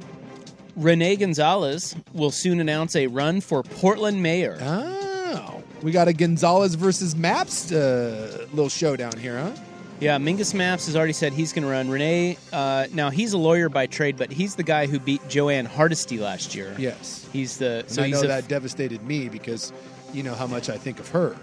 Rene 0.75 1.15
Gonzalez 1.17 1.95
will 2.13 2.31
soon 2.31 2.59
announce 2.59 2.95
a 2.95 3.07
run 3.07 3.41
for 3.41 3.63
Portland 3.63 4.21
mayor. 4.23 4.57
Oh, 4.61 5.61
we 5.81 5.91
got 5.91 6.07
a 6.07 6.13
Gonzalez 6.13 6.75
versus 6.75 7.15
Mapps 7.15 7.71
uh, 7.71 8.45
little 8.53 8.69
showdown 8.69 9.17
here, 9.17 9.37
huh? 9.39 9.51
Yeah, 9.99 10.17
Mingus 10.17 10.53
Mapps 10.55 10.87
has 10.87 10.95
already 10.95 11.13
said 11.13 11.31
he's 11.33 11.53
going 11.53 11.63
to 11.63 11.69
run. 11.69 11.87
Renee, 11.89 12.37
uh, 12.51 12.87
now 12.91 13.11
he's 13.11 13.33
a 13.33 13.37
lawyer 13.37 13.69
by 13.69 13.85
trade, 13.85 14.17
but 14.17 14.31
he's 14.31 14.55
the 14.55 14.63
guy 14.63 14.87
who 14.87 14.99
beat 14.99 15.21
Jo 15.29 15.49
Ann 15.49 15.65
Hardesty 15.65 16.17
last 16.17 16.55
year. 16.55 16.73
Yes. 16.79 17.27
He's 17.31 17.57
the 17.57 17.81
And 17.81 17.91
so 17.91 18.03
I 18.03 18.07
know 18.09 18.21
that 18.23 18.47
devastated 18.47 19.03
me 19.03 19.29
because 19.29 19.71
you 20.11 20.23
know 20.23 20.33
how 20.33 20.47
much 20.47 20.69
I 20.69 20.77
think 20.77 20.99
of 20.99 21.07
her. 21.09 21.35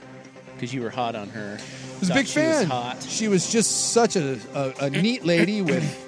because 0.55 0.75
you 0.75 0.83
were 0.83 0.91
hot 0.91 1.15
on 1.15 1.29
her. 1.29 1.59
I 1.61 1.99
was 2.01 2.11
a 2.11 2.15
big 2.15 2.27
fan. 2.27 2.67
hot. 2.67 3.01
She 3.03 3.29
was 3.29 3.51
just 3.53 3.93
such 3.93 4.17
a, 4.17 4.39
a, 4.55 4.87
a 4.87 4.91
neat 4.91 5.25
lady 5.25 5.63
with 5.63 5.85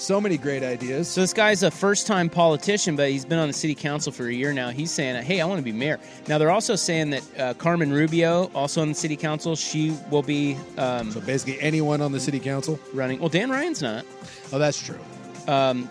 so 0.00 0.20
many 0.20 0.38
great 0.38 0.62
ideas. 0.62 1.08
So 1.08 1.20
this 1.20 1.32
guy's 1.32 1.62
a 1.62 1.70
first-time 1.70 2.30
politician, 2.30 2.96
but 2.96 3.10
he's 3.10 3.24
been 3.24 3.38
on 3.38 3.48
the 3.48 3.54
city 3.54 3.74
council 3.74 4.12
for 4.12 4.26
a 4.26 4.32
year 4.32 4.52
now. 4.52 4.70
He's 4.70 4.90
saying, 4.90 5.22
"Hey, 5.22 5.40
I 5.40 5.44
want 5.46 5.58
to 5.58 5.64
be 5.64 5.72
mayor." 5.72 5.98
Now 6.26 6.38
they're 6.38 6.50
also 6.50 6.76
saying 6.76 7.10
that 7.10 7.38
uh, 7.38 7.54
Carmen 7.54 7.92
Rubio, 7.92 8.50
also 8.54 8.80
on 8.82 8.88
the 8.88 8.94
city 8.94 9.16
council, 9.16 9.54
she 9.56 9.96
will 10.10 10.22
be 10.22 10.56
um, 10.78 11.10
So 11.12 11.20
basically, 11.20 11.60
anyone 11.60 12.00
on 12.00 12.12
the 12.12 12.20
city 12.20 12.40
council. 12.40 12.78
running. 12.94 13.20
Well, 13.20 13.28
Dan 13.28 13.50
Ryan's 13.50 13.82
not. 13.82 14.04
Oh, 14.52 14.58
that's 14.58 14.80
true. 14.82 14.98
Um, 15.46 15.88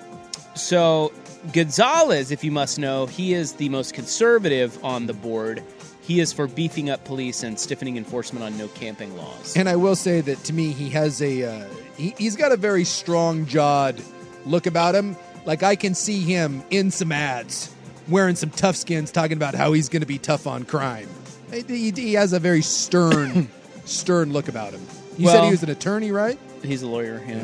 so 0.55 1.11
Gonzalez, 1.53 2.31
if 2.31 2.43
you 2.43 2.51
must 2.51 2.79
know, 2.79 3.05
he 3.05 3.33
is 3.33 3.53
the 3.53 3.69
most 3.69 3.93
conservative 3.93 4.83
on 4.83 5.05
the 5.05 5.13
board. 5.13 5.63
He 6.01 6.19
is 6.19 6.33
for 6.33 6.47
beefing 6.47 6.89
up 6.89 7.05
police 7.05 7.43
and 7.43 7.59
stiffening 7.59 7.95
enforcement 7.95 8.43
on 8.43 8.57
no 8.57 8.67
camping 8.69 9.15
laws. 9.15 9.55
And 9.55 9.69
I 9.69 9.75
will 9.75 9.95
say 9.95 10.21
that 10.21 10.43
to 10.45 10.53
me, 10.53 10.71
he 10.71 10.89
has 10.89 11.21
a 11.21 11.43
uh, 11.43 11.65
he, 11.99 12.15
he's 12.17 12.35
got 12.35 12.51
a 12.51 12.57
very 12.57 12.83
strong 12.83 13.45
jawed 13.45 14.01
look 14.45 14.65
about 14.65 14.95
him. 14.95 15.15
Like 15.45 15.63
I 15.63 15.75
can 15.75 15.93
see 15.95 16.21
him 16.21 16.63
in 16.69 16.91
some 16.91 17.11
ads 17.11 17.73
wearing 18.07 18.35
some 18.35 18.49
tough 18.49 18.75
skins, 18.75 19.11
talking 19.11 19.37
about 19.37 19.53
how 19.55 19.73
he's 19.73 19.89
going 19.89 20.01
to 20.01 20.07
be 20.07 20.17
tough 20.17 20.47
on 20.47 20.63
crime. 20.63 21.07
He, 21.51 21.61
he- 21.61 21.91
he 21.91 22.13
has 22.13 22.33
a 22.33 22.39
very 22.39 22.61
stern, 22.61 23.49
stern 23.85 24.33
look 24.33 24.47
about 24.47 24.73
him. 24.73 24.81
You 25.17 25.27
said 25.27 25.43
he 25.45 25.51
was 25.51 25.63
an 25.63 25.69
attorney, 25.69 26.11
right? 26.11 26.39
He's 26.63 26.81
a 26.81 26.87
lawyer. 26.87 27.21
Yeah. 27.27 27.43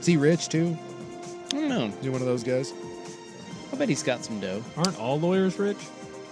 Is 0.00 0.06
he 0.06 0.16
rich 0.16 0.48
too? 0.48 0.76
I 1.48 1.52
don't 1.52 1.68
know. 1.68 1.84
Is 1.86 1.94
he 2.02 2.08
one 2.08 2.20
of 2.20 2.26
those 2.26 2.42
guys? 2.44 2.72
I 3.72 3.76
bet 3.76 3.88
he's 3.88 4.02
got 4.02 4.24
some 4.24 4.40
dough. 4.40 4.62
Aren't 4.76 4.98
all 4.98 5.18
lawyers 5.20 5.58
rich? 5.58 5.76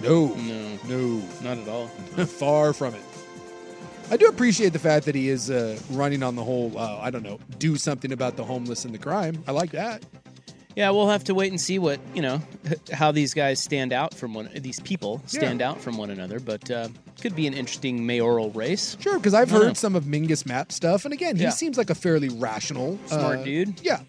No, 0.01 0.29
No, 0.35 0.79
no, 0.89 1.23
not 1.43 1.59
at 1.59 1.69
all. 1.69 1.87
far 2.27 2.73
from 2.73 2.95
it. 2.95 3.01
I 4.11 4.17
do 4.17 4.27
appreciate 4.27 4.73
the 4.73 4.79
fact 4.79 5.07
that 5.07 5.15
he 5.15 5.29
is 5.29 5.51
uh, 5.51 5.79
running 5.91 6.23
on 6.23 6.37
the 6.37 6.45
whole. 6.45 6.77
Uh, 6.79 6.99
I 7.01 7.11
don't 7.11 7.23
know, 7.23 7.39
do 7.59 7.77
something 7.77 8.13
about 8.13 8.37
the 8.37 8.45
homeless 8.45 8.85
and 8.85 8.95
the 8.95 8.99
crime. 8.99 9.43
I 9.47 9.53
like 9.53 9.73
that. 9.73 10.05
Yeah, 10.77 10.91
we'll 10.91 11.09
have 11.09 11.25
to 11.25 11.35
wait 11.35 11.51
and 11.51 11.61
see 11.61 11.79
what 11.79 11.99
you 12.15 12.21
know 12.21 12.41
how 12.93 13.11
these 13.11 13.33
guys 13.35 13.59
stand 13.63 13.93
out 13.93 14.13
from 14.15 14.35
one. 14.35 14.51
These 14.55 14.79
people 14.81 15.23
stand 15.27 15.63
out 15.63 15.81
from 15.81 15.97
one 15.97 16.11
another, 16.11 16.39
but 16.39 16.71
uh, 16.71 16.89
could 17.21 17.35
be 17.35 17.47
an 17.47 17.55
interesting 17.55 18.05
mayoral 18.07 18.51
race. 18.51 18.97
Sure, 19.01 19.17
because 19.19 19.33
I've 19.35 19.51
heard 19.51 19.69
know. 19.69 19.73
some 19.73 19.97
of 19.97 20.05
Mingus 20.05 20.45
Map 20.47 20.71
stuff, 20.71 21.05
and 21.07 21.15
again, 21.15 21.37
he 21.37 21.45
Yeah. 21.45 21.51
seems 21.51 21.79
like 21.79 21.89
a 21.91 21.95
fairly 21.95 22.29
rational, 22.29 22.99
Smart 23.07 23.39
uh, 23.39 23.45
dude. 23.45 23.81
Yeah, 23.81 24.01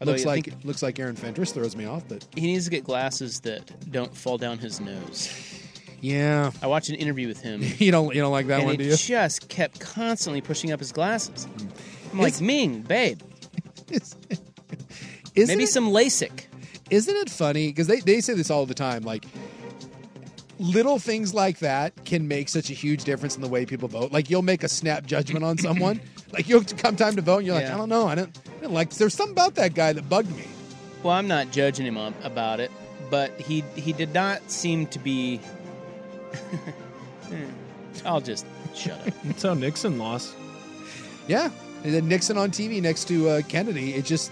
Although 0.00 0.12
looks 0.12 0.26
like 0.26 0.52
looks 0.62 0.82
like 0.82 1.00
Aaron 1.00 1.16
Fentress 1.16 1.52
throws 1.52 1.74
me 1.74 1.86
off, 1.86 2.04
but 2.06 2.24
he 2.36 2.42
needs 2.42 2.66
to 2.66 2.70
get 2.70 2.84
glasses 2.84 3.40
that 3.40 3.90
don't 3.90 4.14
fall 4.14 4.36
down 4.36 4.58
his 4.58 4.78
nose. 4.78 5.32
Yeah, 6.00 6.50
I 6.62 6.66
watched 6.66 6.88
an 6.88 6.96
interview 6.96 7.28
with 7.28 7.40
him. 7.40 7.62
you 7.78 7.90
don't 7.90 8.14
you 8.14 8.20
don't 8.20 8.32
like 8.32 8.46
that 8.48 8.60
and 8.60 8.66
one, 8.66 8.76
do 8.76 8.84
you? 8.84 8.96
just 8.96 9.48
kept 9.48 9.80
constantly 9.80 10.40
pushing 10.40 10.72
up 10.72 10.80
his 10.80 10.92
glasses. 10.92 11.46
I'm 12.12 12.18
mm. 12.18 12.22
like, 12.22 12.40
Ming, 12.40 12.82
babe, 12.82 13.20
Isn't 15.34 15.48
maybe 15.48 15.64
it, 15.64 15.68
some 15.68 15.90
LASIK. 15.90 16.46
isn't 16.90 17.16
it 17.16 17.30
funny? 17.30 17.68
Because 17.68 17.86
they 17.86 18.00
they 18.00 18.20
say 18.20 18.34
this 18.34 18.50
all 18.50 18.66
the 18.66 18.74
time, 18.74 19.02
like. 19.02 19.24
Little 20.58 20.98
things 20.98 21.34
like 21.34 21.58
that 21.58 22.06
can 22.06 22.28
make 22.28 22.48
such 22.48 22.70
a 22.70 22.72
huge 22.72 23.04
difference 23.04 23.36
in 23.36 23.42
the 23.42 23.48
way 23.48 23.66
people 23.66 23.88
vote. 23.88 24.10
Like 24.10 24.30
you'll 24.30 24.40
make 24.40 24.64
a 24.64 24.70
snap 24.70 25.04
judgment 25.04 25.44
on 25.44 25.58
someone. 25.58 26.00
like 26.32 26.48
you'll 26.48 26.64
come 26.64 26.96
time 26.96 27.14
to 27.16 27.20
vote, 27.20 27.38
and 27.38 27.46
you're 27.46 27.56
like, 27.56 27.66
I 27.66 27.76
don't 27.76 27.90
know, 27.90 28.06
I 28.06 28.14
don't, 28.14 28.38
I 28.58 28.62
don't 28.62 28.72
like. 28.72 28.88
There's 28.88 29.12
something 29.12 29.34
about 29.34 29.54
that 29.56 29.74
guy 29.74 29.92
that 29.92 30.08
bugged 30.08 30.34
me. 30.34 30.44
Well, 31.02 31.12
I'm 31.12 31.28
not 31.28 31.52
judging 31.52 31.86
him 31.86 31.98
um, 31.98 32.14
about 32.22 32.60
it, 32.60 32.70
but 33.10 33.38
he 33.38 33.62
he 33.74 33.92
did 33.92 34.14
not 34.14 34.50
seem 34.50 34.86
to 34.88 34.98
be. 34.98 35.40
I'll 38.04 38.20
just 38.20 38.46
shut 38.74 38.98
up. 39.06 39.14
That's 39.24 39.42
how 39.42 39.54
Nixon 39.54 39.98
lost. 39.98 40.34
Yeah, 41.28 41.50
and 41.84 41.94
then 41.94 42.08
Nixon 42.08 42.36
on 42.36 42.50
TV 42.50 42.80
next 42.80 43.08
to 43.08 43.28
uh, 43.28 43.42
Kennedy. 43.42 43.94
It 43.94 44.04
just 44.04 44.30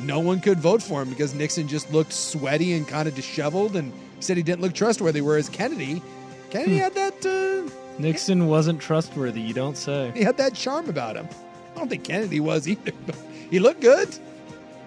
no 0.00 0.20
one 0.20 0.40
could 0.40 0.58
vote 0.58 0.82
for 0.82 1.02
him 1.02 1.08
because 1.08 1.34
Nixon 1.34 1.66
just 1.66 1.90
looked 1.92 2.12
sweaty 2.12 2.74
and 2.74 2.86
kind 2.86 3.08
of 3.08 3.14
disheveled, 3.14 3.76
and 3.76 3.92
said 4.20 4.36
he 4.36 4.42
didn't 4.42 4.60
look 4.60 4.74
trustworthy. 4.74 5.20
Whereas 5.20 5.48
Kennedy, 5.48 6.02
Kennedy 6.50 6.76
had 6.76 6.94
that 6.94 7.26
uh, 7.26 7.70
Nixon 7.98 8.46
wasn't 8.46 8.80
trustworthy, 8.80 9.40
you 9.40 9.54
don't 9.54 9.76
say. 9.76 10.12
he 10.14 10.22
had 10.22 10.36
that 10.36 10.54
charm 10.54 10.88
about 10.88 11.16
him. 11.16 11.28
I 11.74 11.78
don't 11.78 11.88
think 11.88 12.04
Kennedy 12.04 12.40
was 12.40 12.68
either, 12.68 12.92
but 13.06 13.16
he 13.50 13.58
looked 13.58 13.80
good. 13.80 14.08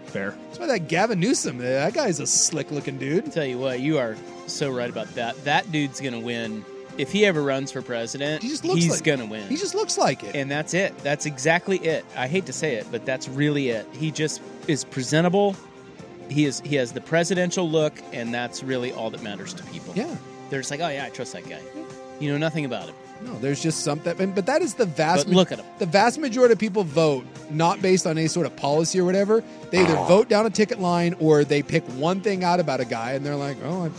Fair. 0.06 0.36
That's 0.48 0.60
why 0.60 0.67
that 0.67 0.88
Gavin 0.88 1.19
Newsom, 1.19 1.60
uh, 1.60 1.63
that 1.63 1.93
guy's 1.93 2.19
a 2.19 2.26
slick 2.28 2.72
looking 2.72 2.98
dude. 2.98 3.32
Tell 3.32 3.45
you 3.45 3.60
what, 3.60 3.80
you 3.80 3.98
are 4.00 4.15
so 4.51 4.69
right 4.69 4.89
about 4.89 5.07
that. 5.15 5.41
That 5.45 5.71
dude's 5.71 5.99
gonna 6.01 6.19
win 6.19 6.63
if 6.97 7.12
he 7.12 7.25
ever 7.25 7.41
runs 7.41 7.71
for 7.71 7.81
president. 7.81 8.43
He 8.43 8.49
just 8.49 8.65
looks 8.65 8.81
he's 8.83 8.91
like- 8.91 9.03
gonna 9.03 9.25
win. 9.25 9.47
He 9.47 9.55
just 9.55 9.75
looks 9.75 9.97
like 9.97 10.23
it. 10.23 10.35
and 10.35 10.49
that's 10.51 10.73
it. 10.73 10.97
That's 11.03 11.25
exactly 11.25 11.77
it. 11.79 12.05
I 12.15 12.27
hate 12.27 12.45
to 12.47 12.53
say 12.53 12.75
it, 12.75 12.88
but 12.91 13.05
that's 13.05 13.27
really 13.29 13.69
it. 13.69 13.88
He 13.93 14.12
just 14.12 14.41
is 14.67 14.83
presentable. 14.83 15.55
He 16.29 16.45
is 16.45 16.62
he 16.65 16.75
has 16.75 16.91
the 16.91 17.01
presidential 17.01 17.69
look, 17.69 17.93
and 18.13 18.33
that's 18.33 18.63
really 18.63 18.91
all 18.91 19.09
that 19.12 19.23
matters 19.23 19.53
to 19.55 19.63
people. 19.63 19.93
Yeah. 19.95 20.13
They're 20.49 20.59
just 20.59 20.71
like, 20.71 20.79
oh 20.81 20.89
yeah, 20.89 21.05
I 21.05 21.09
trust 21.09 21.33
that 21.33 21.47
guy. 21.47 21.62
You 22.19 22.31
know 22.31 22.38
nothing 22.38 22.65
about 22.65 22.89
him. 22.89 22.95
No, 23.21 23.38
there's 23.39 23.62
just 23.62 23.81
something, 23.83 24.31
but 24.31 24.45
that 24.45 24.62
is 24.62 24.75
the 24.75 24.85
vast. 24.85 25.25
But 25.27 25.35
look 25.35 25.51
at 25.51 25.59
'em. 25.59 25.65
The 25.77 25.85
vast 25.85 26.19
majority 26.19 26.53
of 26.53 26.59
people 26.59 26.83
vote 26.85 27.25
not 27.49 27.81
based 27.81 28.07
on 28.07 28.17
any 28.17 28.27
sort 28.27 28.45
of 28.45 28.55
policy 28.55 28.99
or 28.99 29.03
whatever. 29.05 29.43
They 29.71 29.79
either 29.79 29.95
vote 30.07 30.29
down 30.29 30.45
a 30.45 30.49
ticket 30.49 30.79
line 30.79 31.15
or 31.19 31.43
they 31.43 31.62
pick 31.62 31.83
one 31.97 32.21
thing 32.21 32.43
out 32.45 32.59
about 32.62 32.79
a 32.79 32.85
guy, 32.85 33.12
and 33.13 33.25
they're 33.25 33.35
like, 33.35 33.57
"Oh, 33.63 33.85
I, 33.85 33.89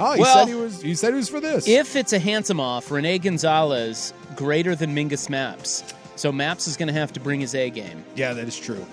oh, 0.00 0.12
he 0.14 0.20
Well, 0.20 0.38
said 0.38 0.48
he 0.48 0.54
was. 0.54 0.82
He 0.82 0.94
said 0.94 1.10
he 1.12 1.16
was 1.16 1.28
for 1.28 1.40
this." 1.40 1.68
If 1.68 1.94
it's 1.96 2.12
a 2.12 2.18
handsome 2.18 2.58
off, 2.60 2.90
Rene 2.90 3.18
Gonzalez 3.18 4.12
greater 4.36 4.74
than 4.74 4.94
Mingus 4.94 5.28
Mapps. 5.28 5.92
So 6.16 6.32
Mapps 6.32 6.66
is 6.68 6.76
going 6.76 6.88
to 6.88 6.92
have 6.94 7.12
to 7.14 7.20
bring 7.20 7.40
his 7.40 7.54
A 7.54 7.70
game. 7.70 8.04
yeah, 8.16 8.32
that 8.34 8.46
is 8.48 8.58
true. 8.58 8.84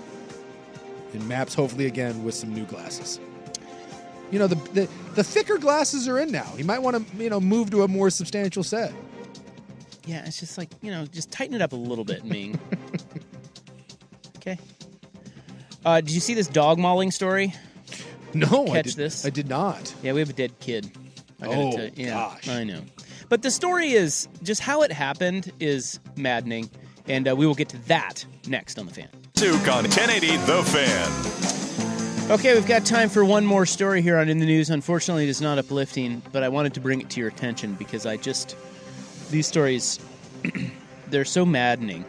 And 1.13 1.21
Mapps, 1.23 1.55
hopefully, 1.55 1.85
again 1.87 2.23
with 2.23 2.35
some 2.35 2.53
new 2.53 2.65
glasses. 2.65 3.19
You 4.31 4.39
know, 4.39 4.47
the 4.47 4.55
the, 4.73 4.89
the 5.15 5.23
thicker 5.23 5.57
glasses 5.57 6.07
are 6.07 6.19
in 6.19 6.31
now. 6.31 6.51
He 6.57 6.63
might 6.63 6.79
want 6.79 6.95
to, 6.97 7.23
you 7.23 7.29
know, 7.29 7.39
move 7.39 7.69
to 7.71 7.83
a 7.83 7.87
more 7.87 8.09
substantial 8.09 8.63
set. 8.63 8.93
Yeah, 10.05 10.25
it's 10.25 10.39
just 10.39 10.57
like 10.57 10.69
you 10.81 10.91
know, 10.91 11.05
just 11.05 11.31
tighten 11.31 11.55
it 11.55 11.61
up 11.61 11.73
a 11.73 11.77
little 11.77 12.05
bit, 12.05 12.23
Ming. 12.25 12.59
okay. 14.37 14.57
Uh, 15.85 16.01
did 16.01 16.11
you 16.11 16.19
see 16.19 16.33
this 16.33 16.47
dog 16.47 16.77
mauling 16.79 17.11
story? 17.11 17.53
No, 18.33 18.67
I 18.67 18.77
Catch 18.77 18.85
did, 18.85 18.95
this? 18.95 19.25
I 19.25 19.29
did 19.29 19.47
not. 19.49 19.93
Yeah, 20.03 20.13
we 20.13 20.19
have 20.19 20.29
a 20.29 20.33
dead 20.33 20.59
kid. 20.59 20.91
I 21.41 21.45
gotta 21.45 21.57
Oh, 21.57 21.71
tell 21.71 21.85
you. 21.85 21.91
Yeah, 21.95 22.09
gosh. 22.13 22.47
I 22.49 22.63
know. 22.63 22.81
But 23.29 23.41
the 23.41 23.51
story 23.51 23.91
is 23.91 24.27
just 24.43 24.61
how 24.61 24.81
it 24.83 24.91
happened 24.91 25.51
is 25.59 25.99
maddening, 26.15 26.69
and 27.07 27.27
uh, 27.27 27.35
we 27.35 27.45
will 27.45 27.55
get 27.55 27.69
to 27.69 27.77
that 27.87 28.25
next 28.47 28.79
on 28.79 28.85
the 28.85 28.93
fan. 28.93 29.07
Duke 29.33 29.67
on 29.67 29.83
1080 29.83 30.37
The 30.37 30.63
Fan. 30.63 32.31
Okay, 32.31 32.53
we've 32.55 32.65
got 32.67 32.85
time 32.85 33.07
for 33.07 33.23
one 33.23 33.45
more 33.45 33.65
story 33.65 34.01
here 34.01 34.17
on 34.17 34.27
In 34.29 34.39
the 34.39 34.45
News. 34.45 34.69
Unfortunately, 34.69 35.23
it 35.23 35.29
is 35.29 35.41
not 35.41 35.57
uplifting, 35.57 36.21
but 36.33 36.43
I 36.43 36.49
wanted 36.49 36.73
to 36.73 36.79
bring 36.81 36.99
it 37.01 37.09
to 37.11 37.19
your 37.19 37.29
attention 37.29 37.75
because 37.75 38.05
I 38.05 38.17
just 38.17 38.55
these 39.31 39.47
stories 39.47 39.99
they're 41.09 41.23
so 41.25 41.45
maddening 41.45 42.03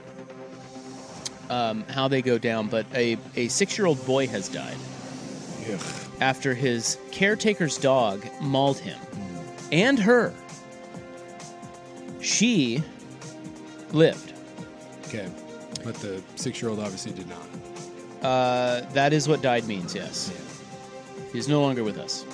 um, 1.51 1.85
how 1.85 2.09
they 2.09 2.23
go 2.23 2.39
down. 2.39 2.67
But 2.69 2.87
a 2.95 3.17
a 3.37 3.49
six 3.49 3.77
year 3.79 3.87
old 3.87 4.05
boy 4.07 4.27
has 4.29 4.49
died 4.49 4.77
after 6.21 6.55
his 6.55 6.99
caretaker's 7.13 7.79
dog 7.79 8.27
mauled 8.41 8.79
him 8.79 8.99
and 9.73 9.99
her. 9.99 10.33
She 12.21 12.83
lived. 13.93 14.33
Okay, 15.07 15.29
but 15.85 15.95
the 15.97 16.23
six-year-old 16.37 16.81
obviously 16.81 17.13
did 17.13 17.29
not. 17.29 17.47
Uh, 18.23 18.81
that 18.93 19.13
is 19.13 19.29
what 19.29 19.41
died 19.43 19.65
means, 19.67 19.95
yes. 19.95 20.33
He's 21.33 21.49
no 21.49 21.61
longer 21.63 21.85
with 21.85 21.99
us. 21.99 22.25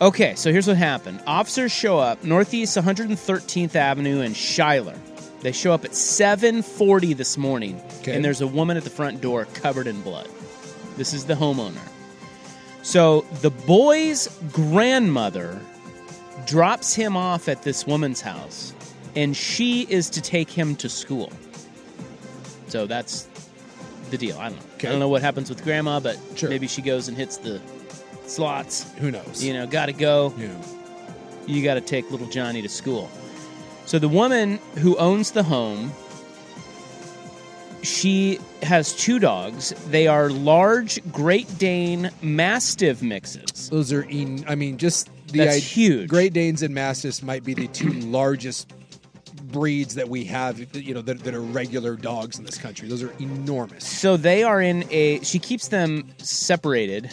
Okay, 0.00 0.34
so 0.36 0.52
here's 0.52 0.68
what 0.68 0.76
happened. 0.76 1.20
Officers 1.26 1.72
show 1.72 1.98
up 1.98 2.22
northeast 2.22 2.76
113th 2.76 3.74
Avenue 3.74 4.20
in 4.20 4.34
Schuyler. 4.34 4.96
They 5.40 5.52
show 5.52 5.72
up 5.72 5.84
at 5.84 5.92
7:40 5.92 7.16
this 7.16 7.36
morning, 7.38 7.80
Okay. 8.00 8.14
and 8.14 8.24
there's 8.24 8.40
a 8.40 8.46
woman 8.46 8.76
at 8.76 8.84
the 8.84 8.90
front 8.90 9.20
door 9.20 9.46
covered 9.54 9.86
in 9.86 10.00
blood. 10.02 10.28
This 10.96 11.12
is 11.14 11.24
the 11.24 11.34
homeowner. 11.34 11.80
So 12.88 13.26
the 13.42 13.50
boy's 13.50 14.28
grandmother 14.50 15.60
drops 16.46 16.94
him 16.94 17.18
off 17.18 17.46
at 17.46 17.62
this 17.62 17.86
woman's 17.86 18.22
house, 18.22 18.72
and 19.14 19.36
she 19.36 19.82
is 19.90 20.08
to 20.08 20.22
take 20.22 20.48
him 20.48 20.74
to 20.76 20.88
school. 20.88 21.30
So 22.68 22.86
that's 22.86 23.28
the 24.08 24.16
deal. 24.16 24.38
I 24.38 24.48
don't 24.48 24.58
know. 24.58 24.64
I 24.78 24.90
don't 24.90 25.00
know 25.00 25.08
what 25.10 25.20
happens 25.20 25.50
with 25.50 25.62
grandma, 25.62 26.00
but 26.00 26.18
maybe 26.44 26.66
she 26.66 26.80
goes 26.80 27.08
and 27.08 27.16
hits 27.16 27.36
the 27.36 27.60
slots. 28.24 28.90
Who 28.94 29.10
knows? 29.10 29.44
You 29.44 29.52
know, 29.52 29.66
got 29.66 29.86
to 29.86 29.92
go. 29.92 30.32
Yeah. 30.38 30.48
You 31.46 31.62
got 31.62 31.74
to 31.74 31.82
take 31.82 32.10
little 32.10 32.28
Johnny 32.28 32.62
to 32.62 32.70
school. 32.70 33.10
So 33.84 33.98
the 33.98 34.08
woman 34.08 34.60
who 34.76 34.96
owns 34.96 35.32
the 35.32 35.42
home, 35.42 35.92
she 37.82 38.38
has 38.62 38.94
two 38.94 39.18
dogs. 39.18 39.70
They 39.88 40.06
are 40.06 40.30
large 40.30 41.00
Great 41.12 41.58
Dane 41.58 42.10
Mastiff 42.22 43.02
mixes. 43.02 43.68
Those 43.70 43.92
are, 43.92 44.04
en- 44.04 44.44
I 44.48 44.54
mean, 44.54 44.76
just 44.78 45.08
the 45.28 45.38
That's 45.40 45.56
i- 45.56 45.60
huge. 45.60 46.08
Great 46.08 46.32
Danes 46.32 46.62
and 46.62 46.74
Mastiffs 46.74 47.22
might 47.22 47.44
be 47.44 47.54
the 47.54 47.68
two 47.68 47.92
largest 47.92 48.72
breeds 49.44 49.94
that 49.94 50.08
we 50.08 50.24
have. 50.24 50.74
You 50.76 50.94
know, 50.94 51.02
that, 51.02 51.20
that 51.20 51.34
are 51.34 51.40
regular 51.40 51.96
dogs 51.96 52.38
in 52.38 52.44
this 52.44 52.58
country. 52.58 52.88
Those 52.88 53.02
are 53.02 53.12
enormous. 53.20 53.86
So 53.86 54.16
they 54.16 54.42
are 54.42 54.60
in 54.60 54.84
a. 54.90 55.20
She 55.22 55.38
keeps 55.38 55.68
them 55.68 56.08
separated. 56.18 57.10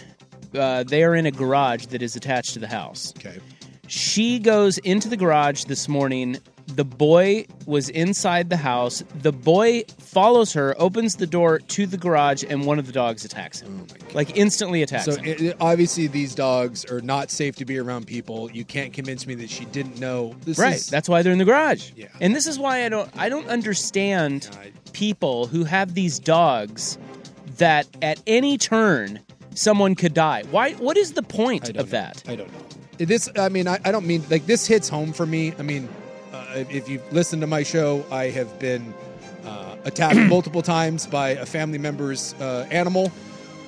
Uh, 0.54 0.84
they 0.84 1.04
are 1.04 1.16
in 1.16 1.26
a 1.26 1.32
garage 1.32 1.88
that 1.88 2.02
is 2.02 2.16
attached 2.16 2.54
to 2.54 2.60
the 2.60 2.68
house. 2.68 3.14
Okay. 3.18 3.40
She 3.88 4.40
goes 4.40 4.78
into 4.80 5.10
the 5.10 5.18
garage 5.18 5.66
this 5.66 5.88
morning. 5.88 6.38
The 6.68 6.84
boy 6.84 7.46
was 7.68 7.90
inside 7.90 8.50
the 8.50 8.58
house. 8.58 9.04
The 9.22 9.32
boy 9.32 9.84
follows 10.00 10.52
her, 10.54 10.76
opens 10.80 11.16
the 11.16 11.28
door 11.28 11.60
to 11.60 11.86
the 11.86 11.98
garage, 11.98 12.44
and 12.48 12.66
one 12.66 12.80
of 12.80 12.88
the 12.88 12.92
dogs 12.92 13.24
attacks 13.24 13.62
him. 13.62 13.86
Oh 13.92 13.96
like 14.14 14.36
instantly 14.36 14.82
attacks 14.82 15.06
So 15.06 15.16
him. 15.16 15.26
it, 15.26 15.42
it- 15.42 15.58
obviously, 15.60 16.08
these 16.08 16.34
dogs 16.34 16.84
are 16.86 17.02
not 17.02 17.30
safe 17.30 17.56
to 17.58 17.66
be 17.66 17.78
around 17.78 18.08
people. 18.08 18.50
You 18.52 18.66
can't 18.66 18.92
convince 18.94 19.28
me 19.28 19.36
that 19.36 19.50
she 19.50 19.66
didn't 19.66 20.00
know. 20.00 20.36
This 20.44 20.58
right. 20.58 20.76
is- 20.76 20.88
That's 20.90 21.08
why 21.08 21.22
they're 21.22 21.34
in 21.34 21.38
the 21.40 21.46
garage. 21.46 21.92
Yeah. 21.96 22.08
And 22.20 22.36
this 22.36 22.48
is 22.48 22.58
why 22.58 22.84
I 22.86 22.90
don't 22.90 23.10
I 23.16 23.30
don't 23.30 23.48
understand 23.48 24.50
people 24.94 25.46
who 25.48 25.66
have 25.66 25.94
these 25.94 26.18
dogs 26.20 26.98
that 27.58 27.88
at 28.02 28.20
any 28.28 28.58
turn 28.58 29.20
someone 29.54 29.96
could 29.96 30.14
die. 30.14 30.44
Why 30.52 30.72
what 30.74 30.98
is 30.98 31.14
the 31.14 31.24
point 31.24 31.76
of 31.78 31.92
that? 31.92 32.24
I 32.28 32.36
don't 32.36 32.52
know. 32.52 32.60
This, 32.98 33.30
I 33.38 33.50
mean, 33.50 33.68
I, 33.68 33.78
I 33.84 33.92
don't 33.92 34.06
mean 34.08 34.24
like 34.30 34.46
this 34.46 34.66
hits 34.66 34.88
home 34.90 35.12
for 35.14 35.26
me. 35.26 35.54
I 35.60 35.62
mean, 35.64 35.90
if 36.56 36.90
you've 36.90 37.14
listened 37.14 37.42
to 37.42 37.48
my 37.48 37.64
show, 37.64 38.06
I 38.12 38.30
have 38.30 38.58
been 38.60 38.94
uh, 39.46 39.76
attacked 39.84 40.16
multiple 40.30 40.62
times 40.62 41.08
by 41.08 41.30
a 41.30 41.46
family 41.46 41.78
member's 41.78 42.34
uh, 42.36 42.68
animal 42.72 43.12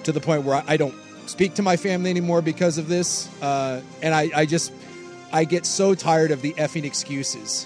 to 0.04 0.12
the 0.12 0.20
point 0.20 0.44
where 0.44 0.56
I, 0.56 0.64
I 0.68 0.78
don't 0.78 0.96
speak 1.26 1.56
to 1.56 1.62
my 1.62 1.78
family 1.78 2.10
anymore 2.10 2.42
because 2.42 2.78
of 2.78 2.88
this. 2.88 3.30
Uh, 3.42 3.82
and 4.02 4.14
I, 4.14 4.30
I 4.36 4.46
just, 4.46 4.72
I 5.32 5.44
get 5.44 5.66
so 5.66 5.94
tired 5.94 6.32
of 6.32 6.42
the 6.42 6.54
effing 6.54 6.84
excuses. 6.86 7.66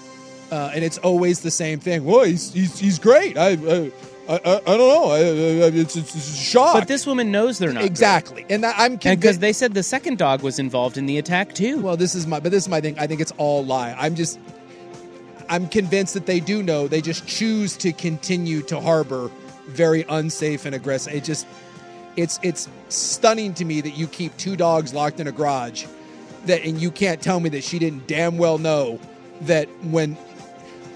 Uh, 0.50 0.70
and 0.74 0.84
it's 0.84 0.98
always 0.98 1.40
the 1.40 1.50
same 1.50 1.80
thing. 1.80 2.04
Well, 2.04 2.24
he's, 2.24 2.52
he's, 2.52 2.78
he's 2.78 2.98
great. 2.98 3.38
I, 3.38 3.50
I, 3.52 3.92
I, 4.28 4.34
I 4.34 4.60
don't 4.60 4.78
know. 4.78 5.14
It's, 5.14 5.96
it's, 5.96 6.14
it's 6.14 6.34
a 6.34 6.36
shock. 6.36 6.74
But 6.74 6.88
this 6.88 7.06
woman 7.06 7.32
knows 7.32 7.58
they're 7.58 7.72
not 7.72 7.84
exactly, 7.84 8.46
and 8.48 8.62
that, 8.62 8.74
I'm 8.78 8.96
because 8.96 9.40
they 9.40 9.52
said 9.52 9.74
the 9.74 9.82
second 9.82 10.18
dog 10.18 10.42
was 10.42 10.58
involved 10.58 10.96
in 10.96 11.06
the 11.06 11.18
attack 11.18 11.54
too. 11.54 11.80
Well, 11.80 11.96
this 11.96 12.14
is 12.14 12.26
my, 12.26 12.38
but 12.38 12.52
this 12.52 12.64
is 12.64 12.68
my 12.68 12.80
thing. 12.80 12.98
I 12.98 13.06
think 13.06 13.20
it's 13.20 13.32
all 13.36 13.64
lie. 13.64 13.96
I'm 13.98 14.14
just, 14.14 14.38
I'm 15.52 15.68
convinced 15.68 16.14
that 16.14 16.24
they 16.24 16.40
do 16.40 16.62
know. 16.62 16.88
They 16.88 17.02
just 17.02 17.26
choose 17.26 17.76
to 17.76 17.92
continue 17.92 18.62
to 18.62 18.80
harbor 18.80 19.30
very 19.66 20.02
unsafe 20.08 20.64
and 20.64 20.74
aggressive. 20.74 21.12
It 21.12 21.24
just, 21.24 21.46
it's 22.16 22.40
it's 22.42 22.70
stunning 22.88 23.52
to 23.54 23.66
me 23.66 23.82
that 23.82 23.90
you 23.90 24.06
keep 24.06 24.34
two 24.38 24.56
dogs 24.56 24.94
locked 24.94 25.20
in 25.20 25.26
a 25.26 25.32
garage, 25.32 25.84
that 26.46 26.64
and 26.64 26.80
you 26.80 26.90
can't 26.90 27.20
tell 27.20 27.38
me 27.38 27.50
that 27.50 27.64
she 27.64 27.78
didn't 27.78 28.06
damn 28.06 28.38
well 28.38 28.56
know 28.56 28.98
that 29.42 29.68
when 29.84 30.16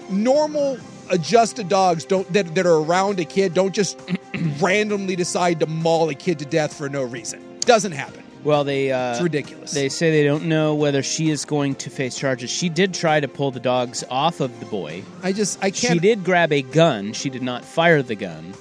normal 0.09 0.79
adjusted 1.11 1.69
dogs 1.69 2.03
don't 2.03 2.31
that, 2.33 2.55
that 2.55 2.65
are 2.65 2.81
around 2.81 3.19
a 3.19 3.25
kid 3.25 3.53
don't 3.53 3.75
just 3.75 3.99
randomly 4.59 5.15
decide 5.15 5.59
to 5.59 5.67
maul 5.67 6.09
a 6.09 6.15
kid 6.15 6.39
to 6.39 6.45
death 6.45 6.73
for 6.73 6.89
no 6.89 7.03
reason. 7.03 7.59
Doesn't 7.59 7.91
happen. 7.91 8.23
Well, 8.47 8.63
they 8.63 8.93
uh, 8.93 9.11
It's 9.11 9.21
ridiculous. 9.21 9.73
They 9.73 9.89
say 9.89 10.09
they 10.09 10.23
don't 10.23 10.45
know 10.45 10.73
whether 10.73 11.03
she 11.03 11.31
is 11.31 11.43
going 11.43 11.75
to 11.75 11.89
face 11.89 12.17
charges. 12.17 12.49
She 12.49 12.69
did 12.69 12.93
try 12.93 13.19
to 13.19 13.27
pull 13.27 13.51
the 13.51 13.59
dogs 13.59 14.05
off 14.09 14.39
of 14.39 14.57
the 14.61 14.65
boy. 14.67 15.03
I 15.21 15.33
just 15.33 15.59
I 15.61 15.69
can't. 15.69 15.95
She 15.95 15.99
did 15.99 16.23
grab 16.23 16.53
a 16.53 16.61
gun. 16.61 17.11
She 17.11 17.29
did 17.29 17.41
not 17.41 17.65
fire 17.65 18.01
the 18.01 18.15
gun. 18.15 18.53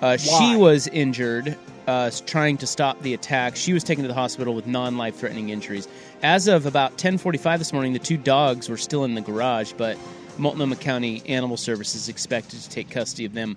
Uh, 0.00 0.18
she 0.18 0.54
was 0.54 0.86
injured 0.86 1.58
uh, 1.88 2.12
trying 2.26 2.58
to 2.58 2.66
stop 2.68 3.02
the 3.02 3.12
attack. 3.12 3.56
She 3.56 3.72
was 3.72 3.82
taken 3.82 4.04
to 4.04 4.08
the 4.08 4.14
hospital 4.14 4.54
with 4.54 4.68
non-life 4.68 5.16
threatening 5.16 5.48
injuries. 5.48 5.88
As 6.22 6.46
of 6.46 6.64
about 6.64 6.96
10:45 6.96 7.58
this 7.58 7.72
morning, 7.72 7.92
the 7.92 7.98
two 7.98 8.16
dogs 8.16 8.68
were 8.68 8.76
still 8.76 9.02
in 9.02 9.16
the 9.16 9.20
garage, 9.20 9.72
but 9.76 9.98
Multnomah 10.38 10.76
County 10.76 11.24
Animal 11.26 11.56
Services 11.56 12.08
expected 12.08 12.60
to 12.60 12.70
take 12.70 12.88
custody 12.88 13.24
of 13.24 13.34
them. 13.34 13.56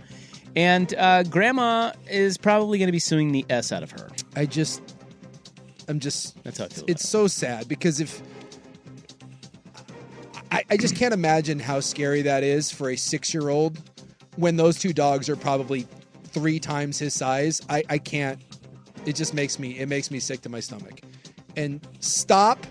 And 0.56 0.92
uh, 0.96 1.22
Grandma 1.22 1.92
is 2.10 2.36
probably 2.36 2.80
going 2.80 2.88
to 2.88 2.92
be 2.92 2.98
suing 2.98 3.32
the 3.32 3.46
s 3.48 3.72
out 3.72 3.84
of 3.84 3.92
her. 3.92 4.10
I 4.36 4.48
just, 4.48 4.97
I'm 5.88 6.00
just. 6.00 6.42
That's 6.44 6.60
how 6.60 6.66
I 6.66 6.70
feel. 6.70 6.86
It's 6.88 7.08
so 7.08 7.28
sad 7.28 7.68
because 7.68 8.00
if 8.00 8.22
I, 10.52 10.64
I 10.70 10.78
just 10.78 10.96
can't 10.96 11.14
imagine 11.14 11.60
how 11.60 11.80
scary 11.80 12.22
that 12.24 12.44
is 12.44 12.72
for 12.72 12.90
a 12.90 12.96
six-year-old 12.96 13.80
when 14.36 14.56
those 14.56 14.80
two 14.80 14.94
dogs 14.94 15.30
are 15.30 15.36
probably 15.36 15.88
three 16.26 16.60
times 16.60 17.00
his 17.00 17.14
size. 17.14 17.62
I, 17.70 17.84
I 17.90 17.98
can't. 17.98 18.40
It 19.06 19.16
just 19.16 19.34
makes 19.34 19.60
me. 19.60 19.80
It 19.80 19.88
makes 19.88 20.12
me 20.12 20.20
sick 20.20 20.42
to 20.42 20.50
my 20.50 20.60
stomach. 20.60 21.02
And 21.56 21.86
stop 22.00 22.66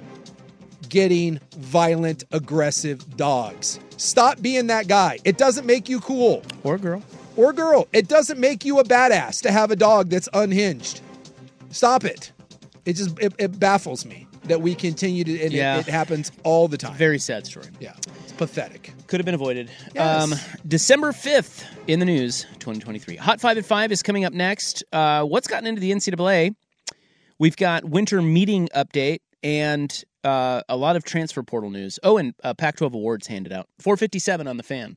getting 0.88 1.40
violent, 1.56 2.24
aggressive 2.32 3.16
dogs. 3.16 3.80
Stop 3.96 4.40
being 4.40 4.66
that 4.68 4.88
guy. 4.88 5.18
It 5.24 5.38
doesn't 5.38 5.66
make 5.66 5.88
you 5.88 6.00
cool. 6.00 6.42
Or 6.62 6.78
girl. 6.78 7.02
Or 7.36 7.52
girl. 7.52 7.88
It 7.92 8.08
doesn't 8.08 8.38
make 8.38 8.64
you 8.64 8.78
a 8.78 8.84
badass 8.84 9.42
to 9.42 9.50
have 9.50 9.70
a 9.70 9.76
dog 9.76 10.10
that's 10.10 10.28
unhinged. 10.32 11.00
Stop 11.70 12.04
it. 12.04 12.32
It 12.86 12.94
just 12.94 13.18
it, 13.18 13.34
it 13.38 13.58
baffles 13.58 14.06
me 14.06 14.26
that 14.44 14.62
we 14.62 14.74
continue 14.74 15.24
to 15.24 15.42
and 15.42 15.52
Yeah. 15.52 15.78
it, 15.78 15.88
it 15.88 15.90
happens 15.90 16.30
all 16.44 16.68
the 16.68 16.78
time. 16.78 16.94
Very 16.94 17.18
sad 17.18 17.44
story. 17.46 17.66
Yeah. 17.80 17.94
It's 18.22 18.32
pathetic. 18.32 18.92
Could 19.08 19.20
have 19.20 19.24
been 19.26 19.34
avoided. 19.34 19.70
Yes. 19.94 20.22
Um, 20.32 20.34
December 20.66 21.12
5th 21.12 21.64
in 21.88 21.98
the 21.98 22.06
news, 22.06 22.42
2023. 22.60 23.16
Hot 23.16 23.40
5 23.40 23.58
at 23.58 23.64
5 23.64 23.92
is 23.92 24.02
coming 24.02 24.24
up 24.24 24.32
next. 24.32 24.84
Uh, 24.92 25.24
what's 25.24 25.48
gotten 25.48 25.66
into 25.66 25.80
the 25.80 25.90
NCAA? 25.90 26.54
We've 27.38 27.56
got 27.56 27.84
winter 27.84 28.22
meeting 28.22 28.68
update 28.74 29.18
and 29.42 30.04
uh, 30.24 30.62
a 30.68 30.76
lot 30.76 30.96
of 30.96 31.04
transfer 31.04 31.42
portal 31.42 31.70
news. 31.70 31.98
Oh, 32.02 32.16
and 32.18 32.34
uh, 32.42 32.54
Pac 32.54 32.76
12 32.76 32.94
awards 32.94 33.26
handed 33.26 33.52
out. 33.52 33.66
457 33.80 34.46
on 34.46 34.56
the 34.56 34.62
fan. 34.62 34.96